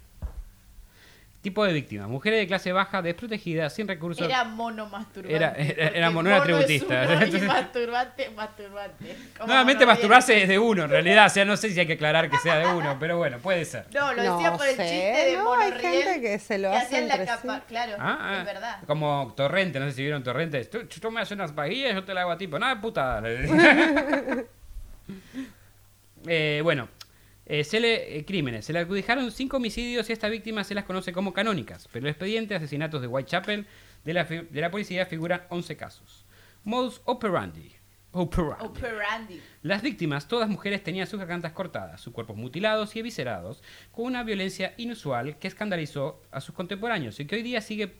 [1.44, 2.08] Tipo de víctimas.
[2.08, 4.26] Mujeres de clase baja, desprotegidas, sin recursos.
[4.26, 5.36] Era mono masturbante.
[5.36, 9.16] Era- era- era mono, masturbante, masturbante.
[9.46, 11.26] Nuevamente mono masturbarse es de uno, en realidad.
[11.26, 13.66] O sea, no sé si hay que aclarar que sea de uno, pero bueno, puede
[13.66, 13.84] ser.
[13.92, 16.38] No, lo decía No por el sé, chiste de no, mono hay Riel, gente que
[16.38, 17.62] se lo que hace hacían la capa, sí.
[17.68, 18.78] claro, Ah, es verdad.
[18.86, 20.64] Como Torrente, no sé si vieron Torrente.
[20.64, 22.58] Tú, tú me haces unas vaguillas, yo te la hago a tipo.
[22.58, 23.22] Nada, puta.
[26.26, 26.88] eh, bueno,
[27.46, 28.64] eh, se le, eh, crímenes.
[28.64, 31.88] Se le adjudicaron cinco homicidios y a esta víctima se las conoce como canónicas.
[31.92, 33.66] Pero el expediente de asesinatos de Whitechapel
[34.04, 36.24] de la, de la policía figuran 11 casos.
[36.64, 37.72] Modus operandi.
[38.12, 38.64] Operandi.
[38.64, 39.40] Operandi.
[39.62, 44.22] Las víctimas, todas mujeres, tenían sus gargantas cortadas, sus cuerpos mutilados y eviscerados, con una
[44.22, 47.96] violencia inusual que escandalizó a sus contemporáneos y que hoy día sigue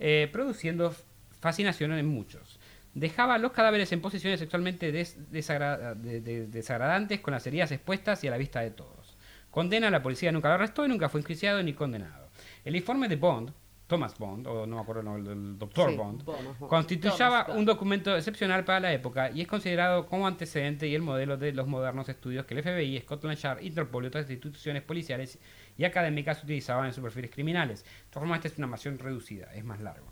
[0.00, 0.94] eh, produciendo
[1.40, 2.58] fascinación en muchos.
[2.94, 8.22] Dejaba los cadáveres en posiciones sexualmente des- desagra- de- de- desagradantes, con las heridas expuestas
[8.24, 9.16] y a la vista de todos.
[9.50, 12.28] Condena, la policía nunca lo arrestó y nunca fue enjuiciado ni condenado.
[12.64, 13.52] El informe de Bond,
[13.86, 16.24] Thomas Bond, o no me acuerdo no, el, doctor Sí, Bond,
[16.68, 17.58] constituyaba Bond.
[17.58, 21.52] un documento excepcional para la época y es considerado como antecedente y el modelo de
[21.52, 25.38] los modernos estudios que el FBI, Scotland Yard, Interpol y otras instituciones policiales
[25.76, 27.84] y académicas utilizaban en sus perfiles criminales.
[27.84, 30.06] De todas formas, esta es una versión reducida, es más largo.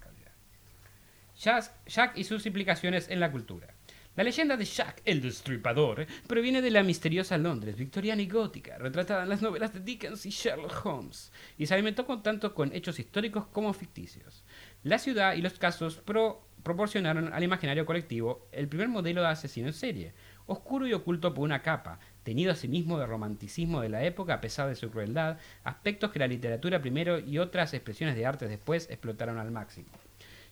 [1.36, 3.74] Jack, y sus implicaciones en la cultura.
[4.14, 9.22] La leyenda de Jack el Destripador proviene de la misteriosa Londres victoriana y gótica, retratada
[9.22, 13.46] en las novelas de Dickens y Sherlock Holmes, y se alimentó tanto con hechos históricos
[13.46, 14.44] como ficticios.
[14.82, 19.68] La ciudad y los casos pro- proporcionaron al imaginario colectivo el primer modelo de asesino
[19.68, 20.12] en serie,
[20.44, 24.40] oscuro y oculto por una capa, tenido a sí de romanticismo de la época a
[24.42, 28.90] pesar de su crueldad, aspectos que la literatura primero y otras expresiones de arte después
[28.90, 29.88] explotaron al máximo.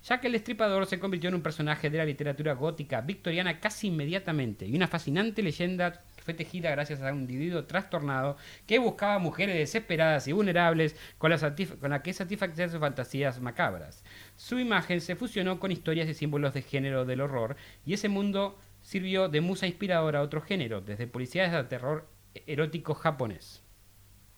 [0.03, 4.67] Jack el Destripador se convirtió en un personaje de la literatura gótica victoriana casi inmediatamente
[4.67, 9.57] y una fascinante leyenda que fue tejida gracias a un individuo trastornado que buscaba mujeres
[9.57, 11.39] desesperadas y vulnerables con la,
[11.79, 14.03] con la que satisfacer sus fantasías macabras.
[14.37, 18.59] Su imagen se fusionó con historias y símbolos de género del horror y ese mundo
[18.81, 22.09] sirvió de musa inspiradora a otro género, desde policías a terror
[22.47, 23.63] erótico japonés.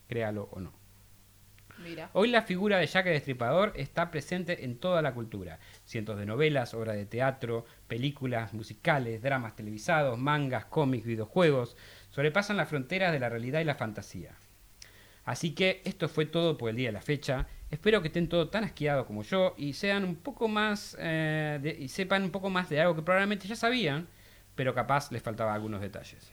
[0.08, 0.81] Créalo o no.
[2.12, 5.58] Hoy la figura de Jack el Destripador está presente en toda la cultura.
[5.84, 11.76] Cientos de novelas, obras de teatro, películas, musicales, dramas televisados, mangas, cómics, videojuegos,
[12.10, 14.32] sobrepasan las fronteras de la realidad y la fantasía.
[15.24, 17.46] Así que esto fue todo por el día de la fecha.
[17.70, 21.76] Espero que estén todos tan asqueados como yo y sean un poco más eh, de-
[21.78, 24.08] y sepan un poco más de algo que probablemente ya sabían,
[24.54, 26.30] pero capaz les faltaba algunos detalles.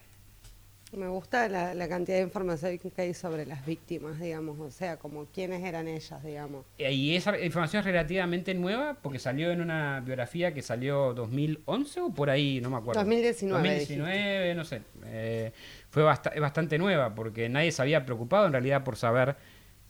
[0.91, 4.97] Me gusta la, la cantidad de información que hay sobre las víctimas, digamos, o sea,
[4.97, 6.65] como quiénes eran ellas, digamos.
[6.79, 12.01] Eh, Y esa información es relativamente nueva porque salió en una biografía que salió 2011
[12.01, 13.01] o por ahí, no me acuerdo.
[13.01, 14.81] 2019, 2019, no sé.
[15.05, 15.51] Eh,
[15.91, 16.01] fue
[16.33, 19.35] es bastante nueva porque nadie se había preocupado en realidad por saber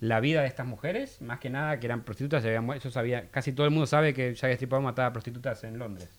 [0.01, 2.91] la vida de estas mujeres, más que nada que eran prostitutas, se habían mu- eso
[2.91, 6.09] sabía, casi todo el mundo sabe que Jack Stripador mataba prostitutas en Londres.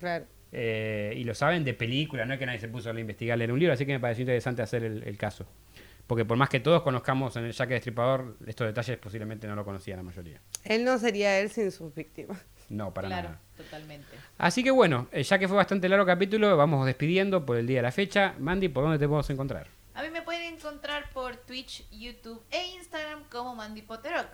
[0.00, 0.24] Claro.
[0.52, 3.52] Eh, y lo saben de película, no es que nadie se puso a investigar leer
[3.52, 5.46] un libro, así que me pareció interesante hacer el, el caso.
[6.06, 9.64] Porque por más que todos conozcamos en el Jack Destripador, estos detalles posiblemente no lo
[9.64, 10.40] conocía la mayoría.
[10.64, 12.38] Él no sería él sin sus víctimas.
[12.68, 13.40] No, para claro, nada.
[13.56, 14.08] totalmente.
[14.36, 17.78] Así que bueno, eh, ya que fue bastante largo capítulo, vamos despidiendo por el día
[17.78, 18.34] de la fecha.
[18.38, 19.68] Mandy, ¿por dónde te podemos encontrar?
[19.94, 24.26] A mí me pueden encontrar por Twitch, YouTube e Instagram como Mandy Potterock.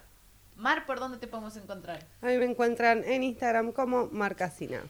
[0.56, 2.04] Mar, ¿por dónde te podemos encontrar?
[2.22, 4.80] A mí me encuentran en Instagram como Marcasina.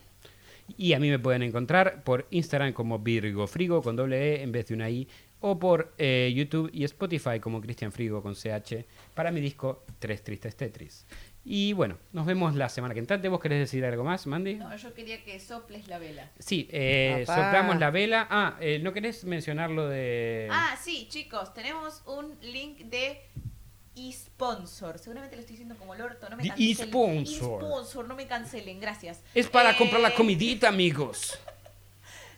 [0.77, 4.53] Y a mí me pueden encontrar por Instagram como Virgo Frigo con doble E en
[4.53, 5.09] vez de una I.
[5.41, 8.85] O por eh, YouTube y Spotify como Cristian Frigo con CH
[9.15, 11.07] para mi disco Tres Tristes Tetris.
[11.45, 13.29] Y bueno, nos vemos la semana que entrante.
[13.29, 14.57] ¿Vos querés decir algo más, Mandy?
[14.57, 16.31] No, yo quería que soples la vela.
[16.39, 18.27] Sí, eh, soplamos la vela.
[18.29, 20.49] Ah, eh, ¿no querés mencionar lo de...?
[20.51, 23.23] Ah, sí, chicos, tenemos un link de
[23.99, 24.99] eSponsor.
[24.99, 26.71] Seguramente lo estoy diciendo como el orto, no me cancelen.
[26.71, 27.63] eSponsor.
[27.63, 29.21] eSponsor, no me cancelen, gracias.
[29.35, 31.39] Es para Eh, comprar la comidita, amigos.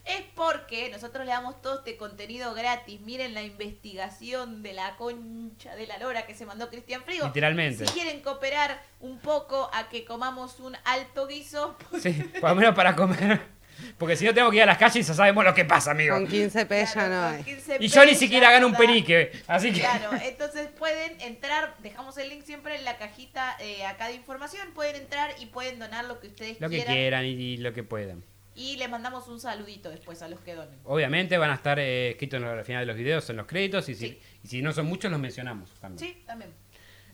[0.07, 3.01] Es porque nosotros le damos todo este contenido gratis.
[3.03, 7.27] Miren la investigación de la concha de la lora que se mandó Cristian Frigo.
[7.27, 7.87] Literalmente.
[7.87, 12.57] Si quieren cooperar un poco a que comamos un alto guiso, pues, Sí, por lo
[12.57, 13.60] menos para comer.
[13.99, 15.91] Porque si no tengo que ir a las calles y ya sabemos lo que pasa,
[15.93, 16.15] amigo.
[16.15, 17.43] Con 15 P ya claro, no hay.
[17.45, 19.33] 15 Y yo ni pesos, siquiera gano un penique.
[19.47, 19.81] Así que...
[19.81, 24.69] Claro, entonces pueden entrar, dejamos el link siempre en la cajita eh, acá de información,
[24.75, 26.95] pueden entrar y pueden donar lo que ustedes Lo que quieran.
[26.95, 28.23] quieran y, y lo que puedan.
[28.57, 30.79] Y les mandamos un saludito después a los que donen.
[30.85, 33.47] Obviamente van a estar eh, escritos en la- al final de los videos, en los
[33.47, 34.21] créditos, y si, Sí.
[34.45, 35.99] y si no son muchos, los mencionamos también.
[36.15, 36.51] Sí, también.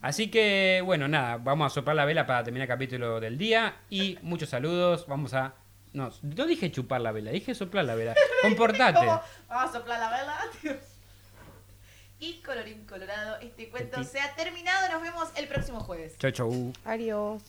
[0.03, 3.77] Así que, bueno, nada, vamos a soplar la vela para terminar el capítulo del día.
[3.91, 5.07] Y muchos saludos.
[5.09, 5.55] Vamos a.
[5.97, 8.15] No, no dije chupar la vela, dije soplar la vela.
[8.43, 8.99] Comportate.
[8.99, 9.19] ¿Cómo?
[9.49, 10.37] Vamos a soplar la vela.
[10.63, 10.77] Dios.
[12.19, 14.11] Y colorín colorado, este cuento Petit.
[14.11, 14.93] se ha terminado.
[14.93, 16.19] Nos vemos el próximo jueves.
[16.19, 16.73] Chau, chau.
[16.85, 17.43] Adiós.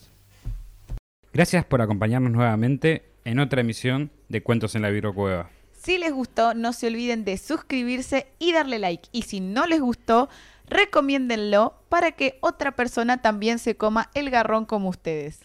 [1.34, 5.50] Gracias por acompañarnos nuevamente en otra emisión de Cuentos en la Virocueva.
[5.74, 9.10] Si les gustó, no se olviden de suscribirse y darle like.
[9.12, 10.30] Y si no les gustó,
[10.70, 15.40] recomiéndenlo para que otra persona también se coma el garrón como ustedes.